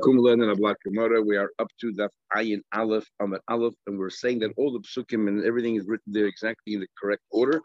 Kumlan 0.00 0.42
and 0.42 0.76
Gemara. 0.84 1.22
We 1.22 1.36
are 1.36 1.50
up 1.58 1.68
to 1.80 1.92
the 1.92 2.08
Ayin 2.34 2.60
Aleph, 2.72 3.06
Amad 3.20 3.40
Aleph, 3.48 3.74
and 3.86 3.98
we're 3.98 4.10
saying 4.10 4.38
that 4.40 4.52
all 4.56 4.72
the 4.72 4.80
psukim 4.80 5.28
and 5.28 5.44
everything 5.44 5.76
is 5.76 5.86
written 5.86 6.12
there 6.12 6.26
exactly 6.26 6.74
in 6.74 6.80
the 6.80 6.86
correct 7.00 7.22
order. 7.30 7.60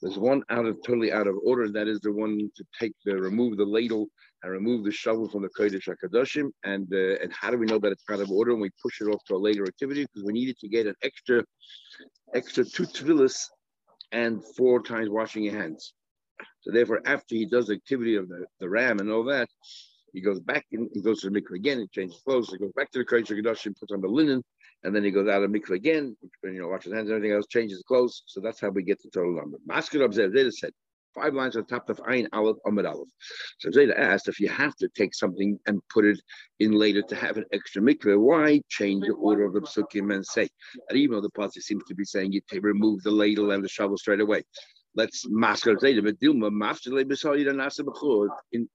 There's 0.00 0.18
one 0.18 0.42
out 0.50 0.66
of 0.66 0.76
totally 0.84 1.12
out 1.12 1.26
of 1.26 1.36
order. 1.44 1.70
That 1.70 1.88
is 1.88 2.00
the 2.00 2.12
one 2.12 2.50
to 2.56 2.64
take 2.78 2.92
the 3.04 3.16
remove 3.16 3.56
the 3.56 3.64
ladle 3.64 4.08
and 4.42 4.52
remove 4.52 4.84
the 4.84 4.92
shovel 4.92 5.28
from 5.28 5.42
the 5.42 5.48
Kodesh 5.48 5.88
Hakadoshim. 5.88 6.50
And 6.64 6.86
uh, 6.92 7.22
and 7.22 7.32
how 7.32 7.50
do 7.50 7.58
we 7.58 7.66
know 7.66 7.78
that 7.78 7.92
it's 7.92 8.04
out 8.10 8.20
of 8.20 8.30
order? 8.30 8.52
And 8.52 8.60
we 8.60 8.70
push 8.82 9.00
it 9.00 9.06
off 9.06 9.24
to 9.28 9.34
a 9.34 9.38
later 9.38 9.64
activity 9.64 10.02
because 10.04 10.24
we 10.24 10.32
needed 10.32 10.58
to 10.58 10.68
get 10.68 10.86
an 10.86 10.94
extra 11.02 11.42
extra 12.34 12.64
two 12.64 12.84
tefillas 12.84 13.46
and 14.12 14.42
four 14.56 14.82
times 14.82 15.08
washing 15.08 15.44
your 15.44 15.56
hands. 15.56 15.94
So 16.60 16.70
therefore, 16.70 17.00
after 17.04 17.34
he 17.34 17.46
does 17.46 17.66
the 17.66 17.74
activity 17.74 18.16
of 18.16 18.28
the, 18.28 18.46
the 18.60 18.68
ram 18.68 18.98
and 18.98 19.10
all 19.10 19.24
that, 19.24 19.48
he 20.14 20.20
goes 20.20 20.40
back 20.40 20.64
and 20.72 20.88
he 20.94 21.02
goes 21.02 21.20
to 21.20 21.28
the 21.28 21.40
mikveh 21.40 21.56
again. 21.56 21.80
He 21.80 21.88
changes 21.88 22.22
clothes. 22.24 22.48
He 22.50 22.58
goes 22.58 22.72
back 22.72 22.90
to 22.92 23.00
the 23.00 23.04
Kodesh 23.04 23.26
Hakadoshim, 23.26 23.78
puts 23.78 23.92
on 23.92 24.00
the 24.00 24.08
linen, 24.08 24.42
and 24.84 24.94
then 24.94 25.02
he 25.02 25.10
goes 25.10 25.28
out 25.28 25.42
of 25.42 25.50
mikveh 25.50 25.74
again. 25.74 26.16
You 26.44 26.52
know, 26.52 26.68
washes 26.68 26.92
hands 26.92 27.10
and 27.10 27.16
everything 27.16 27.36
else, 27.36 27.46
changes 27.48 27.82
clothes. 27.86 28.22
So 28.26 28.40
that's 28.40 28.60
how 28.60 28.70
we 28.70 28.84
get 28.84 29.02
the 29.02 29.10
total 29.10 29.34
number. 29.34 29.58
Masked 29.66 29.96
observed. 29.96 30.34
They 30.34 30.48
said 30.50 30.70
five 31.14 31.34
lines 31.34 31.56
on 31.56 31.64
top 31.64 31.88
of 31.90 31.98
Ayin 31.98 32.28
Aleph 32.32 32.56
Amid 32.66 32.86
Aleph. 32.86 33.08
So 33.58 33.70
Zayda 33.70 33.98
asked 33.98 34.28
if 34.28 34.40
you 34.40 34.48
have 34.48 34.74
to 34.76 34.88
take 34.88 35.14
something 35.14 35.58
and 35.66 35.80
put 35.92 36.04
it 36.04 36.20
in 36.60 36.72
later 36.72 37.02
to 37.02 37.16
have 37.16 37.36
an 37.36 37.44
extra 37.52 37.82
mikveh, 37.82 38.18
why 38.18 38.60
change 38.68 39.04
the 39.06 39.14
order 39.14 39.44
of 39.44 39.52
the 39.52 39.60
psukim 39.60 40.14
and 40.14 40.24
say 40.24 40.48
that 40.88 40.96
even 40.96 41.16
though 41.16 41.20
the 41.20 41.30
pasuk 41.30 41.62
seems 41.62 41.84
to 41.84 41.94
be 41.94 42.04
saying 42.04 42.32
you 42.32 42.40
remove 42.60 43.02
the 43.02 43.10
ladle 43.10 43.50
and 43.50 43.64
the 43.64 43.68
shovel 43.68 43.96
straight 43.96 44.20
away 44.20 44.42
let's 44.94 45.26
masker 45.28 45.74
But 45.74 46.20
Dilma 46.20 46.50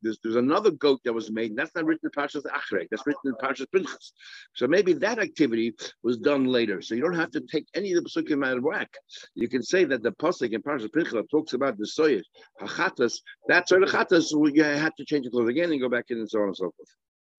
there's, 0.02 0.20
there's 0.24 0.36
another 0.36 0.72
goat 0.72 1.00
that 1.06 1.14
was 1.14 1.32
made. 1.32 1.56
That's 1.56 1.74
not 1.76 1.86
written 1.86 2.10
in 2.14 2.22
Parshas 2.22 2.44
Achrei. 2.44 2.88
That's 2.90 3.06
written 3.06 3.22
in 3.26 3.34
Parshas 3.36 3.68
Pinchas. 3.72 4.14
So 4.56 4.68
maybe 4.68 4.94
that 4.94 5.20
activity 5.20 5.74
was 6.04 6.18
done 6.18 6.46
later. 6.46 6.82
So 6.82 6.96
you 6.96 7.02
don't 7.02 7.14
have 7.16 7.32
to 7.32 7.42
take 7.42 7.68
any 7.74 7.94
of 7.94 8.04
the 8.04 8.10
psukim 8.10 8.46
out 8.46 8.58
of 8.58 8.64
whack. 8.64 8.92
You 9.36 9.48
can 9.48 9.64
say 9.64 9.86
that 9.86 10.04
the 10.04 10.12
pasuk 10.12 10.52
in 10.52 10.62
Parshas 10.62 10.92
Pinchas 10.92 11.26
talks 11.32 11.54
about 11.54 11.78
the 11.78 11.86
soyet 11.86 12.24
hachatas. 12.62 13.20
That's 13.48 13.70
sort 13.70 13.84
of 13.84 13.90
chatas. 13.90 14.32
You 14.32 14.64
have 14.64 14.96
to 14.96 15.06
change 15.06 15.26
the 15.26 15.32
clothes 15.32 15.50
again 15.50 15.72
and 15.72 15.82
go 15.82 15.90
back 15.90 16.06
in 16.10 16.18
and 16.18 16.30
so 16.30 16.40
on 16.40 16.48
and 16.48 16.58
so 16.58 16.72
forth. 16.76 16.90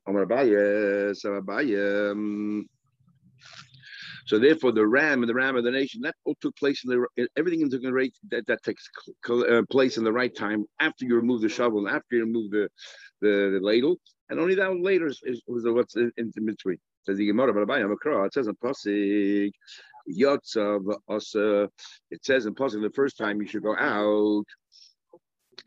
Amar 0.07 0.27
Abaye, 0.27 1.15
Abaye. 1.41 2.11
Um, 2.13 2.67
So 4.31 4.39
therefore, 4.39 4.71
the 4.71 4.87
ram 4.87 5.25
and 5.25 5.29
the 5.29 5.35
ram 5.35 5.57
of 5.57 5.65
the 5.65 5.73
nation 5.73 6.03
that 6.03 6.15
all 6.25 6.37
took 6.41 6.55
place 6.55 6.85
in 6.85 6.91
the 6.91 7.29
everything 7.37 7.63
in 7.63 7.69
the 7.69 8.11
that, 8.31 8.47
that 8.47 8.63
takes 8.63 8.89
uh, 9.29 9.63
place 9.69 9.99
in 9.99 10.05
the 10.05 10.13
right 10.13 10.33
time 10.33 10.67
after 10.79 11.05
you 11.05 11.17
remove 11.17 11.41
the 11.41 11.49
shovel 11.49 11.85
and 11.85 11.89
after 11.89 12.15
you 12.15 12.21
remove 12.21 12.53
the 12.53 12.69
the, 13.21 13.51
the 13.55 13.61
ladle, 13.61 13.97
and 14.29 14.39
only 14.39 14.55
that 14.55 14.81
later 14.81 15.07
is, 15.07 15.21
is 15.25 15.43
what's 15.47 15.97
in, 15.97 16.13
in 16.17 16.31
between. 16.45 16.79
Says 17.07 17.17
the 17.17 17.27
Gemara, 17.27 17.67
but 17.67 17.81
it 17.81 18.33
says 18.33 18.47
in 18.47 18.55
Pasig, 18.65 19.53
Yotzav 20.09 20.95
Asa. 21.09 21.69
It 22.13 22.25
says 22.25 22.47
in 22.47 22.55
Pasig 22.55 22.83
the 22.83 22.91
first 22.91 23.19
time 23.19 23.43
you 23.43 23.49
should 23.49 23.65
go 23.65 23.75
out. 23.77 24.45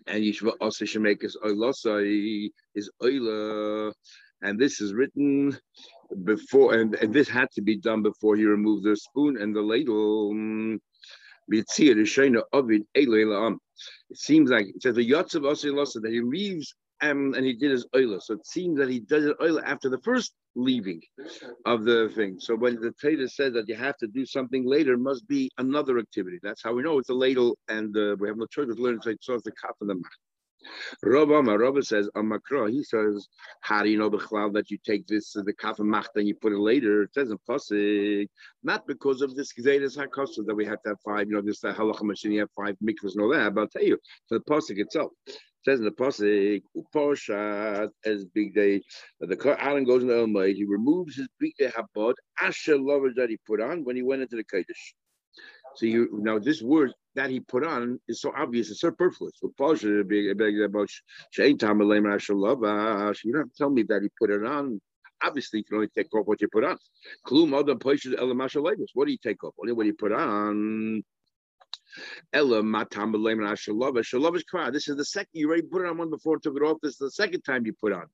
And 0.08 0.24
Yishva 0.24 0.54
also 0.62 0.86
should 0.86 1.02
make 1.02 1.22
his 1.22 1.36
oilosai, 1.44 2.50
his 2.74 2.90
oila, 3.02 3.92
and 4.42 4.58
this 4.58 4.80
is 4.80 4.94
written 4.94 5.58
before, 6.24 6.76
and, 6.76 6.96
and 6.96 7.14
this 7.14 7.30
had 7.30 7.52
to 7.52 7.62
be 7.62 7.78
done 7.78 8.02
before 8.04 8.36
he 8.36 8.46
removed 8.46 8.84
the 8.84 8.96
spoon 8.96 9.38
and 9.38 9.56
the 9.56 9.62
ladle. 9.62 10.32
It 14.10 14.18
seems 14.18 14.50
like 14.50 14.68
it 14.68 14.82
says 14.82 14.96
the 14.96 15.10
Yotzav 15.10 15.42
Osir 15.42 16.02
that 16.02 16.12
he 16.12 16.22
leaves 16.22 16.76
um, 17.02 17.34
and 17.34 17.46
he 17.46 17.54
did 17.54 17.72
his 17.72 17.86
oila. 17.96 18.22
So 18.22 18.36
it 18.36 18.46
seems 18.46 18.78
that 18.78 18.90
he 18.90 19.00
does 19.02 19.26
it 19.26 19.38
oila 19.40 19.64
after 19.64 19.90
the 19.90 20.00
first 20.00 20.34
leaving 20.56 21.02
of 21.66 21.84
the 21.84 22.12
thing. 22.16 22.40
So 22.40 22.56
when 22.56 22.76
the 22.76 22.94
Torah 23.02 23.28
says 23.28 23.54
that 23.54 23.68
you 23.68 23.76
have 23.76 23.98
to 23.98 24.08
do 24.08 24.26
something 24.26 24.66
later, 24.66 24.94
it 24.94 25.00
must 25.00 25.28
be 25.28 25.50
another 25.58 26.00
activity. 26.00 26.40
That's 26.42 26.64
how 26.64 26.74
we 26.74 26.84
know 26.84 27.00
it's 27.00 27.10
a 27.10 27.14
ladle, 27.14 27.58
and 27.68 27.96
uh, 27.98 28.16
we 28.20 28.28
have 28.28 28.38
no 28.38 28.46
choice 28.46 28.68
but 28.68 28.78
to 28.78 28.82
learn 28.82 29.00
to 29.02 29.18
so 29.20 29.34
it's 29.34 29.44
the 29.44 29.52
kaf 29.52 29.76
and 29.82 29.90
the 29.90 29.96
mach. 29.96 30.12
Rabba, 31.04 31.42
Rabba 31.58 31.84
says 31.84 32.10
on 32.16 32.30
Makra, 32.30 32.70
he 32.70 32.84
says, 32.84 33.28
how 33.62 33.84
do 33.84 33.90
you 33.90 33.98
know 33.98 34.10
that 34.10 34.70
you 34.70 34.78
take 34.86 35.08
this 35.08 35.36
uh, 35.36 35.42
the 35.44 35.54
kaf 35.54 35.80
and 35.80 35.94
and 36.16 36.28
you 36.28 36.36
put 36.36 36.54
it 36.54 36.60
later? 36.60 37.04
It 37.04 37.14
says 37.14 37.32
in 37.32 37.38
Pasik, 37.50 38.28
not 38.64 38.88
because 38.88 39.22
of 39.22 39.36
this 39.36 39.54
Gzedis 39.54 39.98
HaKosov 39.98 40.46
that 40.46 40.56
we 40.56 40.66
have 40.66 40.82
to 40.84 40.90
have 40.90 41.00
five, 41.06 41.28
you 41.28 41.36
know, 41.36 41.42
this 41.42 41.64
uh, 41.64 41.74
halacha 41.74 42.04
machine, 42.04 42.32
you 42.32 42.42
have 42.42 42.52
five 42.56 42.76
mikvahs 42.84 43.14
and 43.14 43.22
all 43.22 43.30
that, 43.30 43.54
but 43.54 43.62
I'll 43.62 43.68
tell 43.68 43.84
you, 43.84 43.98
for 44.28 44.40
the 44.40 44.44
Pasik 44.46 44.80
itself. 44.80 45.12
It 45.28 45.38
says 45.72 45.80
in 45.80 45.86
the 45.86 45.92
pasuk, 45.92 46.62
"Uposhat 46.76 47.90
as 48.06 48.26
big 48.26 48.54
day." 48.54 48.82
Uh, 49.22 49.28
the 49.28 49.58
Aaron 49.64 49.86
goes 49.86 50.02
in 50.02 50.10
the 50.10 50.16
Elmay. 50.16 50.54
He 50.54 50.66
removes 50.66 51.16
his 51.16 51.30
big 51.40 51.54
day 51.58 51.72
habod 51.72 52.16
asher 52.42 52.78
lovers 52.78 53.14
that 53.16 53.30
he 53.30 53.38
put 53.48 53.62
on 53.62 53.86
when 53.86 53.96
he 53.96 54.02
went 54.04 54.22
into 54.22 54.36
the 54.36 54.44
kodesh. 54.44 54.94
So 55.76 55.86
you 55.86 56.10
now 56.12 56.40
this 56.40 56.62
word 56.62 56.94
that 57.16 57.30
he 57.30 57.40
put 57.40 57.66
on 57.66 58.00
is 58.08 58.22
so 58.22 58.32
obvious, 58.36 58.70
it's 58.72 58.82
superfluous. 58.82 59.34
You 59.42 59.54
don't 59.58 59.70
have 59.70 59.88
to 63.48 63.58
tell 63.58 63.70
me 63.70 63.84
that 63.84 64.02
he 64.02 64.10
put 64.20 64.32
it 64.32 64.46
on. 64.46 64.82
Obviously, 65.24 65.60
you 65.60 65.66
can 65.66 65.76
only 65.76 65.88
take 65.88 66.14
off 66.14 66.26
what 66.26 66.42
you 66.42 66.48
put 66.52 66.64
on. 66.64 66.78
What 67.30 67.66
do 67.66 69.12
you 69.12 69.18
take 69.24 69.44
off? 69.44 69.54
Only 69.60 69.74
what 69.74 69.86
you 69.86 69.94
put 69.94 70.12
on. 70.12 71.04
This 72.32 72.42
is 74.88 74.96
the 74.96 75.06
second. 75.06 75.30
You 75.34 75.48
already 75.48 75.62
put 75.64 75.84
it 75.84 75.88
on 75.88 75.98
one 75.98 76.10
before, 76.10 76.40
took 76.40 76.58
it 76.58 76.64
off. 76.64 76.80
This 76.82 76.94
is 76.94 76.98
the 76.98 77.12
second 77.12 77.42
time 77.42 77.66
you 77.66 77.74
put 77.74 77.94
on. 77.94 78.06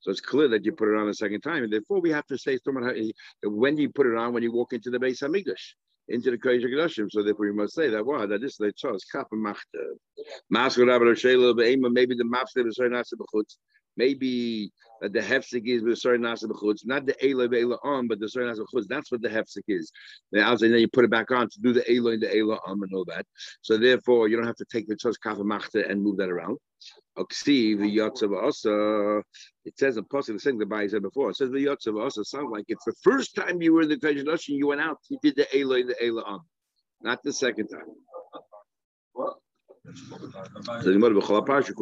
So 0.00 0.10
it's 0.10 0.20
clear 0.20 0.48
that 0.48 0.64
you 0.64 0.72
put 0.72 0.92
it 0.92 0.98
on 0.98 1.06
the 1.06 1.14
second 1.14 1.40
time, 1.40 1.64
and 1.64 1.72
therefore 1.72 2.00
we 2.00 2.10
have 2.10 2.26
to 2.26 2.36
say 2.38 2.58
when 3.42 3.76
you 3.78 3.88
put 3.90 4.06
it 4.06 4.16
on 4.16 4.32
when 4.32 4.42
you 4.42 4.52
walk 4.52 4.72
into 4.72 4.90
the 4.90 4.98
base 5.00 5.22
Hamikdash 5.22 5.74
into 6.08 6.30
the 6.30 6.38
Kodesh 6.38 6.64
Hakadoshim. 6.64 7.08
So 7.10 7.22
therefore, 7.22 7.46
you 7.46 7.54
must 7.54 7.74
say 7.74 7.88
that 7.88 8.04
wow, 8.04 8.26
that 8.26 8.40
this 8.40 8.56
they 8.56 8.72
chose 8.72 9.04
kaf 9.04 9.26
and 9.32 9.44
machta. 9.44 9.96
Maskul 10.52 10.88
Rabbi 10.88 11.04
Roshela 11.04 11.56
be'ema. 11.56 11.90
Maybe 11.90 12.14
the 12.14 12.24
mafsle 12.24 12.64
b'soy 12.64 12.90
nasa 12.90 13.14
b'chutz. 13.14 13.56
Maybe 13.96 14.72
the 15.00 15.20
hefsek 15.20 15.66
is 15.66 15.82
b'soy 15.82 16.18
nasa 16.18 16.44
b'chutz. 16.44 16.86
Not 16.86 17.06
the 17.06 17.16
ela 17.24 17.48
be'ela 17.48 17.78
on, 17.82 18.08
but 18.08 18.20
the 18.20 18.28
soy 18.28 18.42
nasa 18.42 18.60
b'chutz. 18.60 18.86
That's 18.88 19.10
what 19.12 19.22
the 19.22 19.28
hefsek 19.28 19.64
is. 19.68 19.92
Then 20.30 20.56
then 20.58 20.72
you 20.72 20.88
put 20.88 21.04
it 21.04 21.10
back 21.10 21.30
on 21.30 21.48
to 21.50 21.60
do 21.60 21.72
the 21.72 21.84
ela 21.90 22.12
and 22.12 22.22
the 22.22 22.36
ela 22.36 22.58
on 22.66 22.80
and 22.82 22.94
all 22.94 23.04
that. 23.06 23.26
So 23.60 23.76
therefore, 23.76 24.28
you 24.28 24.36
don't 24.36 24.46
have 24.46 24.56
to 24.56 24.66
take 24.70 24.88
the 24.88 24.96
chose 24.96 25.18
kaf 25.18 25.38
and 25.38 25.52
and 25.74 26.02
move 26.02 26.16
that 26.18 26.30
around. 26.30 26.58
Oksiv 27.18 27.80
the 27.80 27.96
yotzav 27.98 28.42
also. 28.42 29.22
It 29.64 29.78
says 29.78 29.96
in 29.98 30.04
the 30.10 30.38
thing 30.38 30.58
the 30.58 30.66
Bai 30.66 30.86
said 30.86 31.02
before. 31.02 31.30
It 31.30 31.36
says 31.36 31.50
the 31.50 31.66
yotzav 31.66 32.00
also 32.00 32.22
sounds 32.22 32.50
like 32.50 32.64
it's 32.68 32.84
the 32.84 32.94
first 33.02 33.34
time 33.34 33.60
you 33.60 33.74
were 33.74 33.82
in 33.82 33.90
the 33.90 33.96
Kodesh 33.96 34.48
you 34.48 34.66
went 34.66 34.80
out, 34.80 34.98
you 35.10 35.18
did 35.22 35.36
the 35.36 35.46
Elah 35.56 35.84
the 35.84 36.04
Elah 36.04 36.22
on, 36.24 36.40
not 37.02 37.22
the 37.22 37.32
second 37.32 37.68
time. 37.68 37.82
So 39.84 40.92
the 40.92 40.98
of 41.38 41.44
Parsha 41.44 41.74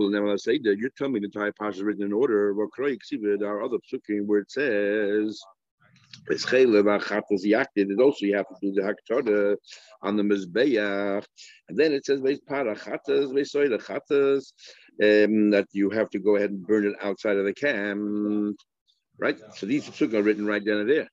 you're 0.79 0.91
telling 0.97 1.13
me 1.13 1.21
the 1.21 1.27
entire 1.27 1.53
Parsha 1.53 1.75
is 1.75 1.83
written 1.83 2.05
in 2.05 2.13
order. 2.13 2.55
Well, 2.55 2.69
there 2.79 3.49
are 3.49 3.63
other 3.63 3.77
psukim 3.79 4.27
where 4.27 4.41
it 4.41 4.51
says 4.51 5.39
it's 6.29 6.45
it 7.91 8.01
also 8.01 8.27
you 8.27 8.37
have 8.37 8.49
to 8.49 8.57
do 8.63 8.73
the 8.73 8.83
haktorah 8.83 9.57
on 10.03 10.17
the 10.17 10.23
mizbeach, 10.23 11.25
and 11.69 11.79
then 11.79 11.93
it 11.93 12.07
says 12.07 12.21
parachatas, 12.21 13.33
chatas, 13.79 14.53
um, 15.03 15.51
that 15.51 15.67
you 15.73 15.91
have 15.91 16.09
to 16.11 16.19
go 16.19 16.37
ahead 16.37 16.51
and 16.51 16.67
burn 16.67 16.87
it 16.87 16.95
outside 17.03 17.37
of 17.37 17.45
the 17.45 17.55
camp, 17.55 18.57
right? 19.19 19.39
So 19.57 19.67
these 19.67 19.89
psukim 19.89 20.15
are 20.15 20.23
written 20.23 20.47
right 20.47 20.65
down 20.65 20.87
there. 20.87 21.09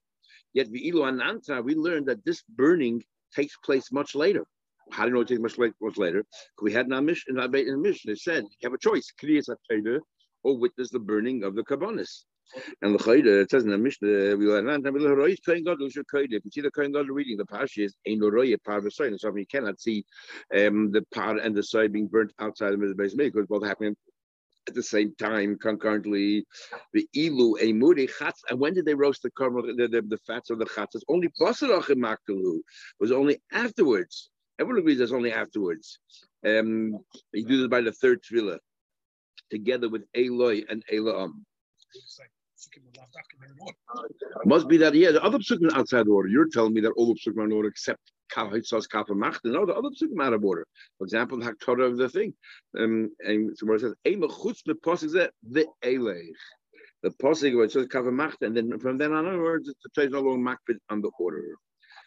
Yet 0.54 0.68
we 0.70 1.74
learned 1.74 2.06
that 2.06 2.24
this 2.24 2.42
burning 2.48 3.02
takes 3.34 3.56
place 3.58 3.92
much 3.92 4.14
later. 4.14 4.44
How 4.90 5.04
do 5.04 5.08
you 5.08 5.14
know 5.14 5.20
it 5.20 5.28
takes 5.28 5.40
much, 5.40 5.58
late, 5.58 5.72
much 5.80 5.98
later? 5.98 6.24
We 6.62 6.72
had 6.72 6.86
in 6.86 6.92
our 6.92 7.02
mission, 7.02 7.38
in 7.38 7.50
the 7.50 7.76
mission, 7.78 8.10
it 8.10 8.18
said 8.18 8.44
you 8.44 8.68
have 8.68 8.74
a 8.74 8.78
choice: 8.78 9.12
kriyas 9.22 9.48
or 10.44 10.58
witness 10.58 10.90
the 10.90 10.98
burning 10.98 11.44
of 11.44 11.54
the 11.54 11.62
kabbonis. 11.62 12.24
And 12.80 12.98
the 12.98 13.40
it 13.42 13.50
says 13.50 13.64
in 13.64 13.70
the 13.70 13.78
Mishnah, 13.78 14.08
we 14.08 14.46
we 14.46 14.46
learn 14.46 14.82
Kohen 15.44 15.64
Gadol 15.64 15.90
should 15.90 16.08
Kohen. 16.10 16.28
If 16.30 16.44
you 16.44 16.50
see 16.50 16.60
the 16.62 16.70
Kohen 16.70 16.92
Gadol 16.92 17.14
reading 17.14 17.36
the 17.36 17.44
Parsha 17.44 17.84
is 17.84 17.94
Ein 18.08 18.20
Roye 18.20 18.56
Par 18.64 18.80
V'Soy, 18.80 19.18
so 19.18 19.36
you 19.36 19.46
cannot 19.46 19.78
see 19.78 20.04
um, 20.56 20.90
the 20.90 21.02
par 21.14 21.36
and 21.36 21.54
the 21.54 21.62
soy 21.62 21.88
being 21.88 22.06
burnt 22.06 22.32
outside 22.38 22.72
of 22.72 22.80
the 22.80 22.94
base 22.94 23.14
because 23.14 23.46
both 23.46 23.66
happening 23.66 23.94
at 24.66 24.74
the 24.74 24.82
same 24.82 25.14
time 25.18 25.58
concurrently. 25.58 26.46
The 26.94 27.06
ilu 27.14 27.56
a 27.56 27.72
emuri 27.72 28.08
chatz. 28.08 28.42
And 28.48 28.58
when 28.58 28.72
did 28.72 28.86
they 28.86 28.94
roast 28.94 29.22
the 29.22 29.30
the, 29.38 29.88
the, 29.88 30.02
the 30.02 30.18
fats 30.26 30.48
of 30.48 30.58
the 30.58 30.66
chatzas? 30.66 31.02
Only 31.08 31.28
basarach 31.40 31.88
maktalu 31.90 32.60
was 32.98 33.12
only 33.12 33.42
afterwards. 33.52 34.30
Everyone 34.58 34.80
agrees 34.80 34.98
that's 34.98 35.12
only 35.12 35.32
afterwards. 35.32 35.98
Um, 36.44 36.98
you 37.32 37.44
do 37.44 37.58
this 37.58 37.68
by 37.68 37.80
the 37.80 37.92
third 37.92 38.22
tefillah, 38.22 38.58
together 39.50 39.88
with 39.88 40.04
Eloi 40.14 40.62
and 40.68 40.82
Elam. 40.92 41.44
Must 44.44 44.68
be 44.68 44.76
that, 44.78 44.94
yeah, 44.94 45.12
the 45.12 45.22
other 45.22 45.38
psukim 45.38 45.72
outside 45.74 46.08
order. 46.08 46.28
You're 46.28 46.48
telling 46.48 46.74
me 46.74 46.80
that 46.82 46.92
all 46.96 47.06
the 47.06 47.14
psukim 47.14 47.38
are 47.38 47.44
in 47.44 47.52
order 47.52 47.68
except 47.68 48.00
Kahitzos 48.34 48.88
Kappa 48.90 49.14
Macht. 49.14 49.44
No, 49.44 49.64
the 49.64 49.74
other 49.74 49.90
psukim 49.90 50.20
out 50.22 50.32
of 50.32 50.44
order. 50.44 50.66
For 50.98 51.04
example, 51.04 51.38
the 51.38 51.46
Haktorah 51.46 51.86
of 51.86 51.96
the 51.96 52.08
thing. 52.08 52.34
Um, 52.78 53.10
and 53.20 53.56
so 53.56 53.72
it 53.72 53.80
says, 53.80 53.94
the 54.04 55.66
Elech. 55.84 56.32
The 57.02 57.10
posig 57.10 57.54
where 57.54 57.64
it 57.64 57.70
says 57.70 57.86
cover 57.86 58.10
macht, 58.10 58.42
and 58.42 58.56
then 58.56 58.76
from 58.80 58.98
then 58.98 59.12
onwards, 59.12 59.68
it 59.68 59.76
says 59.94 60.10
no 60.10 60.20
longer 60.20 60.50
makbid 60.50 60.78
on 60.90 61.00
the 61.00 61.12
order. 61.20 61.54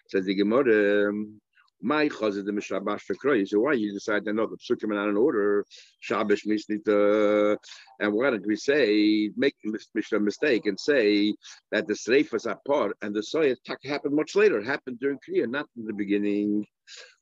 Says 0.10 0.26
the 0.26 0.36
Gemara. 0.36 1.10
Um, 1.10 1.40
my 1.82 2.08
chazid 2.08 2.46
the 2.46 2.52
mishabash 2.52 3.02
for 3.02 3.16
So 3.46 3.60
why 3.60 3.74
you 3.74 3.94
decide 3.94 4.26
to 4.26 4.34
know 4.34 4.48
the 4.48 4.58
psukim 4.58 4.92
in 5.10 5.18
order? 5.18 5.66
Shabbos 6.00 6.44
misnita, 6.44 7.58
and 8.00 8.14
why 8.14 8.30
don't 8.30 8.46
we 8.46 8.56
say 8.56 9.32
make 9.36 9.56
a 9.66 10.20
mistake 10.20 10.66
and 10.66 10.80
say 10.80 11.34
that 11.72 11.88
the 11.88 11.94
sreifas 11.94 12.46
are 12.50 12.60
part 12.68 12.98
and 13.02 13.16
the 13.16 13.22
soya 13.22 13.56
happened 13.86 14.16
much 14.16 14.36
later, 14.36 14.60
it 14.60 14.66
happened 14.66 15.00
during 15.00 15.18
Kriya, 15.18 15.50
not 15.50 15.68
in 15.78 15.86
the 15.86 15.94
beginning. 15.94 16.66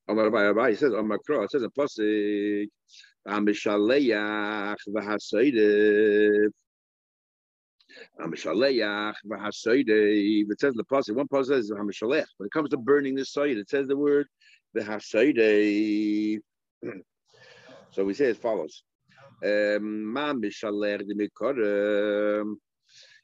Amar 0.08 0.30
Abai 0.30 0.78
says 0.78 0.94
on 0.94 1.10
Kro, 1.26 1.44
it 1.44 1.52
says 1.52 1.64
a 1.64 1.70
pasuk. 1.70 2.68
Amishaleach 3.28 4.78
v'hasoidev. 4.90 6.50
Amishaleach 8.20 9.14
v'hasoidev. 9.26 10.52
It 10.52 10.60
says 10.60 10.74
the 10.76 10.84
pasuk. 10.84 11.16
One 11.16 11.28
pasuk 11.28 11.48
says 11.48 11.72
Amishaleach. 11.72 12.26
When 12.38 12.48
it 12.48 12.52
comes 12.52 12.70
to 12.70 12.78
burning 12.78 13.16
the 13.16 13.22
soid, 13.22 13.58
it 13.58 13.70
says 13.70 13.88
the 13.88 13.98
word 13.98 14.28
v'hasoidev. 14.76 16.40
So 17.92 18.06
we 18.06 18.14
say 18.14 18.26
as 18.26 18.38
follows. 18.38 18.84
Um, 19.44 20.14
Ma 20.14 20.32
mishalech 20.32 21.08
de 21.08 22.50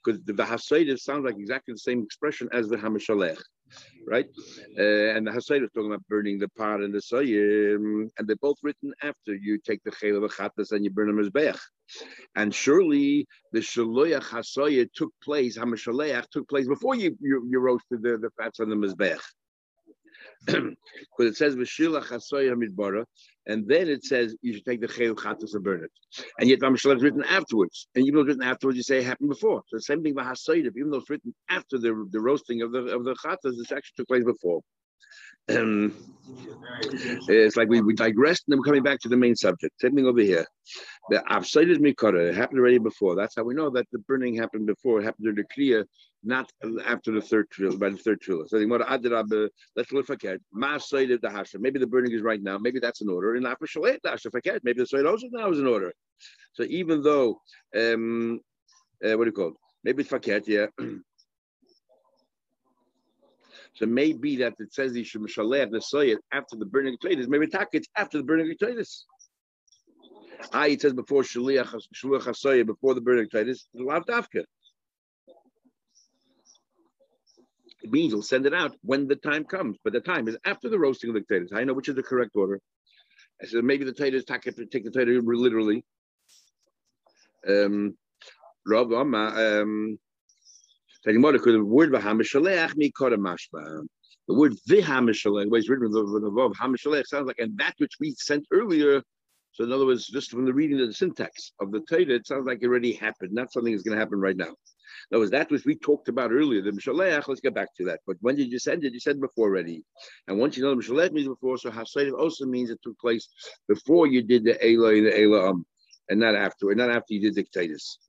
because 0.06 0.22
the 0.24 0.34
Hasaida 0.34 1.00
sounds 1.00 1.26
like 1.26 1.38
exactly 1.38 1.74
the 1.74 1.80
same 1.80 2.04
expression 2.04 2.48
as 2.52 2.68
the 2.68 2.78
Hamishalech, 2.78 3.42
right? 4.08 4.26
Uh, 4.78 5.16
and 5.16 5.26
the 5.26 5.32
Hasaida 5.32 5.64
is 5.64 5.72
talking 5.72 5.92
about 5.92 6.08
burning 6.08 6.38
the 6.38 6.50
pot 6.50 6.82
and 6.82 6.94
the 6.94 7.00
Sayim, 7.00 8.10
and 8.18 8.28
they're 8.28 8.36
both 8.38 8.58
written 8.62 8.94
after 9.02 9.34
you 9.34 9.58
take 9.58 9.84
the 9.84 9.92
Chel 9.92 10.24
of 10.24 10.32
Chatas 10.32 10.72
and 10.72 10.84
you 10.84 10.92
burn 10.92 11.08
them 11.08 11.20
as 11.20 11.30
Bech. 11.30 11.58
And 12.36 12.54
surely 12.54 13.28
the 13.52 13.60
Shaloyach 13.60 14.24
Hasaya 14.24 14.88
took 14.94 15.14
place, 15.24 15.58
Hamishaleach 15.58 16.30
took 16.30 16.48
place 16.50 16.68
before 16.68 16.96
you, 16.96 17.18
you, 17.22 17.48
you 17.50 17.60
roasted 17.60 18.02
the, 18.02 18.18
the 18.18 18.30
fats 18.38 18.60
on 18.60 18.70
the 18.70 18.76
Mizbech 18.76 19.20
because 20.46 20.76
it 21.20 21.36
says 21.36 21.56
Vashila 21.56 22.04
Chasoya 22.04 22.54
Midbara, 22.56 23.06
and 23.48 23.68
then 23.68 23.88
it 23.88 24.04
says 24.04 24.36
you 24.42 24.54
should 24.54 24.66
take 24.66 24.82
the 24.82 24.88
Chayil 24.88 25.16
Chatas 25.16 25.54
and 25.54 25.64
burn 25.64 25.84
it. 25.84 26.26
And 26.40 26.50
yet 26.50 26.60
Ramashal 26.60 26.96
is 26.96 27.04
written 27.04 27.24
afterwards. 27.24 27.88
And 27.96 28.06
even 28.06 28.16
though 28.16 28.22
it's 28.22 28.28
written 28.30 28.44
afterwards, 28.44 28.78
you 28.78 28.84
say 28.84 29.00
it 29.00 29.06
happened 29.06 29.30
before. 29.30 29.64
So 29.68 29.78
the 29.78 29.82
same 29.82 30.04
thing 30.04 30.16
with 30.16 30.26
Hasoyim, 30.26 30.72
even 30.78 30.92
though 30.92 30.98
it's 30.98 31.10
written 31.10 31.34
after 31.50 31.78
the, 31.78 32.08
the 32.12 32.20
roasting 32.20 32.62
of 32.62 32.72
the 32.72 32.80
of 32.96 33.06
the 33.06 33.16
Chatas, 33.16 33.60
it 33.60 33.72
actually 33.72 33.94
took 33.98 34.08
place 34.08 34.24
before. 34.24 34.62
Um, 35.48 35.94
it's 37.28 37.56
like 37.56 37.70
we, 37.70 37.82
we 37.82 37.94
digressed 37.94 38.46
and 38.48 38.54
then 38.54 38.60
we're 38.60 38.66
coming 38.66 38.84
back 38.84 39.00
to 39.02 39.10
the 39.10 39.18
main 39.18 39.36
subject. 39.36 39.80
Same 39.80 39.96
thing 39.96 40.08
over 40.08 40.22
here. 40.22 40.46
The 41.10 41.24
Avsaitis 41.30 41.78
Mikara 41.78 42.34
happened 42.34 42.60
already 42.60 42.80
before. 42.80 43.16
That's 43.16 43.36
how 43.36 43.44
we 43.44 43.54
know 43.54 43.70
that 43.70 43.86
the 43.92 44.00
burning 44.00 44.36
happened 44.36 44.66
before. 44.66 45.00
It 45.00 45.04
happened 45.04 45.26
during 45.26 45.38
the 45.38 45.46
Kriya, 45.56 45.86
not 46.24 46.52
after 46.86 47.12
the 47.12 47.22
third 47.22 47.50
trill, 47.52 47.78
by 47.78 47.90
the 47.90 47.98
third 47.98 48.22
trill. 48.22 48.44
So 48.48 48.58
let's 49.76 49.92
look 49.92 50.06
forget. 50.08 50.40
the 50.52 51.30
Hashem. 51.32 51.62
Maybe 51.62 51.80
the 51.80 51.88
burning 51.88 52.14
is 52.14 52.24
right 52.24 52.42
now. 52.42 52.58
Maybe 52.58 52.80
that's 52.80 53.02
an 53.02 53.10
order. 53.10 53.36
And. 53.36 53.46
Maybe 53.46 54.80
the 54.80 54.88
Soid 54.92 55.08
also 55.08 55.28
now 55.32 55.52
is 55.52 55.60
an 55.60 55.68
order. 55.68 55.94
So 56.54 56.64
even 56.64 57.04
though 57.04 57.40
um 57.78 58.40
uh, 59.04 59.18
what 59.18 59.26
do 59.26 59.30
you 59.30 59.32
call 59.34 59.50
it? 59.50 59.56
Maybe 59.84 60.02
it's 60.02 60.12
Faket, 60.12 60.48
yeah. 60.48 60.68
So 63.76 63.86
maybe 63.86 64.38
that 64.38 64.54
it 64.60 64.74
says 64.74 64.98
should 65.06 65.22
mishaleh 65.22 65.70
the 65.70 66.20
after 66.32 66.56
the 66.56 66.66
burning 66.66 66.94
of 66.94 67.30
Maybe 67.30 67.48
it's 67.74 67.88
after 67.96 68.18
the 68.18 68.24
burning 68.24 68.50
of 68.50 68.58
the 68.58 68.66
Titus. 68.66 69.06
Ah, 70.54 70.66
it 70.66 70.82
says 70.82 70.94
before 70.94 71.24
shaliach 71.24 71.76
hasoyet 71.94 72.66
before 72.66 72.94
the 72.94 73.02
burning 73.02 73.26
of 73.26 73.32
Titus. 73.32 73.68
Lav 73.74 74.06
dafka. 74.06 74.46
It 77.84 77.92
means 77.92 78.14
he'll 78.14 78.22
send 78.22 78.46
it 78.46 78.54
out 78.54 78.76
when 78.82 79.08
the 79.08 79.16
time 79.16 79.44
comes, 79.44 79.78
but 79.84 79.94
the 79.94 80.00
time 80.00 80.28
is 80.28 80.38
after 80.46 80.70
the 80.70 80.80
roasting 80.80 81.10
of 81.10 81.16
the 81.16 81.22
Titus. 81.22 81.52
I 81.54 81.66
know 81.66 81.74
which 81.74 81.90
is 81.90 81.96
the 81.96 82.04
correct 82.04 82.32
order. 82.36 82.62
I 83.42 83.46
said 83.46 83.64
maybe 83.64 83.84
the 83.84 83.92
Titus 83.92 84.24
take 84.26 84.44
the 84.46 84.92
Titus 84.92 85.22
literally. 85.24 85.84
Um, 87.48 87.98
Rav 88.66 88.92
um, 88.92 90.00
the 91.06 91.64
word 91.64 91.92
v'hamishalech 91.92 92.76
mikora 92.76 93.18
mashba. 93.18 93.86
The 94.28 94.34
word 94.34 94.54
v'hamishalech, 94.70 95.50
where 95.50 95.60
it's 95.60 95.70
written 95.70 95.92
with 95.92 95.94
the 95.94 96.28
above 96.28 96.54
hamishalech, 96.54 97.06
sounds 97.06 97.28
like 97.28 97.40
and 97.40 97.58
that 97.60 97.76
which 97.78 97.94
we 98.00 98.16
sent 98.18 98.46
earlier. 98.52 99.02
So 99.52 99.64
in 99.64 99.72
other 99.72 99.86
words, 99.86 100.08
just 100.08 100.32
from 100.32 100.46
the 100.46 100.54
reading 100.54 100.82
of 100.82 100.88
the 100.88 100.94
syntax 100.94 101.54
of 101.62 101.72
the 101.72 101.80
Torah, 101.82 102.16
it 102.16 102.28
sounds 102.28 102.46
like 102.46 102.60
it 102.62 102.66
already 102.66 102.94
happened, 102.94 103.32
not 103.32 103.54
something 103.54 103.72
that's 103.72 103.84
going 103.84 103.96
to 103.96 104.00
happen 104.00 104.20
right 104.20 104.36
now. 104.36 104.54
In 105.12 105.16
other 105.16 105.22
words, 105.22 105.32
that 105.32 105.50
which 105.50 105.66
we 105.66 105.76
talked 105.76 106.10
about 106.10 106.32
earlier, 106.32 106.62
the 106.62 106.72
Mishalech, 106.72 107.28
let's 107.28 107.40
get 107.40 107.54
back 107.54 107.74
to 107.76 107.86
that. 107.86 108.00
But 108.06 108.18
when 108.22 108.36
did 108.36 108.52
you 108.52 108.60
send 108.60 108.84
it? 108.84 108.94
You 108.94 109.00
said 109.00 109.22
before 109.22 109.48
already. 109.48 109.84
And 110.28 110.40
once 110.40 110.58
you 110.58 110.64
know 110.64 110.76
the 110.76 110.82
Mishalech 110.82 111.12
means 111.12 111.28
before, 111.28 111.58
so 111.58 111.70
Hasayim 111.70 112.20
also 112.20 112.46
means 112.46 112.70
it 112.70 112.80
took 112.84 113.00
place 113.00 113.30
before 113.68 114.08
you 114.08 114.24
did 114.24 114.44
the 114.44 114.58
Elah 114.66 114.96
and 114.96 115.06
the 115.06 115.22
Elah 115.22 115.52
um, 115.52 115.66
and 116.10 116.20
not 116.20 116.36
after, 116.36 116.72
and 116.72 116.78
not 116.78 116.90
after 116.90 117.14
you 117.14 117.22
did 117.22 117.36
the 117.36 117.44
Titus. 117.44 118.00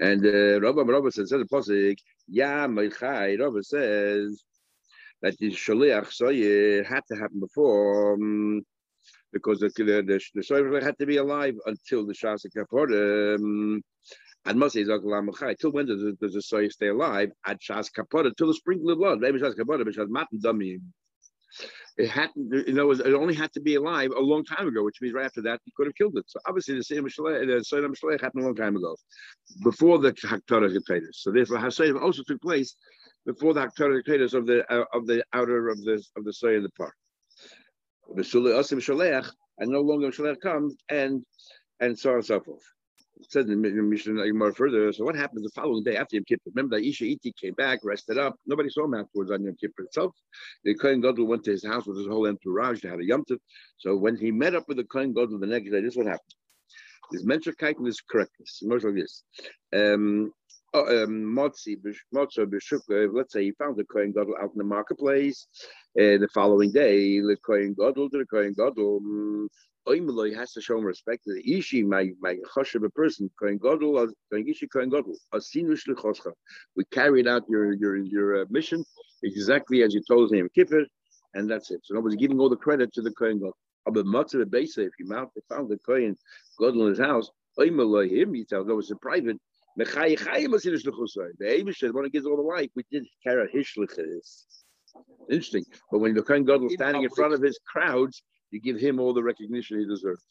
And 0.00 0.24
uh, 0.24 0.60
Rabbi 0.60 0.82
Rabbi 0.82 1.10
says, 1.10 1.30
says 1.30 1.40
the 1.40 1.46
pasuk, 1.46 1.98
Ya 2.28 2.66
Meichai. 2.66 3.38
Rabbi 3.38 3.60
says 3.60 4.42
that 5.22 5.36
the 5.38 5.50
shaliach 5.50 6.08
soyer 6.08 6.84
had 6.84 7.02
to 7.10 7.16
happen 7.16 7.40
before. 7.40 8.14
Um, 8.14 8.64
because 9.32 9.58
the 9.60 9.68
the 9.76 10.02
the, 10.02 10.20
the 10.34 10.80
had 10.82 10.98
to 10.98 11.06
be 11.06 11.18
alive 11.18 11.54
until 11.66 12.06
the 12.06 12.14
Shasa 12.14 12.46
Kapora. 12.56 13.36
Um, 13.36 13.82
and 14.44 14.60
Moshe 14.60 14.76
is 14.76 15.58
Till 15.60 15.72
when 15.72 15.86
does, 15.86 16.02
does 16.20 16.34
the 16.34 16.42
soy 16.42 16.68
stay 16.68 16.88
alive? 16.88 17.30
At 17.44 17.60
Shas 17.60 17.90
Kapora, 17.92 18.34
till 18.36 18.46
the 18.46 18.54
sprinkle 18.54 18.90
of 18.90 18.98
blood. 18.98 19.20
Maybe 19.20 19.40
Shas 19.40 19.56
Kapora, 19.56 19.84
but 19.84 19.94
Shas 19.94 20.08
Matan 20.08 20.40
Dummy. 20.40 20.78
It 21.96 22.08
had, 22.08 22.30
you 22.36 22.74
know, 22.74 22.90
it 22.90 23.14
only 23.14 23.34
had 23.34 23.52
to 23.54 23.60
be 23.60 23.76
alive 23.76 24.10
a 24.10 24.20
long 24.20 24.44
time 24.44 24.68
ago, 24.68 24.84
which 24.84 25.00
means 25.00 25.14
right 25.14 25.24
after 25.24 25.40
that 25.42 25.60
he 25.64 25.72
could 25.76 25.86
have 25.86 25.94
killed 25.94 26.16
it. 26.16 26.24
So 26.26 26.38
obviously 26.46 26.74
the 26.74 26.84
same 26.84 27.04
the 27.04 27.64
Sodom 27.66 27.94
happened 28.20 28.42
a 28.42 28.46
long 28.46 28.54
time 28.54 28.76
ago, 28.76 28.96
before 29.62 29.98
the 29.98 30.12
Haktorah 30.12 30.76
Hakadosh. 30.76 31.14
So 31.14 31.32
therefore 31.32 31.58
Hasayim 31.58 32.00
also 32.00 32.22
took 32.26 32.40
place 32.42 32.76
before 33.24 33.54
the 33.54 33.60
Haktorah 33.60 34.02
Hakadosh 34.02 34.34
of 34.34 34.46
the 34.46 34.70
uh, 34.70 34.84
of 34.92 35.06
the 35.06 35.24
outer 35.32 35.68
of 35.68 35.82
the 35.84 36.02
of 36.16 36.24
the 36.24 36.48
in 36.48 36.62
the 36.62 36.70
park. 36.76 36.94
The 38.14 38.22
Shalech, 38.22 39.28
and 39.58 39.70
no 39.70 39.80
longer 39.80 40.10
Shalech 40.10 40.40
comes, 40.40 40.76
and 40.90 41.24
and 41.80 41.98
so 41.98 42.10
on 42.10 42.16
and 42.16 42.26
so 42.26 42.40
forth 42.40 42.62
said 43.22 43.48
in 43.48 43.62
the 43.62 43.70
Mishnah 43.70 44.52
further. 44.52 44.92
So 44.92 45.04
what 45.04 45.16
happens 45.16 45.42
the 45.42 45.50
following 45.50 45.82
day 45.84 45.96
after 45.96 46.16
Yom 46.16 46.24
Kippur? 46.24 46.50
Remember 46.54 46.76
that 46.76 46.86
Isha 46.86 47.04
Iti 47.04 47.32
came 47.40 47.54
back, 47.54 47.80
rested 47.82 48.18
up. 48.18 48.36
Nobody 48.46 48.68
saw 48.68 48.84
him 48.84 48.94
afterwards 48.94 49.30
on 49.30 49.44
Yom 49.44 49.56
Kippur 49.60 49.84
itself. 49.84 50.14
The 50.64 50.74
Kohen 50.74 51.00
Gadol 51.00 51.26
went 51.26 51.44
to 51.44 51.50
his 51.52 51.64
house 51.64 51.86
with 51.86 51.96
his 51.98 52.06
whole 52.06 52.26
entourage. 52.26 52.80
They 52.82 52.88
had 52.88 53.00
a 53.00 53.04
Yom 53.04 53.24
Tov. 53.24 53.38
So 53.78 53.96
when 53.96 54.16
he 54.16 54.30
met 54.30 54.54
up 54.54 54.68
with 54.68 54.76
the 54.76 54.84
Kohen 54.84 55.12
Gadol 55.12 55.38
the 55.38 55.46
next 55.46 55.70
day, 55.70 55.80
this 55.80 55.92
is 55.92 55.96
what 55.96 56.06
happened. 56.06 56.34
His 57.12 57.24
mentioned 57.24 57.56
is 57.86 58.00
correctness. 58.00 58.60
Most 58.62 58.84
like 58.84 58.94
this. 58.94 59.22
Um, 59.72 60.32
oh, 60.74 61.04
um, 61.04 61.36
let's 61.36 61.64
say 61.64 61.76
he 63.44 63.52
found 63.52 63.76
the 63.76 63.84
Kohen 63.84 64.12
Gadol 64.12 64.36
out 64.40 64.50
in 64.52 64.58
the 64.58 64.64
marketplace. 64.64 65.46
Uh, 65.98 66.18
the 66.18 66.28
following 66.34 66.72
day, 66.72 67.20
the 67.20 67.36
Kohen 67.46 67.74
Gadol, 67.78 68.08
the 68.10 68.26
Kohen 68.26 68.54
Gadol, 68.54 69.00
Oimloi 69.88 70.34
has 70.34 70.52
to 70.52 70.60
show 70.60 70.78
him 70.78 70.84
respect. 70.84 71.24
To 71.24 71.34
the 71.34 71.58
Ishi, 71.58 71.82
my 71.82 72.10
my 72.20 72.36
choshev 72.54 72.84
a 72.84 72.90
person, 72.90 73.30
Kohen 73.38 73.58
Gadol, 73.58 74.08
Kohen 74.30 74.48
Ishi, 74.48 74.66
Kohen 74.66 74.90
Gadol, 74.90 75.16
Asinu 75.32 75.78
Shlichoscha. 75.80 76.32
We 76.76 76.84
carried 76.92 77.28
out 77.28 77.44
your 77.48 77.72
your 77.72 77.96
your 77.96 78.42
uh, 78.42 78.44
mission 78.50 78.84
exactly 79.22 79.82
as 79.82 79.94
you 79.94 80.02
told 80.06 80.32
him, 80.32 80.48
Kippur, 80.54 80.84
and 81.34 81.50
that's 81.50 81.70
it. 81.70 81.80
So 81.84 81.94
nobody's 81.94 82.18
giving 82.18 82.40
all 82.40 82.48
the 82.48 82.56
credit 82.56 82.92
to 82.94 83.02
the 83.02 83.12
Kohen 83.12 83.38
Gadol. 83.38 83.56
But 83.84 84.06
Matzah 84.06 84.44
Beisa, 84.44 84.78
if 84.78 84.92
you 84.98 85.06
mount, 85.06 85.30
they 85.34 85.42
found 85.48 85.68
the 85.68 85.78
Kohen 85.78 86.16
Gadol 86.58 86.82
in 86.82 86.88
his 86.90 86.98
house. 86.98 87.30
Oimloi 87.58 88.10
him, 88.10 88.34
he 88.34 88.44
tells, 88.44 88.66
no, 88.66 88.78
it's 88.78 88.90
a 88.90 88.96
private. 88.96 89.38
The 89.76 89.84
Abish 89.84 91.94
want 91.94 92.06
to 92.06 92.10
give 92.10 92.26
all 92.26 92.36
the 92.36 92.42
life. 92.42 92.70
We 92.74 92.82
did 92.90 93.04
carry 93.22 93.42
out 93.42 93.48
his 93.52 93.68
Interesting. 95.30 95.64
But 95.90 95.98
when 95.98 96.14
the 96.14 96.22
Kohen 96.22 96.44
Gadol 96.44 96.70
standing 96.70 97.02
in 97.02 97.10
front 97.10 97.34
of 97.34 97.42
his 97.42 97.58
crowds, 97.70 98.22
you 98.50 98.60
give 98.60 98.78
him 98.78 99.00
all 99.00 99.12
the 99.12 99.22
recognition 99.22 99.78
he 99.78 99.86
deserves. 99.86 100.24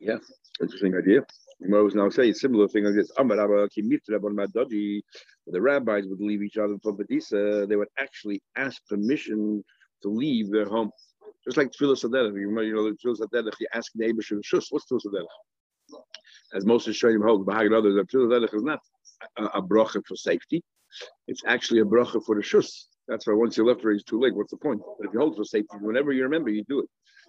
Yeah, 0.00 0.18
interesting 0.60 0.94
idea. 0.96 1.24
I 1.64 1.80
was 1.80 1.94
now 1.96 2.08
saying 2.08 2.34
similar 2.34 2.68
thing 2.68 2.84
like 2.84 2.94
this. 2.94 3.10
The 3.16 5.02
rabbis 5.60 6.06
would 6.06 6.20
leave 6.20 6.42
each 6.42 6.56
other 6.56 6.76
for 6.82 6.92
Badisa. 6.92 7.68
They 7.68 7.74
would 7.74 7.88
actually 7.98 8.40
ask 8.56 8.80
permission 8.86 9.64
to 10.02 10.08
leave 10.08 10.52
their 10.52 10.66
home. 10.66 10.92
Just 11.44 11.56
like 11.56 11.72
Tfilah 11.72 11.96
Saderech. 11.96 12.38
You 12.38 12.50
know, 12.52 12.92
Tfilah 12.92 13.20
Saderech, 13.20 13.58
you 13.58 13.66
ask 13.72 13.90
neighbors, 13.96 14.26
Shus, 14.26 14.66
what's 14.70 14.86
Tfilah 14.90 15.00
Saderech? 15.06 15.26
As 16.54 16.64
Moses 16.64 16.96
Shoyim 17.00 17.24
hold, 17.24 17.46
Bahag 17.46 17.76
others, 17.76 17.96
Tfilah 18.14 18.54
is 18.54 18.62
not 18.62 18.80
a, 19.36 19.44
a 19.46 19.62
bracha 19.62 20.00
for 20.06 20.14
safety. 20.14 20.62
It's 21.26 21.42
actually 21.46 21.80
a 21.80 21.84
bracha 21.84 22.24
for 22.24 22.36
the 22.36 22.42
Shus. 22.42 22.84
That's 23.08 23.26
why 23.26 23.32
once 23.34 23.56
you 23.56 23.64
left 23.64 23.82
already, 23.82 23.96
it's 23.96 24.04
too 24.04 24.20
late. 24.20 24.34
What's 24.36 24.50
the 24.50 24.58
point? 24.58 24.82
But 24.98 25.08
if 25.08 25.14
you 25.14 25.20
hold 25.20 25.36
for 25.36 25.44
safety, 25.44 25.76
whenever 25.80 26.12
you 26.12 26.22
remember, 26.24 26.50
you 26.50 26.62
do 26.64 26.80
it. 26.80 26.88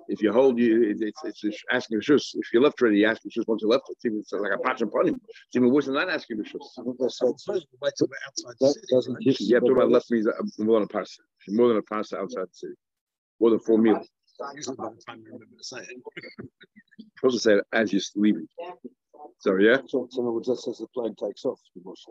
If 0.09 0.21
you 0.21 0.31
hold 0.33 0.57
you, 0.59 0.83
it's 0.83 1.01
it's, 1.23 1.43
it's 1.43 1.63
asking 1.71 2.01
shus. 2.01 2.31
If 2.33 2.51
you 2.53 2.61
left 2.61 2.81
already, 2.81 2.99
you 2.99 3.07
ask 3.07 3.21
shus 3.23 3.47
once 3.47 3.61
you 3.61 3.69
left. 3.69 3.83
It's 3.89 4.05
even 4.05 4.19
it's 4.19 4.31
like 4.33 4.51
a 4.53 4.57
patch 4.57 4.81
upon 4.81 5.07
him. 5.07 5.15
It's 5.15 5.55
even 5.55 5.71
worse 5.71 5.85
than 5.85 5.93
not 5.95 6.09
asking 6.09 6.37
the 6.37 6.43
shus. 6.43 6.75
That 8.59 8.75
doesn't. 8.91 9.17
You 9.21 9.55
have 9.55 9.65
to 9.65 9.71
about 9.71 9.89
left 9.91 10.11
means 10.11 10.27
uh, 10.27 10.31
more 10.57 10.79
than 10.79 10.89
a 10.89 10.93
parsa. 10.93 11.19
More 11.49 11.67
than 11.69 11.77
a 11.77 11.81
parsa 11.81 12.17
outside 12.17 12.43
the 12.47 12.53
city. 12.53 12.73
More 13.39 13.51
than 13.51 13.59
four 13.59 13.77
meals. 13.77 14.07
Usually 14.55 14.75
by 14.77 14.89
the 14.89 15.01
time 15.05 15.19
you 15.19 15.25
remember 15.25 15.45
to 15.57 15.63
say 15.63 15.79
it. 15.79 15.87
Supposed 17.19 17.35
to 17.35 17.39
say 17.39 17.53
it 17.55 17.63
as 17.73 17.93
you're 17.93 18.01
leaving. 18.15 18.47
So 19.39 19.57
yeah, 19.57 19.77
So, 19.87 20.07
so 20.09 20.21
in 20.21 20.27
other 20.27 20.31
words, 20.31 20.47
that 20.47 20.57
says 20.57 20.77
the 20.79 20.87
plane 20.93 21.15
takes 21.15 21.45
off. 21.45 21.59
the 21.75 21.81
most. 21.83 22.07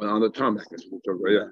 on 0.00 0.20
the 0.20 0.30
tarmac. 0.30 0.66
That's 0.70 0.86
we're 0.90 0.98
talking 1.00 1.20
about. 1.20 1.32
Yeah, 1.32 1.50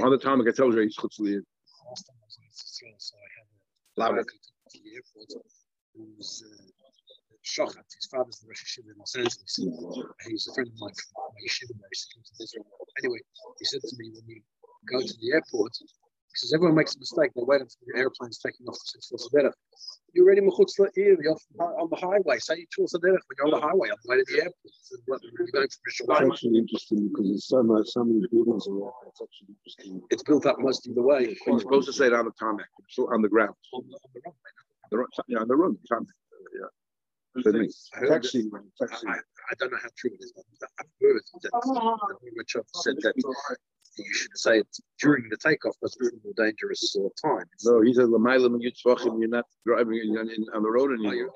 on 0.00 0.10
the 0.10 0.18
tarmac. 0.18 0.46
It 0.46 0.56
tells 0.56 0.74
you 0.74 0.82
he's 0.82 0.96
chutzli. 0.96 1.40
Last 1.88 2.06
time 2.06 2.16
I 2.16 2.24
was 2.24 2.38
in 2.38 2.46
Israel, 2.48 2.96
so 2.98 3.16
I 3.18 4.06
had 4.08 4.18
a 4.18 4.24
to 4.24 4.78
the 4.80 4.94
airport. 4.96 5.28
Shochat, 7.42 7.84
his 7.92 8.06
father's 8.06 8.38
the 8.38 8.46
Rosh 8.48 8.62
Yeshiva 8.62 8.94
in 8.94 8.98
Los 8.98 9.14
Angeles. 9.16 9.58
He's 10.30 10.46
a 10.46 10.54
friend 10.54 10.68
of 10.70 10.78
mine 10.78 10.94
from 10.94 11.34
my 11.34 11.40
yeshiva 11.42 11.74
there. 11.74 11.90
To 11.90 12.44
Israel. 12.44 12.66
Anyway, 13.02 13.18
he 13.58 13.64
said 13.66 13.82
to 13.82 13.96
me 13.98 14.10
when 14.14 14.24
you 14.28 14.40
go 14.86 15.00
to 15.00 15.14
the 15.20 15.32
airport, 15.34 15.74
he 15.76 16.36
says 16.36 16.54
everyone 16.54 16.76
makes 16.76 16.94
a 16.94 17.00
mistake. 17.00 17.34
They 17.34 17.42
wait 17.42 17.60
until 17.60 17.82
the 17.84 17.98
airplane's 17.98 18.38
taking 18.38 18.66
off 18.68 18.78
to 18.78 19.02
Six 19.02 19.28
Derech. 19.34 19.52
You're 20.12 20.26
already 20.26 20.42
mechutz 20.42 20.78
la'ir, 20.78 21.16
you're 21.22 21.36
on 21.60 21.88
the 21.90 21.96
highway. 21.96 22.38
Say 22.38 22.58
you 22.58 22.66
towards 22.74 22.92
the 22.92 22.98
Derech 22.98 23.24
when 23.26 23.36
you're 23.38 23.54
on 23.54 23.60
the 23.60 23.66
highway 23.66 23.88
on 23.88 23.96
the 24.04 24.10
way 24.10 24.16
to 24.18 24.24
the 24.28 24.38
airport. 24.42 25.22
You're 25.38 25.46
going 25.52 25.68
from 25.68 25.82
Oh, 26.08 26.20
Rishon 26.20 26.20
Lezion. 26.20 26.22
It's 26.22 26.32
actually 26.32 26.58
interesting 26.58 27.08
because 27.08 27.26
there's 27.28 27.48
so 27.48 27.62
much, 27.62 27.88
so 27.88 28.04
many 28.04 28.26
buildings 28.30 28.66
around. 28.68 28.92
It's 29.08 29.22
actually 29.22 29.54
interesting. 29.56 30.02
It's 30.10 30.22
built 30.22 30.46
up 30.46 30.58
most 30.58 30.86
of 30.86 30.94
the 30.94 31.02
way. 31.02 31.36
You're 31.46 31.60
supposed 31.60 31.86
to 31.86 31.92
say 31.92 32.06
it 32.06 32.12
on 32.12 32.26
the 32.26 32.32
tarmac, 32.38 32.66
it's 32.88 32.98
on 32.98 33.22
the 33.22 33.28
ground. 33.28 33.54
On 33.72 33.84
the, 33.88 33.94
on 33.94 34.10
the 34.14 34.20
runway. 34.24 34.52
The 34.90 34.98
run, 34.98 35.06
yeah, 35.28 35.38
on 35.38 35.48
the 35.48 35.56
run. 35.56 35.78
Tarmac. 35.88 36.08
Uh, 36.08 36.60
yeah. 36.60 36.68
That's 37.34 37.46
what 37.46 37.56
I 37.56 37.58
mean. 37.58 37.70
I 39.50 39.54
don't 39.58 39.72
know 39.72 39.78
how 39.82 39.88
true 39.96 40.10
it 40.12 40.22
is, 40.22 40.32
but 40.36 40.68
I've 40.78 40.86
heard 41.00 41.20
that 41.42 41.50
oh. 41.54 41.96
that 42.08 42.16
Richard 42.36 42.64
said 42.74 42.96
that 43.02 43.14
you 43.98 44.14
should 44.14 44.36
say 44.36 44.58
it 44.58 44.66
during 45.00 45.28
the 45.28 45.36
takeoff 45.36 45.74
because 45.80 45.96
it's 46.00 46.16
more 46.24 46.32
dangerous 46.36 46.96
uh, 46.98 47.08
time. 47.28 47.44
No, 47.64 47.80
he 47.82 47.92
said 47.94 48.06
Lamaila 48.06 48.50
when 48.50 48.60
you 48.60 48.70
tzvachim, 48.72 49.18
you're 49.20 49.28
not 49.28 49.44
driving 49.66 49.98
in, 49.98 50.16
in, 50.30 50.46
on 50.54 50.62
the 50.62 50.70
road 50.70 50.90
Oh, 50.90 50.94
anymore. 50.94 51.14
you're 51.14 51.26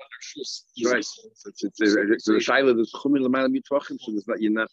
under. 0.85 0.89
Right. 0.91 0.97
It's 0.99 1.45
it's 1.45 1.63
it's 1.63 1.79
it's 1.81 2.27
a 2.27 2.31
shaila. 2.33 2.75
There's 2.75 2.91
chumin 2.93 3.21
Lamaila 3.25 3.49
mitzvachim, 3.55 3.97
so 3.99 4.11
there's 4.11 4.27
not 4.27 4.41
you're 4.41 4.51
not. 4.51 4.69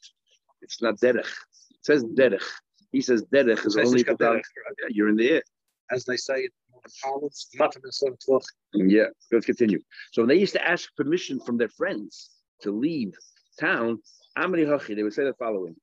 It's 0.62 0.80
not 0.80 0.96
derech. 0.96 1.18
It 1.20 1.82
says 1.82 2.04
derech. 2.04 2.42
He 2.92 3.00
says 3.02 3.22
derech 3.32 3.66
is 3.66 3.76
only 3.76 4.00
it's 4.00 4.04
got 4.04 4.18
for 4.18 4.24
down- 4.24 4.36
derech? 4.36 4.42
You're 4.90 5.08
in 5.08 5.16
the 5.16 5.30
air. 5.30 5.42
As 5.90 6.04
they 6.06 6.16
say 6.16 6.44
in 6.44 6.48
modern 6.72 6.90
parlance, 7.02 7.48
not 7.56 7.76
in 7.76 7.82
a 7.86 7.92
sort 7.92 8.12
of 8.14 8.18
cloth. 8.20 8.46
Yeah, 8.72 9.08
let's 9.30 9.44
continue. 9.46 9.80
So 10.12 10.22
when 10.22 10.28
they 10.30 10.36
used 10.36 10.54
to 10.54 10.66
ask 10.66 10.88
permission 10.96 11.38
from 11.40 11.58
their 11.58 11.68
friends 11.68 12.30
to 12.62 12.72
leave 12.72 13.12
town, 13.60 13.98
Amri 14.38 14.66
Hachi, 14.66 14.96
they 14.96 15.02
would 15.02 15.12
say 15.12 15.24
the 15.24 15.34
following: 15.34 15.76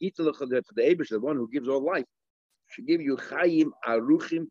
The 0.00 0.10
Abish, 0.10 1.08
the 1.08 1.20
one 1.20 1.36
who 1.36 1.48
gives 1.50 1.68
all 1.68 1.84
life, 1.84 2.04
should 2.68 2.86
give 2.86 3.00
you 3.00 3.16
Chayim 3.16 3.70
Aruchim, 3.86 4.46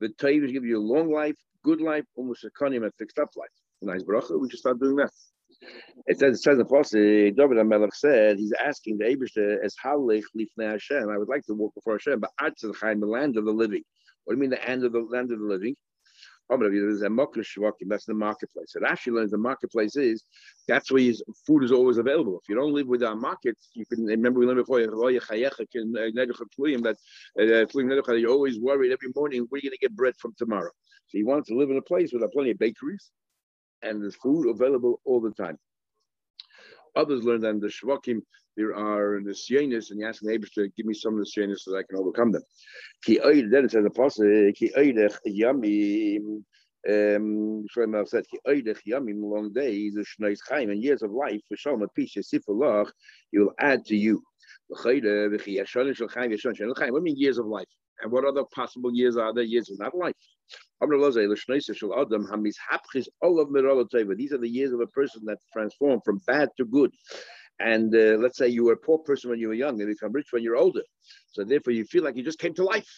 the 0.00 0.12
should 0.18 0.52
give 0.52 0.64
you 0.64 0.78
a 0.78 0.80
long 0.80 1.10
life, 1.12 1.36
good 1.62 1.80
life, 1.80 2.04
almost 2.16 2.44
a 2.44 2.50
konim, 2.50 2.86
a 2.86 2.90
fixed 2.98 3.18
up 3.18 3.30
life. 3.36 3.48
Nice 3.82 4.02
bracha, 4.02 4.38
we 4.38 4.50
should 4.50 4.58
start 4.58 4.78
doing 4.80 4.96
that. 4.96 5.10
It 6.06 6.18
says, 6.18 6.38
it 6.38 6.42
says 6.42 6.58
the 6.58 6.64
Pasuk, 6.64 7.36
David 7.36 7.58
HaMelech 7.58 7.94
said, 7.94 8.38
he's 8.38 8.52
asking 8.52 8.98
the 8.98 9.04
Abish 9.04 9.36
uh, 9.36 9.64
as 9.64 9.74
Halech 9.84 10.22
Lifnei 10.36 10.72
Hashem. 10.72 11.08
I 11.08 11.18
would 11.18 11.28
like 11.28 11.44
to 11.46 11.54
walk 11.54 11.74
before 11.74 11.94
Hashem, 11.94 12.20
but 12.20 12.30
Arts 12.40 12.64
of 12.64 12.74
the 12.80 13.06
land 13.06 13.36
of 13.36 13.44
the 13.44 13.52
living. 13.52 13.82
What 14.24 14.34
do 14.34 14.36
you 14.36 14.40
mean 14.40 14.50
the 14.50 14.68
end 14.68 14.84
of 14.84 14.92
the 14.92 15.00
land 15.00 15.32
of 15.32 15.38
the 15.38 15.44
living? 15.44 15.76
There's 16.50 17.02
a 17.02 17.08
Shvakim, 17.42 17.86
that's 17.86 18.06
the 18.06 18.14
marketplace. 18.14 18.72
So 18.72 18.80
Rashi 18.80 19.12
learns 19.12 19.30
the 19.30 19.38
marketplace 19.38 19.96
is 19.96 20.24
that's 20.66 20.90
where 20.90 21.00
food 21.46 21.64
is 21.64 21.72
always 21.72 21.98
available. 21.98 22.40
If 22.42 22.48
you 22.48 22.54
don't 22.54 22.72
live 22.72 22.86
with 22.86 23.00
without 23.00 23.18
markets, 23.18 23.70
you 23.74 23.86
can 23.86 24.04
remember 24.04 24.40
we 24.40 24.46
learned 24.46 24.58
before 24.58 24.80
that 26.82 26.96
uh, 27.38 27.66
you're 28.20 28.30
always 28.30 28.60
worried 28.60 28.92
every 28.92 29.08
morning 29.14 29.46
you 29.58 29.70
going 29.70 29.72
to 29.72 29.78
get 29.78 29.96
bread 29.96 30.14
from 30.18 30.34
tomorrow. 30.36 30.70
So 31.06 31.18
he 31.18 31.24
wants 31.24 31.48
to 31.48 31.56
live 31.56 31.70
in 31.70 31.76
a 31.76 31.82
place 31.82 32.12
where 32.12 32.20
there 32.20 32.28
are 32.28 32.32
plenty 32.32 32.50
of 32.50 32.58
bakeries 32.58 33.10
and 33.82 34.02
there's 34.02 34.16
food 34.16 34.48
available 34.48 35.00
all 35.04 35.20
the 35.20 35.30
time. 35.30 35.58
Others 36.96 37.24
learn 37.24 37.40
that 37.42 37.50
in 37.50 37.60
the 37.60 37.68
Shvakim 37.68 38.22
there 38.56 38.74
are 38.74 39.20
the 39.22 39.32
Sienis, 39.32 39.90
and 39.90 40.00
you 40.00 40.06
ask 40.06 40.22
neighbors 40.22 40.50
to 40.50 40.68
give 40.76 40.86
me 40.86 40.94
some 40.94 41.14
of 41.14 41.20
the 41.20 41.24
Sienis 41.24 41.60
so 41.60 41.72
that 41.72 41.78
I 41.78 41.82
can 41.82 41.98
overcome 41.98 42.32
them. 42.32 42.42
Ki 43.04 43.18
then 43.18 43.64
it 43.64 43.70
says 43.70 43.84
the 43.84 43.90
Pasuk, 43.90 44.56
Ki 44.56 44.72
yamim, 44.76 46.42
um, 46.88 47.66
Shlomo 47.74 48.08
said, 48.08 48.24
long 48.46 49.52
days, 49.52 49.94
the 49.94 50.04
Shnois 50.04 50.38
Chaim, 50.48 50.70
and 50.70 50.82
years 50.82 51.02
of 51.02 51.10
life, 51.10 51.40
for 51.48 51.56
Shalom, 51.56 51.86
peace, 51.94 52.14
Yisifalach, 52.16 52.90
he 53.30 53.38
will 53.38 53.52
add 53.58 53.84
to 53.86 53.96
you. 53.96 54.22
What 54.68 54.84
do 54.84 54.96
you 54.96 57.02
mean 57.02 57.16
years 57.16 57.38
of 57.38 57.46
life? 57.46 57.66
And 58.02 58.10
what 58.10 58.24
other 58.24 58.44
possible 58.54 58.94
years 58.94 59.16
are 59.16 59.32
there? 59.34 59.44
Years 59.44 59.70
of 59.70 59.78
not 59.78 59.94
life. 59.96 60.14
These 60.80 60.88
are 64.32 64.38
the 64.38 64.48
years 64.48 64.72
of 64.72 64.80
a 64.80 64.86
person 64.86 65.22
that's 65.24 65.44
transformed 65.52 66.02
from 66.04 66.20
bad 66.26 66.48
to 66.56 66.64
good. 66.64 66.92
And 67.58 67.94
uh, 67.94 68.16
let's 68.18 68.38
say 68.38 68.48
you 68.48 68.64
were 68.64 68.72
a 68.72 68.76
poor 68.78 68.98
person 68.98 69.28
when 69.28 69.38
you 69.38 69.48
were 69.48 69.54
young, 69.54 69.80
and 69.80 69.88
become 69.90 70.12
rich 70.12 70.28
when 70.30 70.42
you're 70.42 70.56
older. 70.56 70.82
So 71.32 71.44
therefore, 71.44 71.74
you 71.74 71.84
feel 71.84 72.02
like 72.02 72.16
you 72.16 72.24
just 72.24 72.38
came 72.38 72.54
to 72.54 72.64
life. 72.64 72.90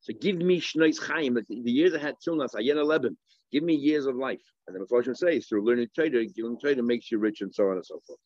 So 0.00 0.12
give 0.20 0.36
me 0.36 0.60
shnois 0.60 1.00
chaim, 1.00 1.34
the, 1.34 1.44
years 1.48 1.94
I 1.94 1.98
had 1.98 2.16
till 2.22 2.36
now, 2.36 2.46
ayen 2.46 2.76
eleven. 2.76 3.16
Give 3.52 3.62
me 3.62 3.74
years 3.74 4.06
of 4.06 4.16
life. 4.16 4.42
And 4.66 4.74
then 4.74 4.82
the 4.82 4.88
Mephoshim 4.94 5.16
says 5.16 5.46
through 5.46 5.64
learning 5.64 5.88
Torah, 5.94 6.08
learning 6.10 6.58
Torah 6.60 6.82
makes 6.82 7.10
you 7.12 7.18
rich, 7.18 7.40
and 7.40 7.54
so 7.54 7.68
on 7.68 7.76
and 7.76 7.86
so 7.86 8.00
forth. 8.06 8.18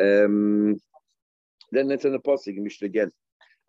Um, 0.00 0.78
then 1.72 1.90
it's 1.90 2.04
in 2.04 2.12
the 2.12 2.20
Mishnah 2.46 2.86
again. 2.86 3.10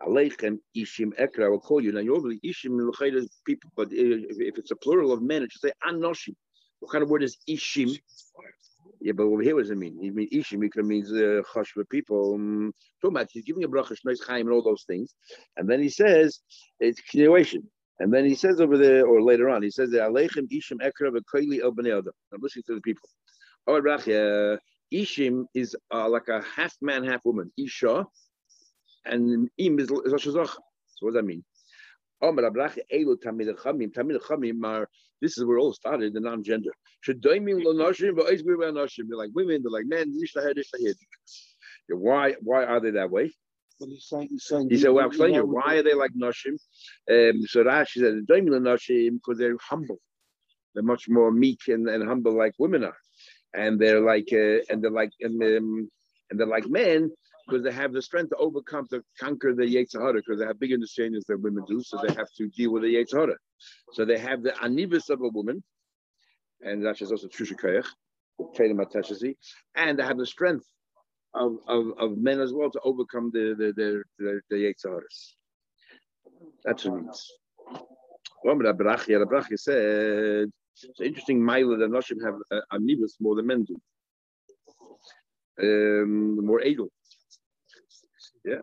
Aleichem 0.01 0.59
ishim 0.75 1.11
ekra. 1.19 1.45
I 1.45 1.49
will 1.49 1.59
call 1.59 1.81
you 1.81 1.91
now. 1.91 1.99
You're 1.99 2.21
really 2.21 2.39
ishim 2.45 2.77
l'chayda 2.79 3.27
people, 3.45 3.71
but 3.75 3.89
if, 3.91 4.57
it's 4.57 4.71
a 4.71 4.75
plural 4.75 5.11
of 5.11 5.21
men, 5.21 5.43
it 5.43 5.51
should 5.51 5.61
say 5.61 5.71
anoshim. 5.85 6.35
What 6.79 6.91
kind 6.91 7.03
of 7.03 7.09
word 7.09 7.23
is 7.23 7.37
ishim? 7.49 7.97
Yeah, 9.01 9.13
but 9.13 9.23
over 9.23 9.41
here, 9.41 9.55
what 9.55 9.61
does 9.61 9.71
it 9.71 9.77
mean? 9.77 9.97
It 10.01 10.15
means 10.15 10.31
ishim. 10.31 10.63
It 10.63 10.85
means 10.85 11.11
uh, 11.11 11.41
people. 11.89 12.35
Um, 12.35 12.73
talking 13.01 13.15
about 13.15 13.29
he's 13.31 13.43
giving 13.43 13.63
a 13.63 13.67
bracha, 13.67 13.95
shnois 13.97 14.23
chaim, 14.25 14.47
and 14.47 14.51
all 14.51 14.63
those 14.63 14.83
things, 14.83 15.13
and 15.57 15.69
then 15.69 15.81
he 15.81 15.89
says 15.89 16.39
it's 16.79 17.01
continuation. 17.01 17.63
And 17.99 18.13
then 18.13 18.25
he 18.25 18.33
says 18.33 18.61
over 18.61 18.77
there, 18.77 19.05
or 19.05 19.21
later 19.21 19.49
on, 19.49 19.61
he 19.61 19.69
says 19.69 19.91
that 19.91 20.09
Aleichem 20.09 20.47
Ishim 20.49 20.79
Ekra 20.81 21.11
v'Koili 21.11 21.61
El 21.61 21.73
Bnei 21.73 21.97
Adam. 21.97 22.13
I'm 22.33 22.39
listening 22.41 22.63
to 22.67 22.75
the 22.75 22.81
people. 22.81 23.09
Oh, 23.67 23.81
Rachia, 23.81 24.57
Ishim 24.93 25.45
is 25.53 25.75
uh, 25.93 26.07
like 26.07 26.29
a 26.29 26.41
half 26.41 26.73
man, 26.81 27.03
half 27.03 27.25
woman. 27.25 27.51
Isha, 27.57 28.05
and 29.09 29.49
Im 29.57 29.79
is 29.79 29.89
Hashanah. 29.89 30.47
So 30.47 31.01
what 31.01 31.11
does 31.11 31.15
that 31.15 31.25
mean? 31.25 31.43
Oh, 32.21 32.33
but 32.33 32.43
Abrachia 32.45 32.79
Elu 32.93 33.15
Chamim. 33.23 33.91
Tamid 33.93 34.21
Chamim 34.21 34.63
are. 34.65 34.89
This 35.21 35.37
is 35.37 35.43
where 35.43 35.57
it 35.57 35.61
all 35.61 35.73
started. 35.73 36.13
The 36.13 36.19
non-gender. 36.21 36.71
Shedoimim 37.05 37.63
lo 37.63 37.73
Nashim 37.73 38.13
v'Oiz 38.15 38.41
Gvir 38.43 38.71
Nashim. 38.73 39.07
They're 39.09 39.17
like 39.17 39.31
women. 39.33 39.61
They're 39.63 39.71
like 39.71 39.85
men. 39.85 40.13
Why? 41.89 42.35
Why 42.41 42.65
are 42.65 42.79
they 42.79 42.91
that 42.91 43.09
way? 43.09 43.31
But 43.79 43.89
he's 43.89 44.07
saying, 44.07 44.27
he's 44.29 44.45
saying. 44.45 44.69
He 44.69 44.77
said, 44.77 44.89
well, 44.89 45.05
you 45.05 45.07
explain 45.07 45.33
you. 45.33 45.45
Why 45.45 45.75
are 45.75 45.83
they 45.83 45.93
like 45.93 46.11
Noshim? 46.11 46.57
Um, 47.09 47.41
so 47.47 47.63
Rashi 47.63 48.01
said, 48.01 48.27
Doimila 48.29 48.59
Noshim, 48.59 49.13
because 49.13 49.37
they're 49.39 49.55
humble. 49.69 49.99
They're 50.73 50.83
much 50.83 51.07
more 51.07 51.31
meek 51.31 51.61
and, 51.67 51.87
and 51.87 52.07
humble 52.07 52.37
like 52.37 52.53
women 52.59 52.83
are. 52.83 52.97
And 53.53 53.79
they're 53.79 54.01
like, 54.01 54.27
uh, 54.33 54.59
and 54.69 54.83
they're 54.83 54.91
like, 54.91 55.11
and, 55.21 55.41
um, 55.41 55.89
and 56.29 56.39
they're 56.39 56.45
like 56.45 56.67
men 56.67 57.11
because 57.49 57.63
they 57.63 57.71
have 57.71 57.93
the 57.93 58.01
strength 58.01 58.29
to 58.29 58.35
overcome, 58.37 58.87
to 58.89 59.03
conquer 59.19 59.53
the 59.53 59.63
Yetzirah, 59.63 60.15
because 60.15 60.39
they 60.39 60.45
have 60.45 60.59
big 60.59 60.71
understandings 60.71 61.25
that 61.27 61.41
women 61.41 61.63
do, 61.67 61.81
so 61.81 61.99
they 62.05 62.13
have 62.13 62.31
to 62.37 62.47
deal 62.49 62.71
with 62.71 62.83
the 62.83 62.95
Yetzirah. 62.95 63.35
So 63.93 64.05
they 64.05 64.17
have 64.19 64.43
the 64.43 64.51
anivus 64.51 65.09
of 65.09 65.21
a 65.21 65.29
woman, 65.29 65.63
and 66.61 66.85
that's 66.85 67.01
also 67.01 67.27
Trushikayach, 67.27 67.87
and 69.75 69.99
they 69.99 70.03
have 70.03 70.17
the 70.17 70.25
strength 70.25 70.65
of, 71.33 71.57
of, 71.67 71.87
of 71.97 72.17
men 72.17 72.39
as 72.39 72.53
well 72.53 72.71
to 72.71 72.79
overcome 72.83 73.31
the 73.33 73.55
the 73.57 73.73
the 73.75 74.03
the, 74.17 74.41
the. 74.49 75.01
That's 76.63 76.85
what 76.85 76.99
it 76.99 77.01
means. 77.01 77.31
Abrachia, 78.45 79.25
Abrachia 79.25 79.59
said 79.59 80.51
it's 80.83 81.01
interesting. 81.01 81.43
Mila 81.43 81.77
that 81.77 81.89
Noshim 81.89 82.23
have 82.23 82.35
uh, 82.51 82.79
more 83.19 83.35
than 83.35 83.47
men 83.47 83.65
do. 83.65 83.81
Um, 85.61 86.45
more 86.45 86.61
edel. 86.61 86.89
Yeah. 88.49 88.61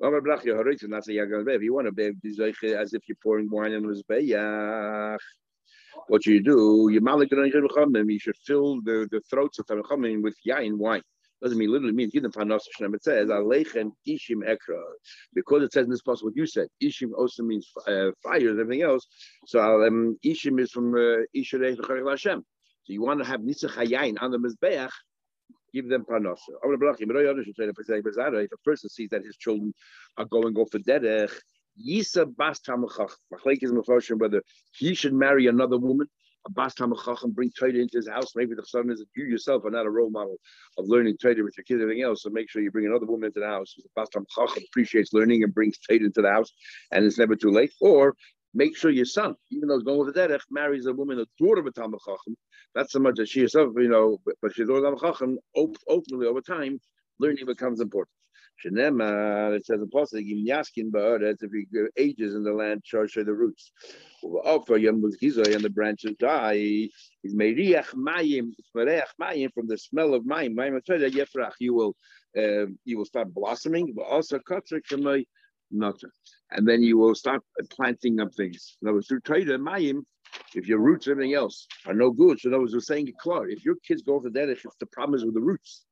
If 0.00 1.62
you 1.62 1.74
want 1.74 1.86
to 1.86 1.92
be 1.92 2.74
as 2.74 2.94
if 2.94 3.08
you're 3.08 3.16
pouring 3.22 3.48
wine 3.50 3.72
in 3.72 3.84
his 3.88 4.02
bayach. 4.02 5.18
What 6.08 6.26
you 6.26 6.42
do, 6.42 6.88
you 6.90 8.18
should 8.18 8.36
fill 8.44 8.82
the, 8.82 9.08
the 9.10 9.20
throats 9.30 9.58
of 9.58 9.66
the 9.66 9.82
Tamil 9.88 10.22
with 10.22 10.36
yain 10.46 10.76
wine. 10.76 11.02
Doesn't 11.42 11.58
mean 11.58 11.70
literally 11.70 11.92
means 11.92 12.12
them 12.12 12.32
panos. 12.32 12.62
It 12.80 13.02
says 13.02 13.28
alechem 13.28 13.92
ishim 14.08 14.42
ekra 14.42 14.82
because 15.34 15.62
it 15.62 15.72
says 15.72 15.84
in 15.84 15.90
this 15.90 16.02
passage 16.02 16.22
what 16.22 16.36
you 16.36 16.46
said. 16.46 16.68
Ishim 16.82 17.12
also 17.16 17.42
means 17.42 17.70
uh, 17.86 18.10
fire 18.22 18.50
and 18.50 18.60
everything 18.60 18.82
else. 18.82 19.06
So 19.46 19.86
um, 19.86 20.18
ishim 20.24 20.58
is 20.60 20.70
from 20.70 20.94
uh, 20.94 21.24
isherei 21.36 21.76
Hashem. 22.08 22.44
So 22.84 22.92
you 22.92 23.02
want 23.02 23.20
to 23.22 23.26
have 23.26 23.40
nitzach 23.40 23.74
hayayin 23.74 24.16
on 24.20 24.30
the 24.30 24.38
mizbeach 24.38 24.90
give 25.72 25.88
them 25.88 26.04
panos. 26.04 26.38
If 26.48 28.52
a 28.52 28.56
person 28.64 28.88
sees 28.88 29.10
that 29.10 29.24
his 29.24 29.36
children 29.36 29.74
are 30.16 30.24
going 30.24 30.56
off 30.56 30.70
the 30.70 30.78
derech, 30.78 31.32
Yisa 31.78 32.34
bas 32.36 32.60
tamachach. 32.60 34.18
Whether 34.18 34.42
he 34.72 34.94
should 34.94 35.12
marry 35.12 35.46
another 35.46 35.78
woman, 35.78 36.08
a 36.46 36.50
bas 36.50 36.74
tamachach, 36.74 37.22
and 37.22 37.34
bring 37.34 37.50
Torah 37.50 37.72
into 37.72 37.98
his 37.98 38.08
house. 38.08 38.34
Maybe 38.34 38.54
the 38.54 38.64
son 38.64 38.90
is 38.90 39.00
that 39.00 39.08
you 39.14 39.24
yourself 39.24 39.64
are 39.64 39.70
not 39.70 39.86
a 39.86 39.90
role 39.90 40.10
model 40.10 40.36
of 40.78 40.88
learning 40.88 41.18
Torah 41.18 41.42
with 41.42 41.56
your 41.56 41.64
kids 41.64 41.82
everything 41.82 42.02
else. 42.02 42.22
So 42.22 42.30
make 42.30 42.48
sure 42.48 42.62
you 42.62 42.70
bring 42.70 42.86
another 42.86 43.06
woman 43.06 43.26
into 43.26 43.40
the 43.40 43.46
house 43.46 43.74
who's 43.76 43.84
a 43.84 43.88
bas 43.94 44.08
tamachach 44.08 44.56
appreciates 44.56 45.12
learning 45.12 45.42
and 45.42 45.52
brings 45.52 45.78
Torah 45.78 46.00
into 46.00 46.22
the 46.22 46.30
house, 46.30 46.52
and 46.92 47.04
it's 47.04 47.18
never 47.18 47.36
too 47.36 47.50
late. 47.50 47.72
Or 47.80 48.16
make 48.56 48.76
sure 48.76 48.90
your 48.90 49.04
son, 49.04 49.34
even 49.50 49.68
though 49.68 49.76
he's 49.76 49.84
going 49.84 49.98
with 49.98 50.14
the 50.14 50.20
derech, 50.20 50.40
marries 50.50 50.86
a 50.86 50.92
woman, 50.92 51.20
a 51.20 51.26
daughter 51.38 51.60
of 51.60 51.66
a 51.66 51.70
Talmud 51.70 52.00
Chacham. 52.00 52.36
Not 52.74 52.90
so 52.90 52.98
much 52.98 53.16
that 53.16 53.28
she 53.28 53.40
herself, 53.40 53.72
you 53.76 53.88
know, 53.88 54.18
but 54.42 54.54
she's 54.54 54.68
a 54.68 54.72
Talmud 54.72 55.00
Chacham. 55.00 55.38
Ultimately, 55.56 56.26
over 56.26 56.40
time, 56.40 56.80
learning 57.18 57.46
becomes 57.46 57.80
important. 57.80 58.12
Shenema, 58.64 59.54
it 59.54 59.66
says 59.66 59.80
in 59.80 59.90
Pasuk, 59.90 60.24
Yaskin 60.46 60.90
Ba'aretz, 60.90 61.42
if 61.42 61.50
he 61.52 61.66
ages 62.02 62.34
in 62.34 62.42
the 62.42 62.52
land, 62.52 62.82
charge 62.84 63.12
the 63.14 63.24
roots. 63.24 63.70
Offer 64.22 64.78
Yom 64.78 65.04
and 65.04 65.12
the 65.12 65.70
branches 65.70 66.14
die. 66.18 66.54
He's 66.54 67.34
Meriach 67.34 67.94
Mayim, 67.94 68.52
Mayim 68.74 69.52
from 69.52 69.66
the 69.66 69.76
smell 69.76 70.14
of 70.14 70.24
Mayim. 70.24 70.56
Mayim 70.56 70.80
Yefrach, 70.80 71.52
you 71.58 71.74
will 71.74 71.94
uh, 72.36 72.66
you 72.84 72.96
will 72.96 73.04
start 73.04 73.32
blossoming. 73.32 73.92
But 73.94 74.04
also 74.04 74.38
Katzer 74.38 74.80
Kamay 74.90 75.26
Nata. 75.70 76.08
And 76.50 76.66
then 76.66 76.82
you 76.82 76.98
will 76.98 77.14
start 77.14 77.42
planting 77.70 78.20
up 78.20 78.34
things. 78.34 78.76
In 78.82 78.88
other 78.88 78.96
words, 78.96 79.08
through 79.08 79.20
Torah, 79.20 79.58
Mayim, 79.58 80.02
if 80.54 80.66
your 80.68 80.78
roots 80.78 81.06
and 81.06 81.12
everything 81.12 81.34
else 81.34 81.66
are 81.86 81.94
no 81.94 82.10
good, 82.10 82.40
so 82.40 82.48
in 82.48 82.54
other 82.54 82.62
words, 82.62 82.74
we're 82.74 82.80
saying 82.80 83.08
it 83.08 83.18
clear. 83.18 83.48
If 83.48 83.64
your 83.64 83.76
kids 83.86 84.02
go 84.02 84.20
for 84.20 84.30
that, 84.30 84.48
if 84.48 84.62
the 84.80 84.86
problem 84.86 85.14
is 85.14 85.24
with 85.24 85.34
the 85.34 85.40
roots, 85.40 85.84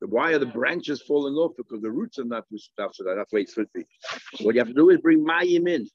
why 0.00 0.32
are 0.32 0.38
the 0.38 0.46
branches 0.46 1.02
falling 1.02 1.34
off? 1.34 1.52
Because 1.56 1.80
the 1.80 1.90
roots 1.90 2.18
are 2.18 2.24
not 2.24 2.44
stuff, 2.56 2.94
so 2.94 3.04
that's 3.04 3.32
why 3.32 3.40
it's 3.40 3.54
50. 3.54 3.86
What 4.40 4.54
you 4.54 4.60
have 4.60 4.68
to 4.68 4.74
do 4.74 4.90
is 4.90 5.00
bring 5.00 5.24
Mayim 5.24 5.68
in. 5.68 5.88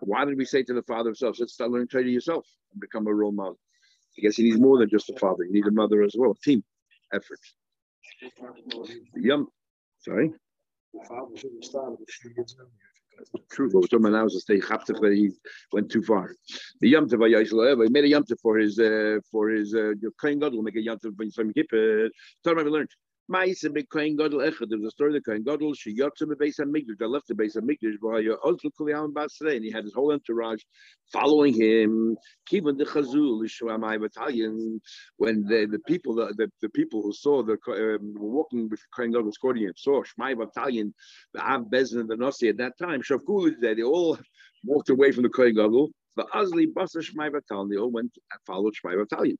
Why 0.00 0.24
did 0.24 0.38
we 0.38 0.44
say 0.44 0.62
to 0.62 0.74
the 0.74 0.82
father 0.82 1.08
himself, 1.10 1.38
let's 1.40 1.54
start 1.54 1.70
learning 1.70 1.88
Torah 1.88 2.04
yourself 2.04 2.46
and 2.72 2.80
become 2.80 3.06
a 3.06 3.14
role 3.14 3.32
model? 3.32 3.58
I 4.16 4.22
guess 4.22 4.36
he 4.36 4.44
needs 4.44 4.58
more 4.58 4.78
than 4.78 4.88
just 4.88 5.10
a 5.10 5.18
father, 5.18 5.44
he 5.44 5.52
needs 5.52 5.68
a 5.68 5.72
mother 5.72 6.02
as 6.02 6.14
well, 6.16 6.34
team 6.42 6.64
effort. 7.12 7.40
Yum. 9.14 9.48
Sorry? 10.00 10.32
True, 13.50 13.70
but 13.72 13.90
someone 13.90 14.14
else 14.14 14.34
is 14.34 14.42
stay 14.42 14.60
chapter 14.60 14.94
that 14.94 15.12
he 15.12 15.30
went 15.72 15.90
too 15.90 16.02
far. 16.02 16.34
The 16.80 16.88
Yom 16.88 17.08
Tov 17.08 17.28
he 17.84 17.90
made 17.90 18.04
a 18.04 18.08
Yom 18.08 18.24
for 18.42 18.58
his 18.58 18.78
uh, 18.78 19.18
for 19.30 19.50
his 19.50 19.74
uh, 19.74 19.92
God 20.40 20.54
will 20.54 20.62
make 20.62 20.76
a 20.76 20.82
Yom 20.82 20.98
Tov 20.98 21.14
when 21.16 21.30
Yom 21.30 21.52
Kippur. 21.52 22.10
Tell 22.44 22.58
him 22.58 22.60
I 22.60 22.70
learned. 22.70 22.90
Ma'isa 23.30 23.88
Kohen 23.90 24.16
Gadol 24.16 24.40
Echad. 24.40 24.70
was 24.70 24.86
a 24.86 24.90
story 24.90 25.10
of 25.10 25.14
the 25.14 25.20
Kohen 25.20 25.42
Gadol. 25.42 25.74
She 25.74 25.92
be 25.92 26.00
Beis 26.00 26.58
Hamikdash. 26.58 26.98
They 26.98 27.06
left 27.06 27.28
the 27.28 27.34
Beis 27.34 27.56
Hamikdash. 27.56 27.98
V'hayo 28.02 28.38
ozlu 28.42 28.70
kuli 28.74 28.94
am 28.94 29.12
basrei. 29.12 29.56
And 29.56 29.64
he 29.64 29.70
had 29.70 29.84
his 29.84 29.92
whole 29.92 30.12
entourage 30.12 30.62
following 31.12 31.52
him. 31.52 32.16
Kivan 32.50 32.78
the 32.78 32.86
Chazul 32.86 33.42
Yishuamai 33.42 34.00
battalion. 34.00 34.80
When 35.18 35.44
the, 35.44 35.66
the 35.70 35.78
people 35.80 36.14
the, 36.14 36.32
the, 36.38 36.50
the 36.62 36.70
people 36.70 37.02
who 37.02 37.12
saw 37.12 37.42
the 37.42 37.58
um, 37.68 38.14
were 38.14 38.30
walking 38.30 38.70
with 38.70 38.80
Kohen 38.96 39.12
Gadol's 39.12 39.36
courting 39.36 39.70
saw 39.76 40.02
Shmaya 40.02 40.34
v'Avtalyon, 40.34 40.92
the 41.34 41.40
Av 41.40 41.66
Bezin 41.70 42.00
and 42.00 42.08
the 42.08 42.16
Nasi 42.16 42.48
at 42.48 42.56
that 42.56 42.78
time. 42.78 43.02
Shavkul 43.02 43.50
is 43.50 43.56
there. 43.60 43.74
They 43.74 43.82
all 43.82 44.18
walked 44.64 44.88
away 44.88 45.12
from 45.12 45.24
the 45.24 45.28
Kohen 45.28 45.54
Gadol. 45.54 45.90
The 46.18 46.24
Azli 46.34 46.66
Basa 46.66 46.96
Shmaya 46.96 47.30
v'Avtalyon, 47.30 47.70
they 47.70 47.76
all 47.76 47.92
went 47.92 48.10
and 48.32 48.40
followed 48.44 48.74
Shmaya 48.74 49.04
v'Avtalyon. 49.04 49.36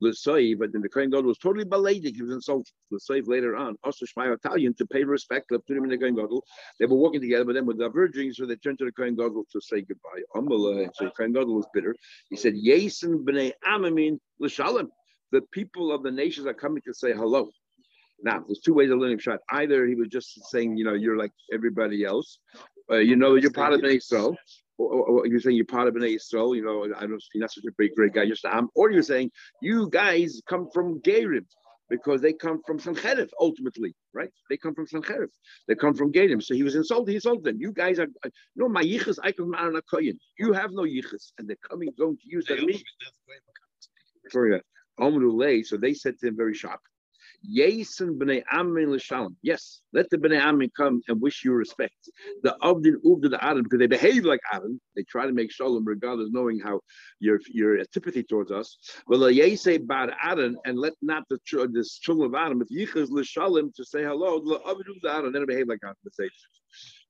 L'Soiv, 0.00 0.60
but 0.60 0.72
then 0.72 0.80
the 0.80 0.88
Kohen 0.88 1.10
Gadol 1.10 1.24
was 1.24 1.38
totally 1.38 1.64
belated, 1.64 2.14
he 2.14 2.22
was 2.22 2.30
insulted. 2.30 2.72
L'Soiv 2.92 3.26
later 3.26 3.56
on, 3.56 3.76
also 3.82 4.06
Shmaya 4.06 4.36
v'Avtalyon, 4.36 4.76
to 4.76 4.86
pay 4.86 5.02
respect 5.02 5.48
to 5.48 5.74
him 5.74 5.82
and 5.82 5.90
the 5.90 5.98
Kohen 5.98 6.14
Gadol. 6.14 6.44
They 6.78 6.86
were 6.86 6.94
walking 6.94 7.20
together, 7.20 7.44
but 7.44 7.54
then 7.54 7.66
were 7.66 7.74
diverging, 7.74 8.32
so 8.32 8.46
they 8.46 8.54
turned 8.54 8.78
to 8.78 8.84
the 8.84 8.92
Kohen 8.92 9.16
Gadol 9.16 9.44
to 9.50 9.60
say 9.60 9.80
goodbye. 9.80 10.22
Amala, 10.36 10.88
so 10.94 11.06
the 11.06 11.10
Kohen 11.10 11.32
Gadol 11.32 11.56
was 11.56 11.66
bitter. 11.74 11.96
He 12.28 12.36
said, 12.36 12.54
Yasin 12.54 13.24
b'nei 13.24 13.50
Amamin 13.66 14.20
l'shalom. 14.38 14.88
The 15.32 15.42
people 15.50 15.92
of 15.92 16.04
the 16.04 16.12
nations 16.12 16.46
are 16.46 16.54
coming 16.54 16.82
to 16.86 16.94
say 16.94 17.12
hello. 17.12 17.50
Now, 18.22 18.44
there's 18.46 18.60
two 18.60 18.74
ways 18.74 18.90
of 18.90 18.98
learning 18.98 19.18
shot. 19.18 19.40
Either 19.50 19.84
he 19.86 19.96
was 19.96 20.08
just 20.08 20.38
saying, 20.50 20.76
you 20.76 20.84
know, 20.84 20.94
you're 20.94 21.16
like 21.16 21.32
everybody 21.52 22.04
else, 22.04 22.38
uh, 22.90 22.96
you 22.96 23.16
know, 23.16 23.34
you're 23.34 23.50
part 23.50 23.72
of 23.72 23.84
Israel, 23.84 24.36
or, 24.80 25.26
you're 25.26 25.40
saying 25.40 25.56
you're 25.56 25.66
part 25.66 25.88
of 25.88 25.96
an 25.96 26.04
Israel, 26.04 26.54
you 26.54 26.64
know, 26.64 26.84
I 26.84 27.06
don't 27.06 27.22
you're 27.34 27.40
not 27.40 27.52
such 27.52 27.64
a 27.64 27.72
big 27.76 27.94
great 27.94 28.12
guy, 28.12 28.26
just 28.26 28.44
am, 28.44 28.68
or 28.74 28.90
you're 28.90 29.02
saying 29.02 29.30
you 29.60 29.88
guys 29.90 30.40
come 30.48 30.68
from 30.72 31.00
Gerim 31.00 31.46
because 31.90 32.22
they 32.22 32.32
come 32.32 32.62
from 32.66 32.78
Sancherif 32.78 33.28
ultimately, 33.38 33.94
right? 34.14 34.30
They 34.48 34.56
come 34.56 34.74
from 34.74 34.86
Sancherif. 34.86 35.30
They 35.66 35.74
come 35.74 35.94
from 35.94 36.12
Gerim. 36.12 36.42
So 36.42 36.54
he 36.54 36.62
was 36.62 36.76
insulted. 36.76 37.10
He 37.10 37.16
insulted 37.16 37.44
them. 37.44 37.60
You 37.60 37.72
guys 37.72 37.98
are 37.98 38.06
uh, 38.24 38.30
no 38.56 38.68
my 38.68 38.82
yichus. 38.82 39.18
I 39.22 39.32
come 39.32 39.52
from 39.52 39.80
koyin. 39.92 40.16
You 40.38 40.52
have 40.52 40.70
no 40.72 40.82
yichus, 40.82 41.32
and 41.38 41.48
they're 41.48 41.56
coming 41.68 41.90
going 41.98 42.16
to 42.16 42.22
use 42.24 42.46
that 42.46 42.62
me. 42.62 42.82
Sorry, 44.30 44.54
uh, 44.54 45.62
So 45.64 45.76
they 45.76 45.94
said 45.94 46.18
to 46.20 46.28
him 46.28 46.36
very 46.36 46.54
sharp. 46.54 46.80
Yasin 47.48 48.18
b'nei 48.18 48.42
amin 48.52 48.90
l'shalom. 48.92 49.36
Yes, 49.42 49.80
let 49.92 50.10
the 50.10 50.18
b'nei 50.18 50.40
amin 50.40 50.70
come 50.76 51.00
and 51.08 51.20
wish 51.20 51.44
you 51.44 51.52
respect. 51.52 52.10
The 52.42 52.56
avdin 52.62 52.96
uvda 53.04 53.30
the 53.30 53.42
adam 53.42 53.62
because 53.62 53.78
they 53.78 53.86
behave 53.86 54.24
like 54.24 54.40
adam. 54.52 54.80
They 54.94 55.04
try 55.04 55.26
to 55.26 55.32
make 55.32 55.50
shalom 55.50 55.84
regardless, 55.84 56.28
knowing 56.32 56.60
how 56.60 56.80
your 57.18 57.40
your 57.46 57.78
antipathy 57.78 58.22
towards 58.22 58.50
us. 58.50 58.76
Well, 59.06 59.20
yasei 59.20 59.86
bar 59.86 60.10
adam 60.22 60.58
and 60.64 60.78
let 60.78 60.92
not 61.00 61.24
the 61.30 61.38
this 61.72 61.98
children 61.98 62.26
of 62.26 62.34
adam 62.34 62.58
with 62.58 62.70
yichas 62.70 63.10
l'shalom 63.10 63.72
to 63.76 63.84
say 63.84 64.02
hello. 64.02 64.40
The 64.40 64.58
avdin 64.60 65.00
the 65.02 65.10
adam 65.10 65.32
then 65.32 65.46
behave 65.46 65.68
like 65.68 65.80
adam. 65.82 65.96
Say 66.12 66.28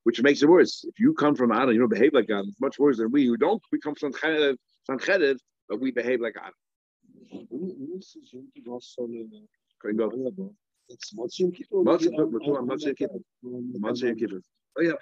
Which 0.04 0.22
makes 0.22 0.42
it 0.42 0.48
worse. 0.48 0.84
If 0.84 1.00
you 1.00 1.12
come 1.14 1.34
from 1.34 1.52
Adam, 1.52 1.72
you 1.72 1.80
don't 1.80 1.88
behave 1.88 2.14
like 2.14 2.30
Adam. 2.30 2.46
It's 2.48 2.60
much 2.60 2.78
worse 2.78 2.98
than 2.98 3.10
we 3.10 3.26
who 3.26 3.36
don't. 3.36 3.62
We 3.72 3.80
come 3.80 3.94
from 3.94 4.12
Sancherev, 4.12 5.38
but 5.68 5.80
we 5.80 5.90
behave 5.90 6.20
like 6.20 6.36
Adam. 6.36 6.54
Kohen 9.80 9.96
Gadol. 9.96 10.54
It's 10.88 11.14
Motzim 11.14 11.54
Kippur. 11.54 11.76
Motzim 11.84 12.10
Kippur. 12.10 12.62
Motzim 12.62 12.96
Kippur. 12.96 13.20
Motzim 13.44 14.18
Kippur. 14.18 14.40
Oh 14.78 14.82
yeah. 14.82 14.92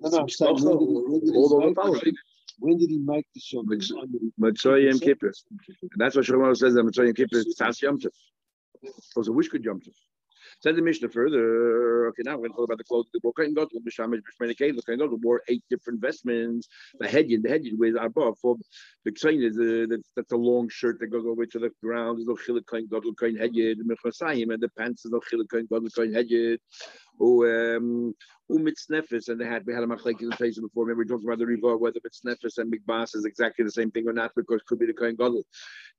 No, 0.00 0.10
no, 0.10 0.18
I'm 0.18 0.28
saying, 0.28 0.56
all 0.64 1.62
over 1.62 1.74
following. 1.74 2.14
When 2.60 2.76
did 2.76 2.90
he 2.90 2.98
make 2.98 3.26
the 3.34 3.40
Shem? 3.40 3.66
Mitzrayim 4.40 5.00
Kippur. 5.00 5.32
That's 5.96 6.16
what 6.16 6.24
Shlomo 6.24 6.56
says 6.56 6.74
that 6.74 6.84
Mitzrayim 6.84 7.14
Kippur 7.16 7.38
is 7.38 7.56
Tzas 7.58 7.82
Yom 7.82 7.98
Tov. 7.98 8.10
Also, 9.16 9.32
which 9.32 9.50
could 9.50 9.64
Yom 9.64 9.80
Tov? 9.80 9.94
Said 10.60 10.74
the 10.74 10.82
Mishnah 10.82 11.08
further. 11.08 12.08
Okay, 12.08 12.22
now 12.24 12.32
we're 12.32 12.48
going 12.48 12.50
to 12.50 12.56
talk 12.56 12.64
about 12.64 12.78
the 12.78 12.84
clothes. 12.84 13.06
The 13.12 13.20
Kohen 13.20 13.54
Gadol, 13.54 13.80
Mishamish, 13.80 14.22
the 14.40 14.82
Kohen 14.84 14.98
Gadol 14.98 15.18
wore 15.22 15.42
eight 15.48 15.62
different 15.70 16.00
vestments. 16.00 16.66
The 16.98 17.06
Hedyin, 17.06 17.42
the 17.42 17.48
Hedyin 17.48 17.78
with 17.78 17.94
above 17.94 18.38
for 18.42 18.56
the 19.04 19.12
Ksain 19.12 19.44
is 19.44 19.56
uh, 19.56 19.86
that's, 19.88 20.10
that's 20.16 20.32
a 20.32 20.36
long 20.36 20.68
shirt 20.68 20.98
that 20.98 21.08
goes 21.08 21.24
all 21.24 21.36
the 21.36 21.40
way 21.40 21.46
to 21.46 21.60
the 21.60 21.70
ground. 21.80 22.18
There's 22.18 22.26
no 22.26 22.34
Chilik 22.34 22.66
Kohen 22.66 22.88
Gadol, 22.90 23.14
Kohen 23.14 23.36
Hedyin, 23.36 23.76
the 23.78 23.84
Mechasayim, 23.84 24.52
and 24.52 24.60
the 24.60 24.68
pants 24.70 25.04
is 25.04 25.12
no 25.12 25.20
Chilik 25.20 25.48
Kohen 25.48 25.68
Gadol, 25.70 25.90
Kohen 25.90 26.12
Hedyin. 26.12 26.58
Um, 27.20 28.14
Umitznefis, 28.50 29.28
and 29.28 29.40
they 29.40 29.44
had 29.44 29.66
we 29.66 29.74
had 29.74 29.82
a 29.82 29.86
machlek 29.86 30.22
in 30.22 30.30
the 30.30 30.36
place 30.36 30.58
before. 30.58 30.86
Maybe 30.86 30.98
we 30.98 31.04
talked 31.04 31.24
about 31.24 31.38
the 31.38 31.46
river 31.46 31.76
whether 31.76 32.00
Mitznefis 32.00 32.58
and 32.58 32.72
Mikbas 32.72 33.14
is 33.14 33.24
exactly 33.24 33.64
the 33.64 33.70
same 33.70 33.90
thing 33.90 34.08
or 34.08 34.12
not, 34.12 34.32
because 34.34 34.62
could 34.66 34.78
be 34.78 34.86
the 34.86 34.94
Kohen 34.94 35.16
Gadol. 35.16 35.44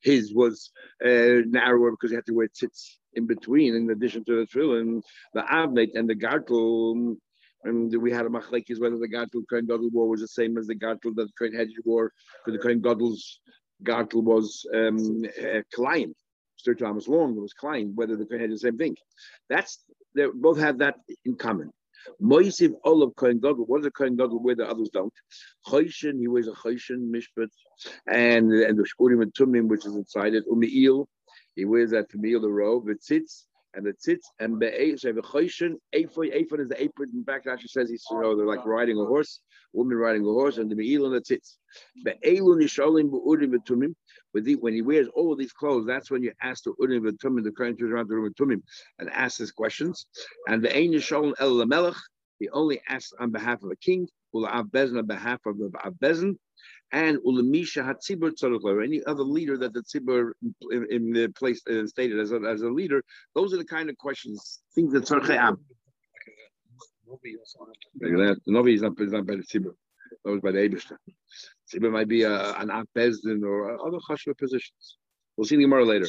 His 0.02 0.34
was 0.34 0.72
uh, 1.06 1.46
narrower 1.46 1.92
because 1.92 2.10
he 2.10 2.16
had 2.16 2.26
to 2.26 2.34
wear 2.34 2.48
tzitz 2.48 2.96
in 3.14 3.28
between, 3.28 3.76
in 3.76 3.90
addition 3.90 4.24
to 4.26 4.38
the 4.38 4.48
tefillin, 4.48 5.02
the 5.34 5.42
avnet 5.42 5.90
and 5.96 6.10
the 6.10 6.16
gartel. 6.16 7.18
And 7.66 8.02
we 8.02 8.12
had 8.12 8.26
a 8.26 8.30
machlekes 8.30 8.80
whether 8.80 8.98
the 8.98 9.10
gartel 9.10 9.44
Kohen 9.50 9.68
Gadol 9.68 9.90
wore 9.92 10.08
was 10.08 10.22
the 10.22 10.28
same 10.28 10.58
as 10.58 10.68
the 10.68 10.76
gartel 10.76 11.14
that 11.16 11.30
Kohen 11.38 11.54
Hedge 11.54 11.74
wore, 11.86 12.12
because 12.46 12.58
the 12.58 12.64
Kohen 12.64 12.82
Gadol's 12.82 13.42
gartel 13.84 14.24
was 14.24 14.66
um, 14.74 15.24
uh, 15.40 15.62
Klein. 15.74 16.16
Sir 16.56 16.74
Thomas 16.74 17.08
Long 17.08 17.36
was 17.40 17.54
Klein, 17.54 17.94
whether 17.96 18.18
the 18.18 18.26
Kohen 18.26 18.42
had 18.42 18.52
the 18.52 18.58
same 18.58 18.78
thing. 18.78 18.96
That's 19.50 19.80
they 20.20 20.26
both 20.34 20.60
have 20.60 20.80
that 20.80 20.96
in 21.26 21.36
common. 21.36 21.72
Moisiv 22.22 22.74
Olav 22.84 23.16
Kohen 23.16 23.40
Gadol. 23.40 23.66
What 23.66 23.80
does 23.80 23.88
a 23.88 23.92
Kohen 23.92 24.16
Gadol 24.16 24.42
wear 24.42 24.56
that 24.56 24.70
others 24.70 24.90
don't? 24.90 25.14
Choshen, 25.68 26.20
he 26.20 26.28
wears 26.28 26.48
a 26.48 26.52
Choshen 26.52 27.12
mishpat, 27.14 27.50
and 28.08 28.52
and 28.52 28.78
the 28.78 28.84
Shkurim 28.84 29.22
and 29.22 29.34
Tumim, 29.34 29.68
which 29.68 29.86
is 29.86 29.96
inside 29.96 30.34
it. 30.34 30.46
Umiil, 30.48 31.08
he 31.56 31.66
wears 31.66 31.92
that 31.92 32.10
Tamil, 32.10 32.42
the 32.42 32.50
robe, 32.50 32.90
it 32.90 33.04
sits, 33.04 33.46
and 33.80 33.88
the 33.88 33.94
tzitz 33.94 34.26
and 34.40 34.60
be'ei 34.60 34.98
so 34.98 35.14
the 35.14 35.22
choishin 35.22 35.76
ephod 35.94 36.28
ephod 36.34 36.60
is 36.60 36.68
the 36.68 36.82
apron. 36.82 37.10
In 37.14 37.24
back 37.24 37.48
actually 37.48 37.70
says 37.70 37.90
he's 37.90 38.04
you 38.12 38.22
know 38.22 38.36
they're 38.36 38.46
like 38.46 38.66
riding 38.66 38.98
a 39.00 39.06
horse 39.06 39.40
woman 39.72 39.98
riding 39.98 40.24
a 40.24 40.26
horse 40.26 40.58
and 40.58 40.70
the 40.70 40.76
me'il 40.76 41.06
and 41.06 41.16
the 41.16 41.22
tzitz. 41.22 41.56
Be'elu 42.04 42.58
nishalim 42.62 43.10
be'urim 43.10 43.54
betumim 43.56 43.96
but 44.34 44.44
when 44.60 44.74
he 44.74 44.82
wears 44.82 45.08
all 45.16 45.34
these 45.36 45.54
clothes 45.54 45.86
that's 45.88 46.12
when 46.12 46.22
you 46.22 46.34
ask 46.42 46.64
the 46.66 46.74
urim 46.78 47.04
betumim 47.06 47.44
the 47.44 47.52
current 47.52 47.82
around 47.82 48.10
the 48.10 48.16
room 48.16 48.34
betumim 48.34 48.62
and 49.00 49.10
ask 49.12 49.38
his 49.38 49.52
questions. 49.52 50.08
And 50.48 50.62
the 50.62 50.76
ein 50.76 50.92
nishalim 50.92 51.34
el 51.40 51.52
lamelech 51.52 51.96
he 52.40 52.50
only 52.50 52.82
asks 52.90 53.14
on 53.18 53.32
behalf 53.32 53.64
of 53.64 53.72
a 53.72 53.78
king 53.78 54.10
ula 54.34 54.64
bezin 54.64 54.98
on 54.98 55.06
behalf 55.06 55.40
of 55.46 55.58
the 55.58 55.70
bezin 56.00 56.36
and 56.92 57.18
ulamisha 57.20 57.84
hatzibur 57.84 58.32
tzarich 58.32 58.84
any 58.84 59.04
other 59.06 59.24
leader 59.24 59.58
that 59.58 59.74
the 59.74 59.82
tzibur 59.82 60.32
in, 60.72 60.88
in 60.90 61.12
the 61.12 61.28
place 61.30 61.62
uh, 61.68 61.86
stated 61.86 62.20
as 62.20 62.32
a, 62.32 62.40
as 62.42 62.62
a 62.62 62.70
leader, 62.70 63.04
those 63.36 63.54
are 63.54 63.58
the 63.58 63.66
kind 63.66 63.90
of 63.90 63.98
questions, 63.98 64.60
things 64.74 64.94
that 64.94 65.04
tzarich 65.04 65.30
am. 65.30 65.58
Novi 68.46 68.74
is 68.74 68.82
not, 68.82 69.00
is 69.00 69.12
not 69.12 69.26
by 69.26 69.36
the 69.36 69.44
tzibur. 69.44 69.74
That 70.24 70.32
was 70.32 70.42
by 70.42 70.52
the 70.52 70.60
Eibishter. 70.60 70.98
Tzibur 71.72 71.92
might 71.92 72.08
be 72.08 72.24
a, 72.24 72.54
an 72.54 72.70
Bezdin 72.96 73.44
or 73.44 73.86
other 73.86 73.98
chashva 74.10 74.38
positions. 74.38 74.98
We'll 75.38 75.46
see 75.46 75.56
the 75.56 75.64
Gemara 75.64 75.86
later. 75.86 76.08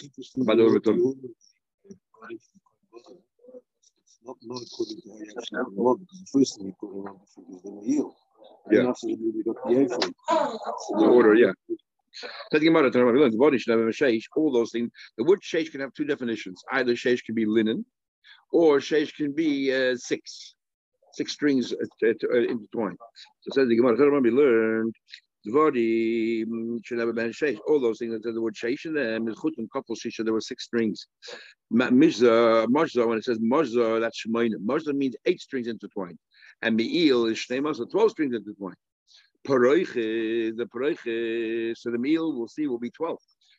Not, 4.24 4.36
not 4.42 4.62
according 4.62 5.00
to 5.02 5.10
how 5.10 5.16
you 5.18 5.32
actually 5.38 5.76
not 5.76 5.98
first 6.32 6.58
thing 6.58 6.68
according 6.70 7.04
to 7.34 7.60
the 7.64 7.70
Meal. 7.70 8.14
Yeah. 8.70 8.92
The 9.02 10.12
the 10.98 11.06
order, 11.06 11.34
yeah. 11.34 11.52
All 14.36 14.52
those 14.52 14.70
things. 14.72 14.90
The 15.16 15.24
word 15.24 15.40
sheish 15.42 15.70
can 15.70 15.80
have 15.80 15.94
two 15.94 16.04
definitions. 16.04 16.62
Either 16.70 16.92
sheish 16.92 17.24
can 17.24 17.34
be 17.34 17.46
linen, 17.46 17.86
or 18.52 18.78
sheish 18.78 19.14
can 19.14 19.32
be 19.32 19.72
uh, 19.72 19.96
six, 19.96 20.54
six 21.12 21.32
strings 21.32 21.72
uh, 21.72 21.76
uh, 22.06 22.36
intertwined. 22.36 22.98
So 23.40 23.52
says 23.54 23.68
the 23.68 23.76
Gemara. 23.76 24.20
We 24.20 24.30
learned 24.30 24.94
Dvori 25.46 26.44
mm, 26.46 26.78
should 26.84 26.98
have 26.98 27.14
been 27.14 27.30
sheish. 27.30 27.58
All 27.66 27.80
those 27.80 27.98
things 27.98 28.12
that 28.12 28.32
the 28.32 28.40
word 28.40 28.54
sheish 28.54 28.84
in 28.84 28.94
them 28.94 29.28
is 29.28 29.36
chut 29.40 29.54
and 29.58 29.70
couple 29.72 29.96
shisha. 29.96 30.24
There 30.24 30.34
were 30.34 30.40
six 30.40 30.64
strings. 30.64 31.06
Mizza, 31.72 32.66
mazza. 32.66 33.06
When 33.06 33.18
it 33.18 33.24
says 33.24 33.38
mazza, 33.38 34.00
that's 34.00 34.22
shemaina. 34.26 34.56
Mazza 34.64 34.94
means 34.94 35.16
eight 35.26 35.40
strings 35.40 35.66
intertwined 35.66 36.18
and 36.62 36.76
me'il 36.76 37.26
is 37.26 37.38
shnei 37.38 37.74
so 37.74 37.84
12 37.84 38.10
strings 38.10 38.34
intertwined. 38.34 38.76
Paroiche, 39.46 40.54
the 40.56 40.66
paroiche, 40.66 41.76
so 41.76 41.90
the 41.90 41.98
meal 41.98 42.36
we'll 42.36 42.48
see 42.48 42.66
will 42.66 42.78
be 42.78 42.90
12. 42.90 43.18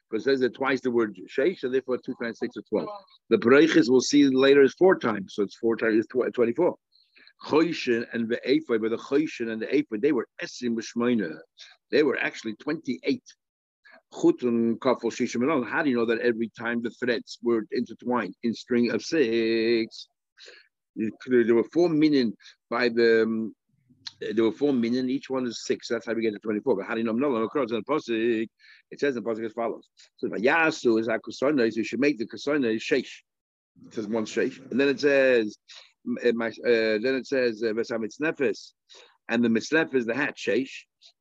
Because 0.09 0.27
it 0.27 0.29
says 0.29 0.39
that 0.41 0.55
twice 0.55 0.81
the 0.81 0.91
word 0.91 1.17
sheikh, 1.27 1.57
so 1.59 1.69
therefore 1.69 1.97
2 1.97 2.13
times 2.21 2.37
6 2.39 2.57
is 2.57 2.63
12. 2.69 2.87
The 3.29 3.37
paroiches 3.37 3.89
we'll 3.89 4.01
see 4.01 4.27
later 4.27 4.61
is 4.61 4.73
four 4.73 4.99
times, 4.99 5.33
so 5.35 5.43
it's 5.43 5.55
four 5.55 5.75
times, 5.77 6.05
24. 6.07 6.75
Choishin 7.43 8.05
and 8.13 8.29
the 8.29 8.39
Ephod, 8.47 8.81
but 8.81 8.91
the 8.91 8.97
Choishin 8.97 9.51
and 9.51 9.61
the 9.61 9.67
Ephod, 9.67 10.01
they 10.01 10.11
were 10.11 10.27
Esim 10.43 10.75
B'Shmoina. 10.75 11.37
They 11.91 12.03
were 12.03 12.17
actually 12.17 12.55
28. 12.55 13.21
Chutun 14.13 14.77
Kafel 14.77 15.11
Shishim 15.11 15.67
How 15.67 15.83
do 15.83 15.89
you 15.89 15.95
know 15.95 16.05
that 16.05 16.19
every 16.19 16.51
time 16.57 16.81
the 16.81 16.89
threads 16.89 17.39
were 17.41 17.65
intertwined 17.71 18.35
in 18.43 18.53
string 18.53 18.91
of 18.91 19.01
six? 19.01 20.07
there 20.95 21.55
were 21.55 21.63
four 21.63 21.87
million 21.87 22.35
by 22.69 22.89
the 22.89 23.23
um, 23.23 23.55
there 24.19 24.43
were 24.43 24.51
four 24.51 24.73
million, 24.73 25.09
each 25.09 25.29
one 25.29 25.47
is 25.47 25.65
six. 25.65 25.87
That's 25.87 26.05
how 26.05 26.13
we 26.13 26.21
get 26.21 26.33
to 26.33 26.39
24. 26.39 26.75
But 26.75 26.85
how 26.85 26.93
do 26.93 26.99
you 26.99 27.05
know 27.05 27.13
no 27.13 27.35
across 27.37 27.71
in 27.71 27.77
the 27.77 27.83
Pasuk? 27.83 28.47
It 28.91 28.99
says 28.99 29.15
in 29.15 29.23
the 29.23 29.29
Pasuk 29.29 29.45
as 29.45 29.53
follows. 29.53 29.87
So 30.17 30.27
Yasu 30.27 30.99
is 30.99 31.07
akusana, 31.07 31.71
so 31.71 31.77
you 31.77 31.83
should 31.83 31.99
make 31.99 32.17
the 32.19 32.27
kusana 32.27 32.75
sheish. 32.75 33.21
It 33.87 33.93
says 33.93 34.07
one 34.07 34.25
sheish. 34.25 34.59
And 34.69 34.79
then 34.79 34.89
it 34.89 34.99
says 34.99 35.57
uh, 36.07 36.97
then 37.01 37.15
it 37.15 37.27
says 37.27 37.63
uh, 37.63 37.73
nefes, 37.73 38.71
and 39.29 39.43
the 39.43 39.49
mitzlef 39.49 39.93
is 39.93 40.05
the 40.05 40.15
hat 40.15 40.35
sheish. 40.35 40.71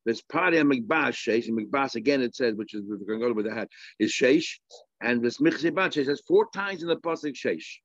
There's 0.05 0.21
party 0.21 0.57
and 0.57 0.71
mikbas 0.71 1.13
sheish, 1.13 1.47
and 1.47 1.57
mikbas 1.57 1.95
again 1.95 2.21
it 2.21 2.35
says, 2.35 2.55
which 2.55 2.73
is 2.73 2.83
to 2.87 3.17
go 3.19 3.33
with 3.33 3.45
the 3.45 3.53
hat, 3.53 3.69
is 3.99 4.11
sheish, 4.11 4.59
and 5.01 5.23
this 5.23 5.37
michzibat 5.37 5.93
sheish 5.93 6.05
says 6.05 6.21
four 6.27 6.47
times 6.53 6.81
in 6.81 6.87
the 6.87 6.97
pasuk 6.97 7.35
sheish. 7.35 7.77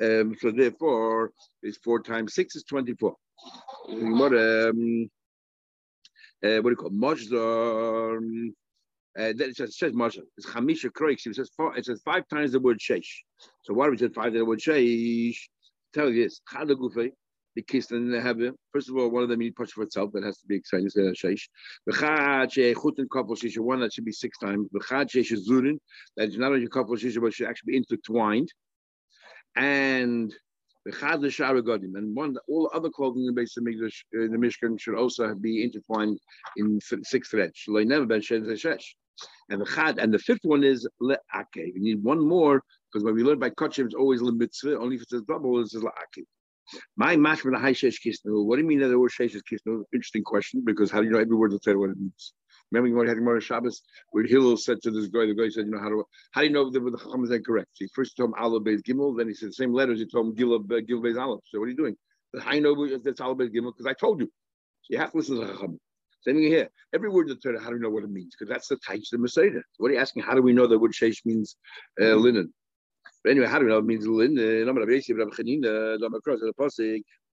Um, 0.00 0.34
so 0.38 0.50
therefore, 0.50 1.32
it's 1.62 1.78
four 1.78 2.00
times 2.00 2.34
six 2.34 2.56
is 2.56 2.64
24. 2.64 3.14
What, 3.88 4.32
um, 4.32 5.10
uh, 6.44 6.60
what 6.60 6.64
do 6.64 6.70
you 6.70 6.76
call? 6.76 8.16
Um, 8.16 8.54
uh, 9.18 9.32
it 9.36 9.56
says, 9.56 9.76
says 9.76 9.92
Majzar. 9.92 10.22
It's 10.36 10.46
Chamisha 10.46 10.90
Kroik. 10.90 11.26
It 11.26 11.34
says, 11.34 11.50
it 11.76 11.84
says 11.84 12.00
five 12.04 12.28
times 12.28 12.52
the 12.52 12.60
word 12.60 12.78
Sheish. 12.78 13.08
So 13.64 13.74
why 13.74 13.86
do 13.86 13.90
we 13.90 13.98
say 13.98 14.08
five 14.08 14.26
times 14.26 14.36
the 14.36 14.44
word 14.44 14.60
Sheish? 14.60 15.36
Tell 15.94 16.10
you 16.10 16.22
this. 16.22 16.40
Chadagufe. 16.52 17.12
The 17.56 17.62
kiss 17.62 17.90
and 17.90 18.14
the 18.14 18.20
have 18.20 18.38
first 18.72 18.88
of 18.88 18.96
all, 18.96 19.10
one 19.10 19.24
of 19.24 19.28
them 19.28 19.42
you 19.42 19.48
need 19.48 19.56
push 19.56 19.72
for 19.72 19.82
itself, 19.82 20.12
that 20.12 20.22
has 20.22 20.38
to 20.38 20.46
be 20.46 20.54
exciting. 20.54 20.88
Say 20.88 21.02
that 21.02 21.16
sheish. 21.16 21.48
V'chad 21.90 22.52
chut 22.52 22.94
and 22.98 23.10
couple 23.10 23.34
shisha, 23.34 23.58
one 23.58 23.80
that 23.80 23.92
should 23.92 24.04
be 24.04 24.12
six 24.12 24.38
times. 24.38 24.68
V'chad 24.72 25.08
sheish 25.08 25.36
zurin, 25.48 25.78
that 26.16 26.28
is 26.28 26.38
not 26.38 26.52
only 26.52 26.64
a 26.64 26.68
couple 26.68 26.94
shisha, 26.94 27.20
but 27.20 27.34
should 27.34 27.48
actually 27.48 27.72
be 27.72 27.76
intertwined 27.76 28.48
and 29.56 30.34
the 30.86 30.92
Chad 30.92 31.22
and 31.22 32.16
one 32.16 32.36
all 32.48 32.70
other 32.72 32.88
clothing 32.88 33.22
in 33.22 33.26
the 33.26 33.32
base 33.32 33.56
of 33.56 33.66
English, 33.66 34.04
uh, 34.16 34.22
the 34.22 34.38
Mishkan 34.38 34.80
should 34.80 34.96
also 34.96 35.34
be 35.34 35.62
intertwined 35.62 36.18
in 36.56 36.80
six 37.02 37.28
threads. 37.28 37.52
Shall 37.56 37.84
never 37.84 38.06
be 38.06 38.20
shesh. 38.20 38.94
And 39.50 39.60
the 39.60 39.66
chad, 39.66 39.98
and 39.98 40.14
the 40.14 40.18
fifth 40.18 40.44
one 40.44 40.64
is 40.64 40.88
le'ake. 41.02 41.16
We 41.54 41.74
need 41.76 42.02
one 42.02 42.26
more 42.26 42.62
because 42.90 43.04
when 43.04 43.14
we 43.14 43.22
learn 43.22 43.38
by 43.38 43.50
kachim, 43.50 43.86
it's 43.86 43.94
always 43.94 44.22
le 44.22 44.32
mitzvah. 44.32 44.78
Only 44.78 44.96
if 44.96 45.02
it 45.02 45.10
says 45.10 45.22
double, 45.22 45.60
it's 45.60 45.74
le'ake. 45.74 46.24
My 46.96 47.16
mashma 47.16 47.52
the 47.52 47.58
high 47.58 47.72
shesh 47.72 47.98
kisnu. 48.04 48.44
What 48.44 48.56
do 48.56 48.62
you 48.62 48.68
mean 48.68 48.80
that 48.80 48.88
the 48.88 48.98
word 48.98 49.10
shesh 49.10 49.34
is 49.34 49.42
kisnu? 49.42 49.84
Interesting 49.92 50.22
question 50.22 50.62
because 50.64 50.90
how 50.90 51.00
do 51.00 51.06
you 51.06 51.12
know 51.12 51.18
every 51.18 51.36
word 51.36 51.52
will 51.52 51.58
tell 51.58 51.76
what 51.78 51.90
it 51.90 51.98
means? 51.98 52.32
Remember 52.70 52.96
when 52.96 53.06
we 53.06 53.08
had 53.08 53.18
Gemara 53.18 53.40
Shabbos 53.40 53.82
where 54.10 54.24
Hillel 54.24 54.56
said 54.56 54.80
to 54.82 54.90
this 54.92 55.08
guy, 55.08 55.26
the 55.26 55.34
guy 55.34 55.48
said, 55.48 55.66
you 55.66 55.72
know, 55.72 55.80
how 55.80 55.88
do 55.88 56.04
how 56.32 56.42
do 56.42 56.46
you 56.46 56.52
know 56.52 56.70
that 56.70 56.78
the 56.78 56.98
Chacham 56.98 57.24
is 57.24 57.30
incorrect? 57.30 57.68
So 57.72 57.84
he 57.84 57.90
first 57.94 58.16
told 58.16 58.30
him 58.30 58.34
Aleph 58.38 58.62
Beis 58.62 58.82
Gimel, 58.82 59.16
then 59.16 59.28
he 59.28 59.34
said 59.34 59.48
the 59.48 59.54
same 59.54 59.72
letters, 59.72 59.98
he 59.98 60.06
told 60.06 60.28
him 60.28 60.34
Gil 60.34 60.58
Gil 60.58 61.02
Beis 61.02 61.20
Aleph. 61.20 61.40
So 61.46 61.58
what 61.58 61.66
are 61.66 61.68
you 61.68 61.76
doing? 61.76 61.96
You 62.52 62.60
know 62.60 62.98
that's 62.98 63.20
Aleph 63.20 63.38
Beis 63.38 63.54
Gimel? 63.54 63.72
Because 63.76 63.86
I 63.86 63.94
told 63.94 64.20
you. 64.20 64.26
So 64.26 64.94
you 64.94 64.98
have 64.98 65.10
to 65.12 65.16
listen 65.16 65.36
to 65.36 65.46
the 65.46 65.52
Chacham. 65.52 65.80
Same 66.22 66.36
thing 66.36 66.44
here. 66.44 66.68
Every 66.94 67.08
word 67.08 67.28
in 67.28 67.34
the 67.34 67.40
Torah, 67.40 67.60
how 67.60 67.70
do 67.70 67.76
we 67.76 67.80
know 67.80 67.90
what 67.90 68.04
it 68.04 68.10
means? 68.10 68.34
Because 68.38 68.52
that's 68.52 68.68
the 68.68 68.76
types 68.76 69.10
the 69.10 69.18
Messiah. 69.18 69.50
What 69.78 69.90
are 69.90 69.94
you 69.94 70.00
asking? 70.00 70.22
How 70.22 70.34
do 70.34 70.42
we 70.42 70.52
know 70.52 70.66
that 70.66 70.78
word 70.78 70.92
sheish 70.92 71.24
means 71.24 71.56
uh, 72.00 72.14
linen? 72.14 72.52
But 73.22 73.30
anyway, 73.30 73.46
how 73.46 73.58
do 73.58 73.64
we 73.66 73.70
know 73.70 73.78
it 73.78 73.84
means 73.84 74.06
linen? 74.06 74.68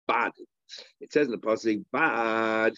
Bad. 0.08 0.32
It 1.00 1.12
says 1.12 1.28
in 1.28 1.32
the 1.32 1.38
pasuk, 1.38 1.84
bad. 1.92 2.74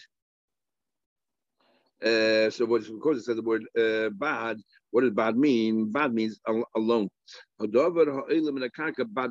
Uh, 2.04 2.50
so 2.50 2.66
what, 2.66 2.82
of 2.82 3.00
course 3.00 3.18
it 3.18 3.24
says 3.24 3.36
the 3.36 3.42
word 3.42 3.64
uh, 3.78 4.10
bad. 4.10 4.58
What 4.90 5.02
does 5.02 5.12
bad 5.12 5.36
mean? 5.36 5.90
Bad 5.90 6.12
means 6.12 6.38
al- 6.46 6.68
alone. 6.76 7.08
Bad 7.58 7.72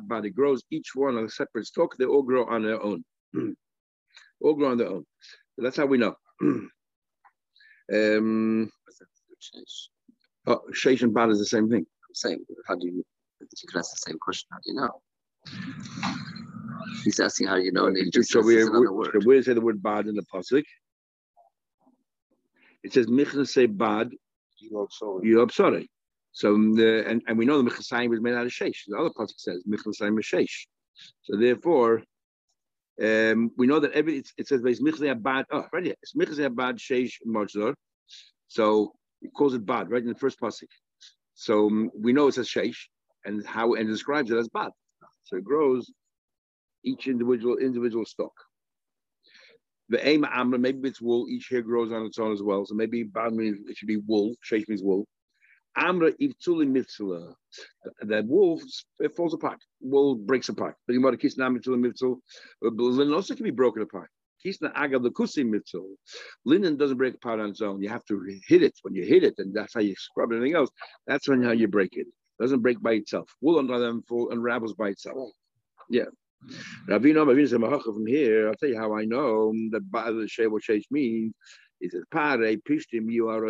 bad. 0.08 0.24
It 0.24 0.34
grows 0.34 0.62
each 0.70 0.90
one 0.94 1.16
on 1.16 1.24
a 1.24 1.28
separate 1.28 1.66
stalk. 1.66 1.96
They 1.96 2.04
all 2.04 2.22
grow 2.22 2.46
on 2.46 2.64
their 2.64 2.82
own. 2.82 3.04
all 4.40 4.54
grow 4.54 4.72
on 4.72 4.78
their 4.78 4.88
own. 4.88 5.04
So 5.56 5.62
that's 5.62 5.76
how 5.76 5.86
we 5.86 5.98
know. 5.98 6.16
um, 6.42 6.70
oh, 10.46 10.62
sheish 10.72 11.02
and 11.02 11.14
bad 11.14 11.30
is 11.30 11.38
the 11.38 11.46
same 11.46 11.68
thing. 11.70 11.86
Same. 12.12 12.44
How 12.66 12.74
do 12.76 12.86
you? 12.88 13.04
You 13.62 13.68
can 13.68 13.78
ask 13.78 13.90
the 13.90 14.10
same 14.10 14.18
question. 14.18 14.48
How 14.52 14.58
do 14.58 14.70
you 14.70 14.74
know? 14.74 15.00
He's 17.04 17.20
asking 17.20 17.48
how 17.48 17.56
do 17.56 17.62
you 17.62 17.72
know, 17.72 17.86
and 17.86 17.96
he 17.96 18.10
just 18.10 18.30
so 18.30 18.40
we, 18.40 18.62
word. 18.64 19.10
So 19.12 19.20
where 19.24 19.42
say 19.42 19.52
the 19.52 19.60
word 19.60 19.82
bad 19.82 20.06
in 20.06 20.14
the 20.14 20.22
pasuk? 20.22 20.64
It 22.82 22.92
says 22.92 23.06
say 23.50 23.66
bad 23.66 24.10
yob 24.58 25.52
sorry. 25.52 25.90
So 26.32 26.54
um, 26.54 26.74
the, 26.74 27.08
and, 27.08 27.22
and 27.28 27.38
we 27.38 27.44
know 27.44 27.62
the 27.62 27.70
mechasayim 27.70 28.10
was 28.10 28.20
made 28.20 28.34
out 28.34 28.46
of 28.46 28.52
sheish. 28.52 28.78
The 28.86 28.98
other 28.98 29.10
pasuk 29.10 29.38
says 29.38 29.62
mechasayim 29.68 30.18
is 30.18 30.26
sheish. 30.26 30.66
So 31.22 31.36
therefore, 31.36 32.02
um, 33.02 33.50
we 33.56 33.66
know 33.66 33.80
that 33.80 33.92
every 33.92 34.18
it, 34.18 34.28
it 34.36 34.48
says 34.48 34.62
mechasayim 34.62 35.22
bad. 35.22 35.46
Oh, 35.50 35.66
right 35.72 35.84
here. 35.84 35.94
It's 36.02 36.14
mechasayim 36.14 36.56
bad 36.56 36.78
sheish 36.78 37.14
motzor. 37.26 37.74
So 38.48 38.94
it 39.22 39.32
calls 39.34 39.54
it 39.54 39.64
bad 39.64 39.90
right 39.90 40.02
in 40.02 40.08
the 40.08 40.14
first 40.14 40.40
pasuk. 40.40 40.68
So 41.34 41.66
um, 41.66 41.90
we 41.96 42.12
know 42.12 42.28
it 42.28 42.34
says 42.34 42.48
sheish 42.48 42.86
and 43.24 43.46
how 43.46 43.74
and 43.74 43.88
describes 43.88 44.30
it 44.30 44.38
as 44.38 44.48
bad. 44.48 44.70
So 45.24 45.36
it 45.36 45.44
grows 45.44 45.90
each 46.84 47.06
individual 47.06 47.58
individual 47.58 48.04
stalk. 48.04 48.32
The 49.88 50.06
aim 50.06 50.24
amra, 50.24 50.58
maybe 50.58 50.88
it's 50.88 51.00
wool, 51.00 51.26
each 51.28 51.48
hair 51.50 51.62
grows 51.62 51.92
on 51.92 52.06
its 52.06 52.18
own 52.18 52.32
as 52.32 52.42
well. 52.42 52.64
So 52.64 52.74
maybe 52.74 53.02
bad 53.02 53.32
means 53.32 53.58
it 53.68 53.76
should 53.76 53.88
be 53.88 53.98
wool, 53.98 54.34
sheish 54.48 54.68
means 54.68 54.82
wool. 54.82 55.06
Amra 55.76 56.12
ivtuli 56.12 56.68
mitzvah. 56.68 57.34
The 58.00 58.22
wool 58.26 58.60
it 59.00 59.14
falls 59.14 59.34
apart. 59.34 59.58
Wool 59.80 60.14
breaks 60.14 60.48
apart. 60.48 60.76
But 60.86 60.94
you 60.94 61.02
want 61.02 61.14
to 61.14 61.18
kiss 61.18 61.36
na 61.36 61.48
mitzvah 61.48 61.74
uh, 61.74 61.78
mitzvah. 61.78 62.14
Linen 62.62 63.12
also 63.12 63.34
can 63.34 63.44
be 63.44 63.50
broken 63.50 63.82
apart. 63.82 64.08
Kisna 64.44 64.72
aga 64.74 64.98
kusi 64.98 65.44
mitzvah. 65.44 65.80
Linen 66.44 66.76
doesn't 66.76 66.96
break 66.96 67.14
apart 67.14 67.40
on 67.40 67.50
its 67.50 67.60
own. 67.60 67.82
You 67.82 67.88
have 67.88 68.04
to 68.06 68.22
hit 68.46 68.62
it. 68.62 68.74
When 68.82 68.94
you 68.94 69.04
hit 69.04 69.24
it, 69.24 69.34
and 69.38 69.54
that's 69.54 69.74
how 69.74 69.80
you 69.80 69.94
scrub 69.96 70.32
everything 70.32 70.54
else. 70.54 70.70
That's 71.06 71.28
when 71.28 71.42
how 71.42 71.52
you 71.52 71.66
break 71.66 71.96
it. 71.96 72.06
Doesn't 72.40 72.60
break 72.60 72.80
by 72.82 72.92
itself. 72.92 73.30
Wool 73.40 73.58
on 73.58 73.66
them 73.66 74.02
full 74.02 74.30
unravels 74.30 74.74
by 74.74 74.88
itself. 74.88 75.30
Yeah. 75.88 76.06
Ravino, 76.88 77.24
Ravino 77.24 77.82
from 77.82 78.06
here, 78.06 78.48
I'll 78.48 78.54
tell 78.54 78.68
you 78.68 78.78
how 78.78 78.94
I 78.94 79.04
know 79.04 79.52
that 79.70 79.90
by 79.90 80.10
the 80.10 80.28
what 80.48 80.62
Sheish 80.62 80.84
means. 80.90 81.34
He 81.80 81.88
says, 81.88 82.04
Pare, 82.10 82.56
Pishtim, 82.56 83.10
you 83.10 83.28
are 83.28 83.46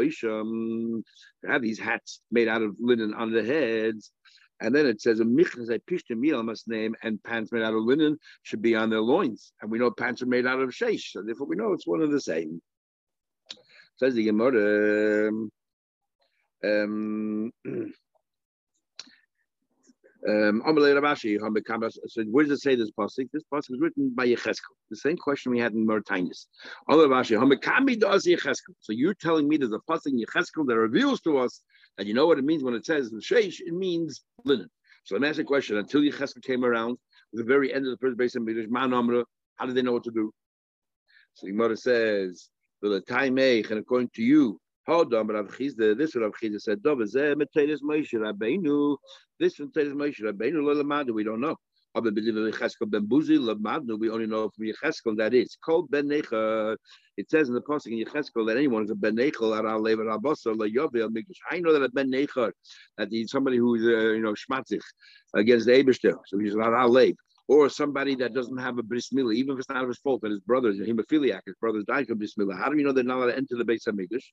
have 1.47 1.63
these 1.63 1.79
hats 1.79 2.21
made 2.31 2.49
out 2.49 2.63
of 2.63 2.77
linen 2.79 3.15
on 3.15 3.33
the 3.33 3.45
heads. 3.45 4.11
And 4.61 4.75
then 4.75 4.87
it 4.87 5.01
says 5.01 5.21
a 5.21 5.25
michnas 5.25 5.69
a 5.69 5.79
pishtim 5.81 6.19
meal 6.19 6.43
must 6.43 6.69
name 6.69 6.95
and 7.03 7.23
pants 7.23 7.53
made 7.53 7.63
out 7.63 7.75
of 7.75 7.83
linen 7.83 8.19
should 8.45 8.63
be 8.63 8.77
on 8.77 8.89
their 8.89 9.01
loins. 9.01 9.53
And 9.61 9.71
we 9.71 9.79
know 9.79 9.91
pants 9.91 10.23
are 10.23 10.27
made 10.27 10.47
out 10.47 10.61
of 10.61 10.71
sheish, 10.71 11.11
so 11.11 11.23
therefore 11.23 11.49
we 11.49 11.57
know 11.57 11.73
it's 11.73 11.87
one 11.87 12.01
of 12.01 12.11
the 12.11 12.21
same. 12.21 12.63
Says 13.99 14.15
the 14.15 14.25
Gemara. 14.25 15.31
Um, 16.65 17.53
Um, 20.27 20.63
so 20.65 20.73
where 22.31 22.45
does 22.45 22.53
it 22.53 22.61
say 22.63 22.75
this 22.77 22.91
pasuk? 22.99 23.29
This 23.33 23.43
pasuk 23.53 23.71
was 23.71 23.81
written 23.81 24.15
by 24.15 24.27
Yecheskel. 24.27 24.75
The 24.91 24.97
same 24.97 25.19
question 25.19 25.53
we 25.53 25.59
had 25.61 25.73
in 25.73 25.85
Martinus. 25.87 26.47
So 26.89 27.03
you're 28.89 29.15
telling 29.15 29.49
me 29.49 29.57
there's 29.59 29.73
a 29.73 29.81
pasuk 29.91 30.07
in 30.07 30.19
Yecheskel 30.19 30.67
that 30.67 30.79
reveals 30.79 31.21
to 31.23 31.37
us 31.39 31.61
that 31.99 32.07
you 32.07 32.15
know 32.15 32.27
what 32.27 32.39
it 32.39 32.45
means 32.45 32.63
when 32.63 32.75
it 32.75 32.87
says 32.87 33.13
sheish, 33.13 33.61
it 33.61 33.75
means 33.75 34.23
linen. 34.45 34.71
So 35.05 35.15
let 35.15 35.21
me 35.21 35.29
ask 35.29 35.39
a 35.39 35.45
question. 35.45 35.77
Until 35.77 36.01
Yecheskel 36.01 36.43
came 36.43 36.65
around, 36.65 36.97
the 37.35 37.45
very 37.45 37.75
end 37.75 37.85
of 37.87 37.91
the 37.91 37.99
first 37.99 38.17
base 38.17 38.35
of 38.35 38.43
Midrash, 38.45 38.67
how 39.57 39.67
did 39.67 39.75
they 39.75 39.83
know 39.83 39.93
what 39.93 40.05
to 40.05 40.11
do? 40.11 40.33
So 41.35 41.47
Gemara 41.49 41.77
says, 41.77 42.49
the 42.81 43.01
time 43.03 43.39
and 43.39 43.73
according 43.73 44.11
to 44.15 44.23
you, 44.23 44.59
Hold 44.87 45.15
on, 45.15 45.27
but 45.27 45.35
Rav 45.35 45.49
Chisda, 45.49 45.97
this 45.97 46.15
Rav 46.15 46.33
Chisda 46.33 46.61
said, 46.61 46.83
Dovah 46.83 47.35
Materis 47.37 47.81
Moshe 47.81 48.13
Rabbeinu. 48.13 48.99
This 49.41 49.59
Materis 49.59 49.95
Moshe 49.95 50.21
Rabbeinu 50.21 50.63
lo 50.63 50.75
lamadu. 50.75 51.15
We 51.15 51.25
don't 51.25 51.41
know. 51.41 51.57
But 51.95 52.05
Yecheskel 52.05 52.91
ben 52.91 53.07
Buzi 53.07 53.39
lamadu. 53.39 53.99
We 53.99 54.11
only 54.11 54.27
know 54.27 54.51
from 54.51 54.67
Yecheskel 54.67 55.17
that 55.17 55.33
is 55.33 55.57
called 55.65 55.91
ben 55.91 56.09
Necha. 56.09 56.77
It 57.17 57.31
says 57.31 57.49
in 57.49 57.55
the 57.55 57.63
pasuk 57.63 57.99
in 57.99 58.05
Yecheskel 58.05 58.47
that 58.47 58.59
anyone 58.59 58.85
is 58.85 58.91
a 58.91 58.95
ben 58.95 59.17
Nechel 59.17 59.57
aral 59.57 59.81
lever 59.81 60.05
rabasa 60.05 60.55
la 60.55 60.67
yovel 60.67 61.09
mikdash. 61.09 61.39
I 61.51 61.61
know 61.61 61.73
that 61.73 61.83
a 61.83 61.89
ben 61.89 62.11
Necha 62.11 62.53
that 62.99 63.09
he's 63.11 63.31
somebody 63.31 63.57
who 63.57 63.77
is 63.77 63.85
uh, 63.85 64.13
you 64.13 64.21
know 64.21 64.35
shmatzich 64.35 64.83
against 65.35 65.65
the 65.65 65.73
Eibushter. 65.73 66.19
So 66.27 66.39
he's 66.39 66.55
aral 66.55 66.91
lev 66.91 67.15
or 67.47 67.69
somebody 67.69 68.15
that 68.15 68.33
doesn't 68.33 68.57
have 68.57 68.79
a 68.79 68.83
bris 68.83 69.11
milah, 69.11 69.35
even 69.35 69.53
if 69.55 69.59
it's 69.61 69.69
not 69.69 69.87
his 69.87 69.99
fault, 69.99 70.23
that 70.23 70.31
his 70.31 70.41
brother 70.41 70.71
is 70.71 70.81
a 70.81 70.85
hemophiliac, 70.85 71.41
his 71.45 71.55
brother's 71.61 71.85
died 71.85 72.07
from 72.07 72.19
bris 72.19 72.35
milah. 72.37 72.57
How 72.57 72.71
do 72.71 72.77
we 72.77 72.83
know 72.83 72.93
they're 72.93 73.05
not 73.05 73.19
allowed 73.19 73.27
to 73.33 73.37
enter 73.37 73.57
the 73.57 73.65
base 73.65 73.87
of 73.87 73.95
Mikdash? 73.95 74.25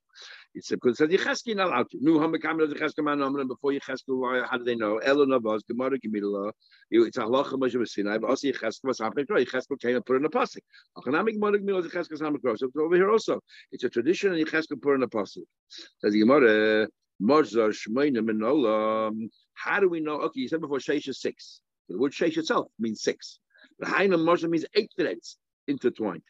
It's 0.56 0.69
because 0.69 1.00
it 1.00 1.10
says 1.10 1.19
Yecheskel 1.19 1.56
not 1.56 1.67
allowed 1.67 1.89
to. 1.91 1.97
Nu 2.02 2.19
hamakam 2.19 2.60
does 2.60 2.74
Yecheskel 2.74 3.04
man 3.04 3.21
and 3.21 3.47
before 3.47 3.71
Yecheskel, 3.71 4.47
how 4.50 4.58
do 4.58 4.63
they 4.63 4.76
know? 4.76 4.97
Elo 4.97 5.26
navaz 5.26 5.62
gemara 5.69 5.97
gemilah. 6.00 6.52
It's 6.89 7.17
a 7.17 7.21
halacha 7.21 7.54
moshe 7.54 7.76
v'sinai, 7.76 8.21
but 8.21 8.30
also 8.30 8.47
Yecheskel 8.47 8.86
was 8.86 9.00
happening. 9.00 9.26
Yecheskel 9.26 9.80
came 9.80 9.95
and 9.95 10.06
put 10.06 10.15
in 10.17 10.26
a 10.26 10.30
pasuk. 10.30 10.62
Achanamik 10.97 11.34
gemara 11.34 11.60
gemilah 11.60 11.84
Yecheskel 11.84 12.17
samikro. 12.19 12.58
So 12.58 12.69
over 12.80 12.95
here 12.95 13.12
also, 13.12 13.41
it's 13.71 13.84
a 13.84 13.89
tradition, 13.89 14.34
and 14.34 14.45
Yecheskel 14.45 14.82
put 14.82 14.95
in 14.95 15.04
a 15.04 15.08
pasuk. 15.08 15.43
Says 16.00 16.13
the 16.13 16.19
gemara. 16.19 16.88
And 17.24 17.39
How 19.54 19.80
do 19.80 19.89
we 19.89 20.00
know? 20.00 20.21
Okay, 20.21 20.39
you 20.39 20.47
said 20.47 20.60
before 20.60 20.80
is 20.80 21.21
six. 21.21 21.62
The 21.91 21.99
word 21.99 22.12
sheish 22.12 22.38
itself 22.38 22.67
means 22.80 23.01
six. 23.01 23.39
The 23.80 23.86
Haina 23.86 24.15
Moshe 24.15 24.49
means 24.49 24.65
eight 24.75 24.91
threads 24.97 25.38
intertwined. 25.67 26.23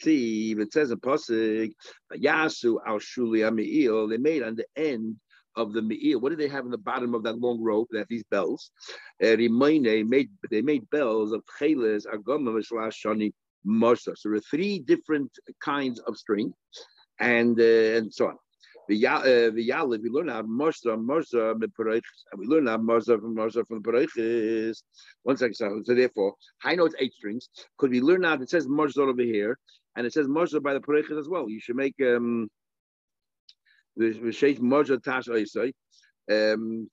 See, 0.00 0.52
it 0.52 0.72
says 0.72 0.90
in 0.90 0.98
Pasuk, 0.98 1.72
Yasu 2.14 2.78
al 2.86 2.98
Shuli 2.98 3.40
Ami'il, 3.46 4.08
they 4.08 4.16
made 4.16 4.42
on 4.42 4.56
the 4.56 4.66
end 4.76 5.16
of 5.56 5.72
the 5.72 5.82
Me'il. 5.82 6.20
What 6.20 6.30
did 6.30 6.38
they 6.38 6.48
have 6.48 6.64
in 6.64 6.70
the 6.70 6.78
bottom 6.78 7.14
of 7.14 7.22
that 7.24 7.38
long 7.38 7.62
rope? 7.62 7.88
They 7.92 7.98
have 7.98 8.08
these 8.08 8.24
bells. 8.30 8.70
Uh, 9.22 9.36
made, 9.38 10.30
they 10.50 10.62
made 10.62 10.90
bells 10.90 11.32
of 11.32 11.42
Cheles, 11.58 12.06
Agama, 12.06 12.64
Shani, 13.04 13.32
Moshe. 13.66 14.16
So 14.16 14.28
there 14.28 14.34
are 14.34 14.40
three 14.40 14.78
different 14.78 15.30
kinds 15.62 16.00
of 16.00 16.16
string 16.16 16.52
and, 17.20 17.58
uh, 17.60 17.96
and 17.96 18.12
so 18.12 18.28
on. 18.28 18.38
The 18.88 18.96
we 20.02 20.10
learn 20.10 20.28
how 20.28 20.42
Marsa, 20.42 20.96
Marsa, 20.96 21.54
and 22.32 22.40
we 22.40 22.46
learn 22.46 22.66
how 22.66 22.76
Marsa 22.76 23.18
from 23.18 23.34
Marsa 23.34 23.64
from 23.64 23.82
the 23.82 23.90
Paraychis. 23.90 24.82
One 25.22 25.36
second, 25.36 25.54
so, 25.54 25.80
so 25.84 25.94
therefore, 25.94 26.34
know 26.74 26.84
it's 26.84 26.96
eight 26.98 27.14
strings. 27.14 27.48
Could 27.78 27.90
we 27.90 28.00
learn 28.00 28.22
now? 28.22 28.34
It 28.34 28.50
says 28.50 28.68
Marsa 28.68 29.02
over 29.02 29.22
here, 29.22 29.58
and 29.96 30.06
it 30.06 30.12
says 30.12 30.28
Marsa 30.28 30.60
by 30.60 30.74
the 30.74 30.80
Paraychis 30.80 31.18
as 31.18 31.28
well. 31.28 31.48
You 31.48 31.60
should 31.60 31.76
make 31.76 31.94
um 32.00 32.48
the 33.96 34.32
Sheikh 34.32 34.60
Marsa 34.60 34.98
Tash 34.98 35.28
Um 36.30 36.88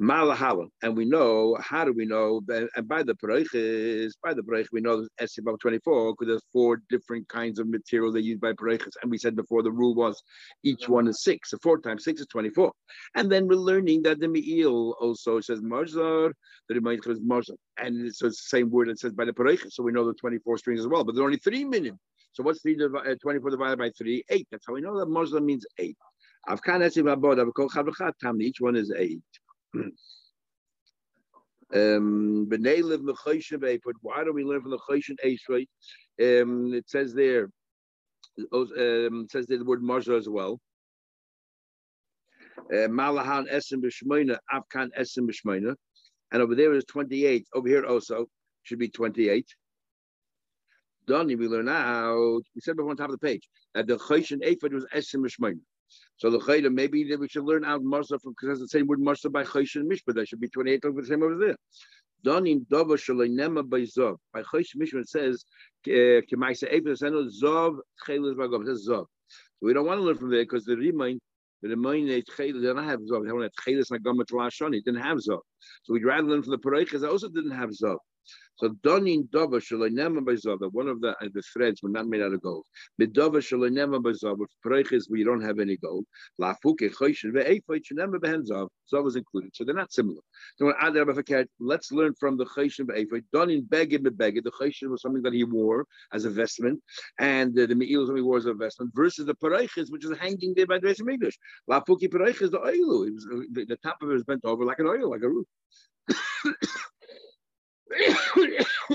Malahala. 0.00 0.68
And 0.82 0.96
we 0.96 1.04
know, 1.04 1.56
how 1.60 1.84
do 1.84 1.92
we 1.92 2.06
know? 2.06 2.40
And 2.48 2.88
by 2.88 3.02
the 3.02 3.14
Paraychis, 3.14 4.12
by 4.22 4.34
the 4.34 4.42
Paraych, 4.42 4.66
we 4.72 4.80
know 4.80 5.06
S 5.18 5.38
above 5.38 5.58
24, 5.60 6.12
because 6.12 6.28
there's 6.28 6.44
four 6.52 6.80
different 6.88 7.28
kinds 7.28 7.58
of 7.58 7.68
material 7.68 8.12
they 8.12 8.20
use 8.20 8.38
by 8.38 8.52
Paraychis. 8.52 8.92
And 9.02 9.10
we 9.10 9.18
said 9.18 9.36
before 9.36 9.62
the 9.62 9.72
rule 9.72 9.94
was 9.94 10.22
each 10.62 10.88
one 10.88 11.08
is 11.08 11.22
six. 11.22 11.50
So 11.50 11.58
four 11.62 11.80
times 11.80 12.04
six 12.04 12.20
is 12.20 12.26
24. 12.28 12.72
And 13.16 13.30
then 13.30 13.46
we're 13.46 13.56
learning 13.56 14.02
that 14.02 14.20
the 14.20 14.28
Me'il 14.28 14.94
also 15.00 15.40
says 15.40 15.60
Marzar, 15.60 16.32
the 16.68 16.74
Remaychis 16.74 17.08
is 17.08 17.20
Marzar. 17.20 17.56
And 17.78 18.06
it's 18.06 18.20
the 18.20 18.32
same 18.32 18.70
word 18.70 18.88
that 18.88 18.98
says 18.98 19.12
by 19.12 19.24
the 19.24 19.32
Paraychis. 19.32 19.72
So 19.72 19.82
we 19.82 19.92
know 19.92 20.06
the 20.06 20.14
24 20.14 20.58
strings 20.58 20.80
as 20.80 20.88
well. 20.88 21.04
But 21.04 21.14
there 21.14 21.22
are 21.22 21.26
only 21.26 21.38
three 21.38 21.64
minutes. 21.64 21.98
So 22.32 22.42
what's 22.42 22.62
three, 22.62 22.76
uh, 22.82 23.14
24 23.22 23.50
divided 23.50 23.78
by 23.78 23.90
three? 23.96 24.24
Eight. 24.28 24.48
That's 24.50 24.64
how 24.66 24.74
we 24.74 24.80
know 24.80 24.98
that 24.98 25.08
Marzar 25.08 25.44
means 25.44 25.64
eight. 25.78 25.96
Each 28.40 28.60
one 28.60 28.76
is 28.76 28.92
eight. 28.96 29.22
Um, 31.74 32.46
why 32.48 32.56
do 34.24 34.32
we 34.32 34.44
learn 34.44 34.62
from 34.62 34.70
the 34.70 34.78
Choshen 34.88 35.16
Esrei? 35.24 35.66
Um, 36.20 36.72
it 36.72 36.88
says 36.88 37.14
there, 37.14 37.50
um, 38.52 39.24
it 39.24 39.30
says 39.32 39.46
there 39.46 39.58
the 39.58 39.64
word 39.64 39.82
Marza 39.82 40.16
as 40.16 40.28
well. 40.28 40.60
Uh, 42.58 42.86
Malahan 42.88 43.50
Esim 43.52 43.82
B'Shmoina, 43.82 44.38
Afkan 44.52 44.90
Esim 44.96 45.28
B'Shmoina. 45.28 45.74
And 46.30 46.42
over 46.42 46.54
there 46.54 46.72
is 46.74 46.84
28. 46.84 47.48
Over 47.54 47.68
here 47.68 47.84
also 47.84 48.26
should 48.62 48.78
be 48.78 48.88
28. 48.88 49.46
Donny, 51.06 51.34
we 51.34 51.48
learn 51.48 51.68
out, 51.68 52.42
we 52.54 52.60
said 52.60 52.76
before 52.76 52.90
on 52.90 52.96
top 52.96 53.10
of 53.10 53.18
the 53.18 53.26
page, 53.26 53.48
that 53.74 53.86
the 53.88 53.96
Choshen 53.96 54.42
Ephod 54.44 54.72
was 54.72 54.86
Esim 54.94 55.24
B'Shmoina. 55.26 55.58
So 56.16 56.30
the 56.30 56.38
chayda 56.38 56.72
maybe 56.72 57.04
that 57.04 57.18
we 57.18 57.28
should 57.28 57.44
learn 57.44 57.64
out 57.64 57.82
marsa 57.82 58.18
from 58.18 58.34
because 58.40 58.60
the 58.60 58.68
same 58.68 58.86
word 58.86 59.00
marsa 59.00 59.30
by 59.30 59.44
chayshin 59.44 59.84
mishpah. 59.84 60.14
That 60.14 60.28
should 60.28 60.40
be 60.40 60.48
twenty 60.48 60.72
eight 60.72 60.84
over 60.84 61.00
the 61.00 61.06
same 61.06 61.22
over 61.22 61.36
there. 61.36 61.56
Donim 62.24 62.66
dova 62.66 62.96
shalinema 62.96 63.68
by 63.68 63.80
zov. 63.80 64.16
By 64.32 64.42
chayshin 64.42 64.76
mishpah 64.76 65.00
it 65.00 65.08
says 65.08 65.44
kemaisa 65.86 66.68
ephus 66.70 67.02
eno 67.02 67.24
zov. 67.24 67.78
It 68.08 68.66
says 68.66 68.88
zov. 68.88 69.06
So 69.58 69.66
we 69.66 69.72
don't 69.72 69.86
want 69.86 69.98
to 69.98 70.04
learn 70.04 70.18
from 70.18 70.30
there 70.30 70.42
because 70.42 70.64
the 70.64 70.76
remind 70.76 71.20
the 71.62 71.70
remind 71.70 72.08
they 72.08 72.22
don't 72.36 72.84
have 72.84 73.00
zov. 73.00 73.24
They 73.24 73.30
don't 73.30 73.42
have 73.42 73.52
tchelis 73.66 73.90
nagamat 73.90 74.84
didn't 74.84 75.00
have 75.02 75.18
zov. 75.18 75.40
So 75.82 75.94
we'd 75.94 76.04
rather 76.04 76.28
learn 76.28 76.42
from 76.42 76.52
the 76.52 76.58
paraychas 76.58 77.00
that 77.00 77.10
also 77.10 77.28
didn't 77.28 77.52
have 77.52 77.70
zov. 77.70 77.98
So 78.56 78.68
donin 78.68 79.28
dova 79.28 79.60
shaloinema 79.60 80.24
that 80.60 80.68
one 80.72 80.88
of 80.88 81.00
the 81.00 81.10
uh, 81.10 81.28
the 81.32 81.42
threads 81.52 81.82
were 81.82 81.88
not 81.88 82.06
made 82.06 82.22
out 82.22 82.32
of 82.32 82.40
gold. 82.40 82.64
B'zav, 83.00 84.38
which 84.38 84.50
preches 84.64 85.02
where 85.08 85.18
you 85.18 85.24
don't 85.24 85.40
have 85.40 85.58
any 85.58 85.76
gold. 85.76 86.04
Lafuke 86.40 86.94
choishin 86.94 87.32
ve'eifot 87.32 87.82
shenema 87.82 88.14
behenzav. 88.20 88.68
Zav 88.92 89.06
is 89.08 89.16
included, 89.16 89.50
so 89.54 89.64
they're 89.64 89.74
not 89.74 89.92
similar. 89.92 90.20
So 90.56 90.72
let's 91.60 91.92
learn 91.92 92.14
from 92.20 92.36
the 92.36 92.44
choishin 92.46 92.86
ve'eifot. 92.86 93.24
Donin 93.34 93.66
beged 93.66 94.06
bebeged. 94.06 94.44
The 94.44 94.52
choishin 94.52 94.90
was 94.90 95.02
something 95.02 95.22
that 95.22 95.32
he 95.32 95.42
wore 95.42 95.86
as 96.12 96.24
a 96.24 96.30
vestment, 96.30 96.80
and 97.18 97.58
uh, 97.58 97.66
the 97.66 97.74
me'il 97.74 98.00
was 98.00 98.08
something 98.08 98.22
he 98.22 98.26
wore 98.26 98.38
as 98.38 98.46
a 98.46 98.54
vestment. 98.54 98.92
Versus 98.94 99.26
the 99.26 99.34
pareiches, 99.34 99.90
which 99.90 100.04
is 100.04 100.16
hanging 100.18 100.54
there 100.54 100.66
by 100.66 100.78
the 100.78 100.94
English. 101.10 101.36
Lafuke 101.68 102.08
pareiches 102.08 102.52
the 102.52 102.60
oil. 102.60 103.06
The, 103.52 103.64
the 103.66 103.76
top 103.82 104.00
of 104.00 104.10
it 104.10 104.14
was 104.14 104.24
bent 104.24 104.44
over 104.44 104.64
like 104.64 104.78
an 104.78 104.86
oil, 104.86 105.10
like 105.10 105.22
a 105.22 105.28
roof. 105.28 105.46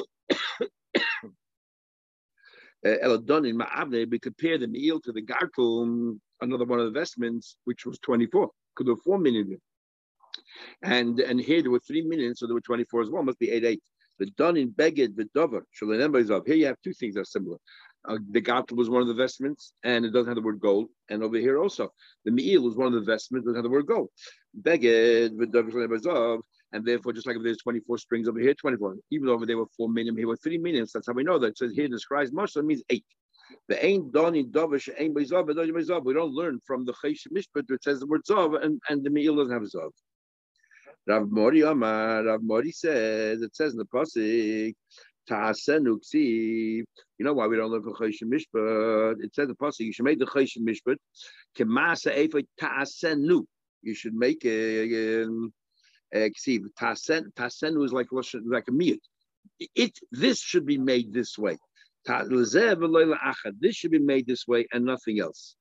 Eladonin 2.86 3.56
Ma'avne, 3.56 4.10
we 4.10 4.20
compare 4.20 4.58
the 4.58 4.68
meal 4.68 5.00
to 5.02 5.12
the 5.12 5.22
Garkum, 5.22 6.20
another 6.42 6.66
one 6.66 6.80
of 6.80 6.86
the 6.86 7.00
vestments, 7.00 7.58
which 7.66 7.86
was 7.86 8.00
24, 8.00 8.50
could 8.76 8.88
have 8.88 9.02
4 9.02 9.20
million. 9.20 9.60
And 10.82 11.20
and 11.20 11.40
here 11.40 11.62
there 11.62 11.72
were 11.72 11.80
3 11.80 12.04
million, 12.04 12.36
so 12.36 12.48
there 12.48 12.54
were 12.54 12.62
24 12.62 13.02
as 13.02 13.10
well, 13.10 13.24
must 13.24 13.40
be 13.40 13.52
8 13.52 13.66
8. 13.66 13.82
The 14.20 14.26
done 14.32 14.58
in 14.58 14.72
Beged, 14.72 15.16
the 15.16 15.30
Dover, 15.34 15.66
of. 16.32 16.46
Here 16.46 16.56
you 16.56 16.66
have 16.66 16.82
two 16.84 16.94
things 16.94 17.16
that 17.16 17.22
are 17.22 17.26
similar. 17.26 17.58
Uh, 18.06 18.18
the 18.32 18.42
gartel 18.42 18.78
was 18.78 18.90
one 18.90 19.02
of 19.02 19.08
the 19.08 19.14
vestments, 19.14 19.74
and 19.84 20.06
it 20.06 20.12
doesn't 20.12 20.28
have 20.28 20.36
the 20.36 20.42
word 20.42 20.60
gold. 20.60 20.90
And 21.10 21.24
over 21.24 21.38
here 21.38 21.58
also, 21.58 21.90
the 22.26 22.32
meal 22.32 22.62
was 22.62 22.76
one 22.76 22.88
of 22.88 22.94
the 22.94 23.02
vestments, 23.02 23.46
doesn't 23.46 23.56
have 23.56 23.64
the 23.64 23.70
word 23.70 23.88
gold. 23.88 24.10
Beged, 24.62 25.38
the 25.38 25.46
Dover, 25.46 25.88
and 26.72 26.86
therefore, 26.86 27.14
just 27.14 27.26
like 27.26 27.36
if 27.36 27.44
there's 27.44 27.58
24 27.58 27.98
strings 27.98 28.28
over 28.28 28.40
here, 28.40 28.54
24. 28.54 28.96
Even 29.12 29.28
though 29.28 29.34
over 29.34 29.46
there 29.46 29.58
were 29.58 29.66
four 29.76 29.90
million, 29.90 30.16
here 30.16 30.28
were 30.28 30.38
three 30.38 30.58
minutes. 30.58 30.94
That's 30.94 31.08
how 31.08 31.14
we 31.14 31.24
know 31.24 31.40
that. 31.40 31.58
So 31.58 31.68
here 31.70 31.88
describes 31.88 32.32
so 32.32 32.60
it 32.60 32.66
means 32.66 32.84
eight. 32.90 33.06
The 33.68 33.84
ain't 33.84 34.12
doni 34.12 34.46
dovish 34.46 34.90
ain't 34.98 35.16
zav. 35.16 36.04
We 36.06 36.14
don't 36.14 36.34
learn 36.34 36.60
from 36.66 36.86
the 36.86 36.94
Chaysh 36.94 37.28
Mishpat 37.36 37.66
that 37.68 37.84
says 37.84 38.00
the 38.00 38.06
word 38.06 38.22
zav 38.30 38.64
and, 38.64 38.80
and 38.90 39.04
the 39.04 39.10
meal 39.10 39.36
doesn't 39.36 39.52
have 39.52 39.64
zav. 39.64 39.90
Rav 41.08 41.32
Mori 41.32 41.62
Amar, 41.62 42.24
Rav 42.26 42.44
Mori 42.44 42.72
says, 42.72 43.42
it 43.42 43.56
says 43.56 43.74
in 43.74 43.80
the 43.80 43.86
ksiv. 43.86 44.74
You 47.18 47.26
know 47.26 47.34
why 47.34 47.48
we 47.48 47.58
don't 47.58 47.72
learn 47.72 47.82
from 47.82 47.96
Chaysh 47.96 48.22
Mishpat? 48.24 49.24
It 49.24 49.34
says 49.34 49.48
the 49.48 49.56
Pasik, 49.56 49.80
you 49.80 49.94
should 49.94 50.06
make 50.06 50.20
the 50.20 50.26
Chaysh 50.26 50.60
Mishpat. 50.60 50.98
You 53.82 53.94
should 53.96 54.14
make 54.14 54.46
a, 54.46 55.24
um, 55.24 55.54
Uh, 56.14 56.30
ksiv. 56.38 56.64
Ta'asenu 56.78 57.78
was 57.78 57.94
like, 57.94 58.08
like 58.12 58.68
a 58.68 58.72
miyut. 58.72 59.00
It, 59.76 59.98
this 60.12 60.40
should 60.40 60.66
be 60.66 60.78
made 60.78 61.14
this 61.14 61.38
way. 61.38 61.58
This 62.06 63.76
should 63.76 63.92
be 63.92 64.00
made 64.00 64.26
this 64.26 64.48
way 64.48 64.68
and 64.72 64.86
nothing 64.86 65.20
else. 65.20 65.56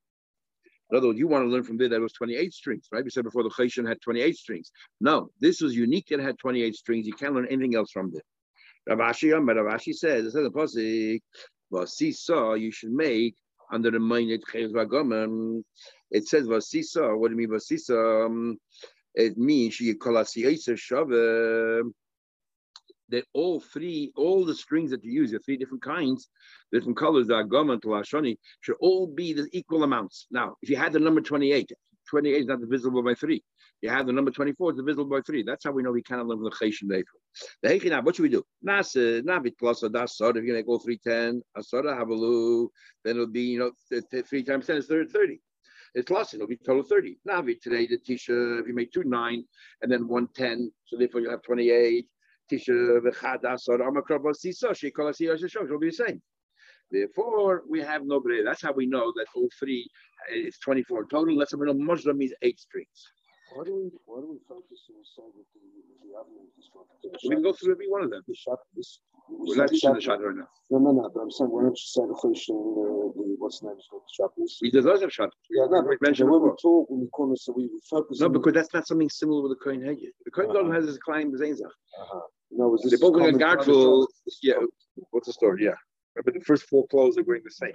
In 0.90 0.96
other 0.96 1.08
words, 1.08 1.18
you 1.18 1.28
want 1.28 1.44
to 1.44 1.48
learn 1.48 1.64
from 1.64 1.76
there 1.76 1.88
that 1.90 2.00
was 2.00 2.12
28 2.14 2.54
strings, 2.54 2.86
right? 2.90 3.04
We 3.04 3.10
said 3.10 3.24
before 3.24 3.42
the 3.42 3.50
Chayshon 3.50 3.86
had 3.86 4.00
28 4.00 4.36
strings. 4.36 4.70
No, 5.00 5.30
this 5.40 5.60
was 5.60 5.76
unique 5.76 6.06
that 6.08 6.20
had 6.20 6.38
28 6.38 6.74
strings. 6.74 7.06
You 7.06 7.12
can't 7.12 7.34
learn 7.34 7.46
anything 7.50 7.74
else 7.74 7.90
from 7.90 8.10
there. 8.10 8.22
Rav 8.96 9.14
Ashi, 9.14 9.30
Ravashi 9.30 9.94
says, 9.94 10.24
it 10.24 10.30
says 10.30 10.44
the 10.44 10.50
Pasik, 10.50 11.20
Vasisa, 11.70 12.58
you 12.58 12.70
should 12.70 12.92
make 12.92 13.34
under 13.70 13.90
the 13.90 13.98
Vagomem. 13.98 15.62
It 16.10 16.26
says 16.26 16.46
Vasisa, 16.46 17.18
what 17.18 17.28
do 17.28 17.34
you 17.34 17.48
mean 17.48 17.50
Vasisa? 17.50 18.26
Um, 18.26 18.56
It 19.14 19.36
means 19.36 19.74
she 19.74 19.94
that 23.10 23.24
all 23.32 23.60
three, 23.60 24.12
all 24.16 24.44
the 24.44 24.54
strings 24.54 24.90
that 24.90 25.02
you 25.04 25.12
use, 25.12 25.30
the 25.30 25.38
three 25.38 25.56
different 25.56 25.82
kinds, 25.82 26.28
different 26.72 26.96
colors, 26.96 27.26
the 27.26 27.34
agama 27.34 27.80
to 27.80 27.88
ashani, 27.88 28.36
should 28.60 28.76
all 28.80 29.06
be 29.06 29.32
the 29.32 29.48
equal 29.52 29.82
amounts. 29.82 30.26
Now, 30.30 30.56
if 30.62 30.68
you 30.68 30.76
had 30.76 30.92
the 30.92 30.98
number 30.98 31.20
28, 31.20 31.72
28 32.08 32.40
is 32.40 32.46
not 32.46 32.60
divisible 32.60 33.02
by 33.02 33.14
three. 33.14 33.42
You 33.80 33.90
have 33.90 34.06
the 34.06 34.12
number 34.12 34.30
24, 34.30 34.70
it's 34.70 34.78
divisible 34.78 35.04
by 35.04 35.20
three. 35.20 35.42
That's 35.42 35.64
how 35.64 35.70
we 35.70 35.82
know 35.82 35.92
we 35.92 36.02
cannot 36.02 36.26
live 36.26 36.40
with 36.40 36.52
the 36.52 36.66
cheshin. 36.66 36.88
The 37.62 37.68
hekina, 37.68 38.04
what 38.04 38.16
should 38.16 38.24
we 38.24 38.28
do? 38.28 38.42
Nasa, 38.66 39.20
uh, 39.20 39.22
navit 39.22 39.54
plus 39.58 39.84
a 39.84 39.88
dasod. 39.88 40.36
If 40.36 40.44
you're 40.44 40.54
going 40.54 40.56
to 40.56 40.62
go 40.64 40.78
310, 40.78 41.42
asada 41.56 41.96
havalu, 41.96 42.68
then 43.04 43.16
it'll 43.16 43.28
be, 43.28 43.42
you 43.42 43.58
know, 43.60 43.70
three 44.24 44.42
times 44.42 44.66
10 44.66 44.76
is 44.78 44.86
30. 44.86 45.40
It's 45.98 46.10
lost, 46.10 46.34
it'll 46.34 46.46
be 46.46 46.56
total 46.56 46.84
30. 46.84 47.18
Navi 47.28 47.60
today, 47.60 47.88
the 47.88 47.98
tisha, 47.98 48.60
if 48.60 48.68
you 48.68 48.72
make 48.72 48.92
two 48.92 49.02
nine 49.02 49.42
and 49.82 49.90
then 49.90 50.06
110, 50.06 50.70
so 50.86 50.96
therefore 50.96 51.20
you'll 51.20 51.32
have 51.32 51.42
28. 51.42 52.06
Tisha 52.50 53.00
v'chadas 53.00 53.68
or 53.68 53.78
amakrav 53.78 54.24
sisa 54.36 54.68
shekol 54.68 55.10
asiyah 55.10 55.36
sheshok 55.36 55.68
will 55.68 55.80
be 55.80 55.88
the 55.88 55.92
same. 55.92 56.22
Therefore, 56.92 57.64
we 57.68 57.80
have 57.80 58.02
no 58.04 58.20
bread. 58.20 58.46
That's 58.46 58.62
how 58.62 58.72
we 58.72 58.86
know 58.86 59.12
that 59.16 59.26
all 59.34 59.48
three 59.58 59.90
is 60.32 60.56
24 60.58 61.06
total. 61.06 61.36
Let's 61.36 61.54
we 61.54 61.66
know 61.66 61.74
Mujra 61.74 62.16
means 62.16 62.32
eight 62.42 62.60
strings. 62.60 63.12
Why 63.54 63.64
do 63.64 63.74
we 63.76 63.90
why 64.04 64.20
do 64.20 64.28
we 64.30 64.38
focus 64.48 64.80
on 64.90 64.96
the 65.00 65.06
side 65.16 65.32
with 65.34 65.46
the 65.54 65.60
the 66.04 66.12
this 66.56 66.68
one? 66.72 66.84
We 67.24 67.34
can 67.34 67.42
go 67.42 67.52
through 67.52 67.72
every 67.72 67.88
one 67.88 68.02
of 68.04 68.10
them. 68.10 68.22
The 68.28 68.34
shop 68.34 68.60
We're 69.28 69.56
not 69.56 69.70
teaching 69.70 69.94
the 69.94 70.00
shot 70.00 70.22
right 70.22 70.36
now. 70.36 70.48
No, 70.70 70.78
no, 70.78 70.90
no. 70.92 71.10
But 71.14 71.20
I'm 71.20 71.30
saying 71.30 71.50
why 71.50 71.62
don't 71.62 71.72
you 71.72 71.88
say 71.96 72.02
the 72.04 72.18
fish 72.20 72.48
and 72.48 72.58
the, 72.58 73.12
the 73.16 73.36
what's 73.38 73.60
the 73.60 73.68
name 73.68 73.78
is 73.78 73.86
called 73.90 74.02
the 74.36 74.42
is? 74.44 74.58
We 74.60 74.70
does 74.70 74.84
have 75.00 75.12
shot. 75.12 75.30
Yeah, 75.50 75.64
no, 75.70 75.80
we 75.80 75.96
but 75.96 76.02
mentioned 76.02 76.30
when 76.30 76.42
we 76.42 76.50
talk, 76.60 76.90
when 76.90 77.00
we 77.00 77.08
it, 77.32 77.38
so 77.40 77.52
we 77.56 77.70
focus. 77.88 78.20
No, 78.20 78.28
because 78.28 78.52
that's 78.52 78.72
not 78.74 78.86
something 78.86 79.08
similar 79.08 79.42
with 79.42 79.52
the 79.58 79.64
Kohen 79.64 79.80
Hegel. 79.82 80.10
The 80.24 80.30
Kohen 80.30 80.50
Uh-huh. 80.50 80.70
Has 80.72 80.84
his 80.86 80.98
claim 80.98 81.32
Zainzach. 81.32 81.64
uh-huh. 81.64 82.20
no, 82.50 82.74
is 82.74 82.82
this 82.82 82.90
They're 82.92 82.98
both 83.10 83.14
going 83.18 83.32
to 83.32 83.38
Kohen 83.38 83.56
Gadol. 83.64 84.06
practice? 84.06 84.38
Yeah, 84.42 84.54
what's 85.10 85.26
the 85.26 85.32
story? 85.32 85.64
Yeah. 85.64 85.74
Remember 86.16 86.38
the 86.38 86.44
first 86.44 86.64
four 86.64 86.86
clothes 86.88 87.16
are 87.16 87.22
going 87.22 87.42
the 87.44 87.50
same. 87.50 87.72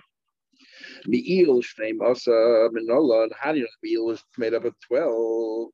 Me'il 1.05 1.61
Shnei 1.61 1.93
Masa 1.93 2.69
Minola, 2.71 3.23
and 3.23 3.33
how 3.39 3.51
do 3.51 3.59
you 3.59 3.63
know 3.63 3.69
Me'il 3.83 4.17
made 4.37 4.53
up 4.53 4.65
of 4.65 4.75
12? 4.87 5.69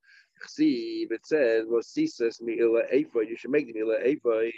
See, 0.48 1.08
it 1.10 1.26
says, 1.26 1.66
well, 1.68 1.82
Sisas 1.82 2.42
Me'ila 2.42 2.84
Efa, 2.94 3.28
you 3.28 3.36
should 3.38 3.52
make 3.52 3.68
the 3.68 3.74
Me'ila 3.74 4.00
Efa, 4.00 4.52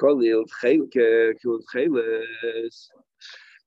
Kolil 0.00 0.44
Cheles. 1.74 2.88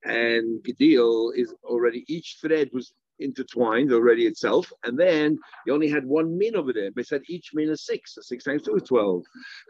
And 0.05 0.63
Gedil 0.63 1.31
is 1.35 1.53
already, 1.63 2.05
each 2.07 2.37
thread 2.41 2.69
was 2.71 2.93
intertwined 3.19 3.91
already 3.91 4.27
itself, 4.27 4.71
and 4.83 4.97
then 4.99 5.37
you 5.65 5.73
only 5.73 5.89
had 5.89 6.05
one 6.05 6.37
min 6.37 6.55
over 6.55 6.73
there. 6.73 6.91
They 6.95 7.03
said 7.03 7.21
each 7.27 7.51
min 7.53 7.69
is 7.69 7.85
six, 7.85 8.15
so 8.15 8.21
six 8.21 8.43
times 8.43 8.63
two 8.63 8.75
is 8.75 8.83
12. 8.83 9.23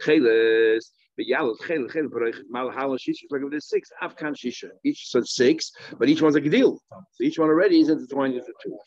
Cheles. 0.04 0.92
But 1.18 1.28
Yalos, 1.28 1.58
Chel, 1.66 1.88
Chel, 1.88 2.10
Malhala 2.54 2.98
Shisha, 2.98 3.24
like 3.30 3.42
there's 3.50 3.70
six, 3.70 3.90
Afghan 4.02 4.34
Shisha. 4.34 4.70
Each 4.84 5.10
said 5.10 5.26
six, 5.26 5.72
but 5.98 6.10
each 6.10 6.22
one's 6.22 6.36
like 6.36 6.46
a 6.46 6.50
deal. 6.50 6.78
So 7.12 7.24
each 7.24 7.40
one 7.40 7.50
already 7.50 7.80
is 7.80 7.90
intertwined 7.90 8.34
into 8.34 8.52
two. 8.64 8.78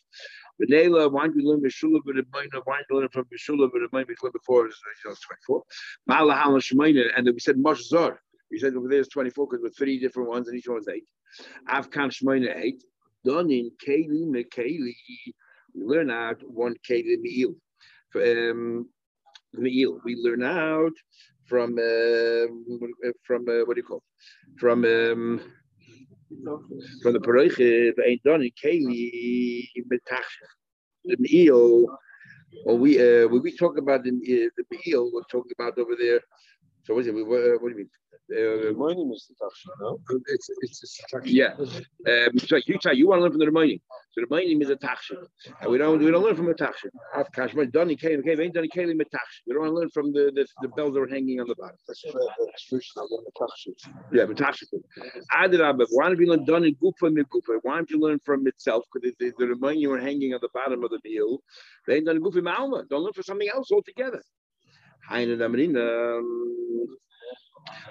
But 0.58 0.68
Nela, 0.68 1.10
why 1.10 1.28
do 1.28 1.34
we 1.36 1.42
learn 1.42 1.60
Bishula, 1.60 2.00
but 2.04 2.16
not, 2.16 2.66
why 2.66 2.78
do 2.88 2.96
we 2.96 3.00
learn 3.00 3.08
from 3.10 3.24
Bishula, 3.24 3.70
but 3.72 4.06
be 4.06 4.14
before, 4.32 4.66
you 4.66 4.72
know, 5.04 5.14
24. 5.46 5.62
Malahala 6.10 6.58
Shemaina, 6.60 7.10
and 7.16 7.26
then 7.26 7.34
we 7.34 7.40
said 7.40 7.58
Mosh 7.58 7.82
Zor. 7.84 8.20
We 8.50 8.58
said 8.58 8.74
over 8.74 8.88
there 8.88 9.00
is 9.00 9.08
24 9.08 9.46
because 9.46 9.62
with 9.62 9.76
three 9.76 10.00
different 10.00 10.28
ones, 10.28 10.48
and 10.48 10.58
each 10.58 10.68
one 10.68 10.80
is 10.80 10.88
eight. 10.88 11.04
Afghan 11.68 12.10
Shemaina, 12.10 12.56
eight. 12.56 12.82
Done 13.24 13.50
in 13.50 13.70
Kaylee, 13.86 14.26
Mekaylee, 14.26 14.94
we 15.74 15.84
learn 15.84 16.10
out 16.10 16.40
one 16.42 16.74
Kaylee 16.88 17.20
Me'il. 17.20 17.54
Um, 18.16 18.88
Me'il, 19.52 20.00
we 20.04 20.16
learn 20.16 20.42
out 20.42 20.92
from 21.48 21.78
uh, 21.78 22.46
from 23.26 23.48
uh, 23.48 23.64
what 23.64 23.74
do 23.74 23.80
you 23.80 23.88
call 23.88 24.02
from 24.58 24.84
um, 24.84 25.40
from 27.02 27.12
the 27.12 27.20
Paroiche 27.20 27.92
ain't 28.06 28.22
done 28.22 28.42
in 28.42 28.50
Kaylee 28.62 29.68
the 31.04 31.16
Me'il. 31.18 31.86
Or 32.64 32.76
we 32.76 32.98
uh, 32.98 33.28
when 33.28 33.42
we 33.42 33.56
talk 33.56 33.78
about 33.78 34.04
the 34.04 34.10
uh, 34.10 34.50
the 34.56 34.64
Me'il, 34.70 35.10
we're 35.12 35.22
talking 35.30 35.52
about 35.58 35.78
over 35.78 35.94
there. 35.98 36.20
So 36.84 36.94
what 36.94 37.00
is 37.00 37.08
it? 37.08 37.14
We, 37.14 37.22
what, 37.22 37.62
what 37.62 37.68
do 37.68 37.70
you 37.70 37.76
mean? 37.76 37.90
Uh, 38.30 38.72
My 38.76 38.92
name 38.92 39.10
is 39.12 39.30
Tachshin, 39.40 39.70
no? 39.80 40.00
It's 40.28 40.50
it's 40.60 41.00
a 41.14 41.20
yeah. 41.24 41.54
Um, 41.56 42.38
so 42.38 42.58
you 42.66 42.76
try, 42.78 42.92
you 42.92 43.08
want 43.08 43.20
to 43.20 43.22
learn 43.22 43.32
from 43.32 43.38
the 43.40 43.46
remaining. 43.46 43.80
So 44.12 44.20
the 44.20 44.26
remaining 44.30 44.60
is 44.60 44.68
a 44.70 44.76
tachshin. 44.76 45.16
And 45.62 45.70
we 45.70 45.78
don't 45.78 45.98
we 45.98 46.10
don't 46.10 46.22
learn 46.22 46.36
from 46.36 46.48
a 46.50 46.54
tachshin. 46.54 46.90
Af 47.16 47.28
kashma 47.34 47.70
dani 47.72 47.98
kelim 47.98 48.22
kelim 48.22 48.40
ain't 48.44 48.54
dani 48.54 48.68
kelim 48.74 49.00
a 49.00 49.04
tachshin. 49.04 49.42
We 49.46 49.54
don't 49.54 49.62
want 49.62 49.70
to 49.72 49.74
learn 49.76 49.90
from 49.90 50.12
the, 50.12 50.30
the 50.34 50.46
the 50.60 50.68
bells 50.68 50.92
that 50.94 51.00
are 51.00 51.08
hanging 51.08 51.40
on 51.40 51.46
the 51.48 51.54
bottom. 51.54 51.76
That's 51.86 52.04
what 52.04 52.22
that's 52.44 52.68
the 52.70 53.32
Tachshin. 53.40 53.74
Yeah, 54.12 54.26
but 54.26 54.36
tachshin. 54.36 54.66
Adrab, 55.34 55.82
why 55.92 56.08
don't 56.08 56.20
you 56.20 56.26
learn 56.26 56.44
dani 56.44 56.76
gufa 56.82 57.10
mi 57.12 57.22
gufa? 57.22 57.60
Why 57.62 57.76
don't 57.76 57.90
you 57.90 57.98
learn 57.98 58.18
from 58.26 58.46
itself? 58.46 58.84
Because 58.92 59.14
the, 59.20 59.32
the 59.38 59.46
remaining 59.46 59.90
are 59.90 59.98
hanging 59.98 60.34
on 60.34 60.40
the 60.42 60.50
bottom 60.52 60.84
of 60.84 60.90
the 60.90 60.98
Me'il. 61.02 61.38
They 61.86 61.96
ain't 61.96 62.06
dani 62.08 62.18
gufa 62.18 62.42
ma'alma. 62.42 62.88
Don't 62.90 63.04
learn 63.04 63.14
for 63.14 63.22
something 63.22 63.48
else 63.48 63.70
altogether. 63.72 64.22
Hainu 65.10 65.38
damrina. 65.38 66.12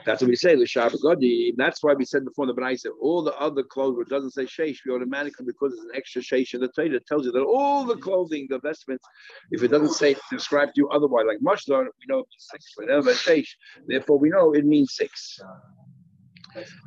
That's 0.05 0.21
what 0.21 0.29
we 0.29 0.35
say, 0.35 0.55
L'Shabbat 0.55 1.53
That's 1.57 1.83
why 1.83 1.93
we 1.93 2.05
said 2.05 2.23
before 2.25 2.45
the 2.45 2.77
said 2.77 2.91
all 3.01 3.23
the 3.23 3.35
other 3.35 3.63
clothes 3.63 3.97
it 3.99 4.09
doesn't 4.09 4.31
say 4.31 4.43
Sheish, 4.43 4.77
we 4.85 4.93
automatically, 4.93 5.45
because 5.45 5.73
there's 5.73 5.85
an 5.85 5.91
extra 5.95 6.21
Sheish 6.21 6.53
in 6.53 6.61
the 6.61 6.69
Torah, 6.69 6.99
tells 7.01 7.25
you 7.25 7.31
that 7.31 7.43
all 7.43 7.85
the 7.85 7.97
clothing, 7.97 8.47
the 8.49 8.59
vestments, 8.59 9.03
if 9.51 9.63
it 9.63 9.69
doesn't 9.69 9.93
say, 9.93 10.15
describe 10.31 10.69
to 10.69 10.73
you 10.77 10.89
otherwise, 10.89 11.25
like 11.27 11.39
Mashdar, 11.39 11.83
we 11.83 12.05
know 12.07 12.23
six, 12.37 12.73
whatever, 12.75 13.11
Sheish. 13.11 13.49
Therefore, 13.87 14.17
we 14.17 14.29
know 14.29 14.53
it 14.53 14.65
means 14.65 14.93
six. 14.95 15.39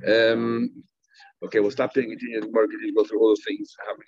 Um, 0.09 0.83
okay, 1.45 1.61
we'll 1.61 1.71
stop 1.71 1.93
there 1.95 2.05
and 2.05 2.12
continue 2.12 2.40
the 2.40 2.47
and 2.47 2.97
go 2.97 3.05
through 3.05 3.21
all 3.21 3.35
the 3.35 3.43
things, 3.47 3.77
how 3.87 3.93
many 3.93 4.05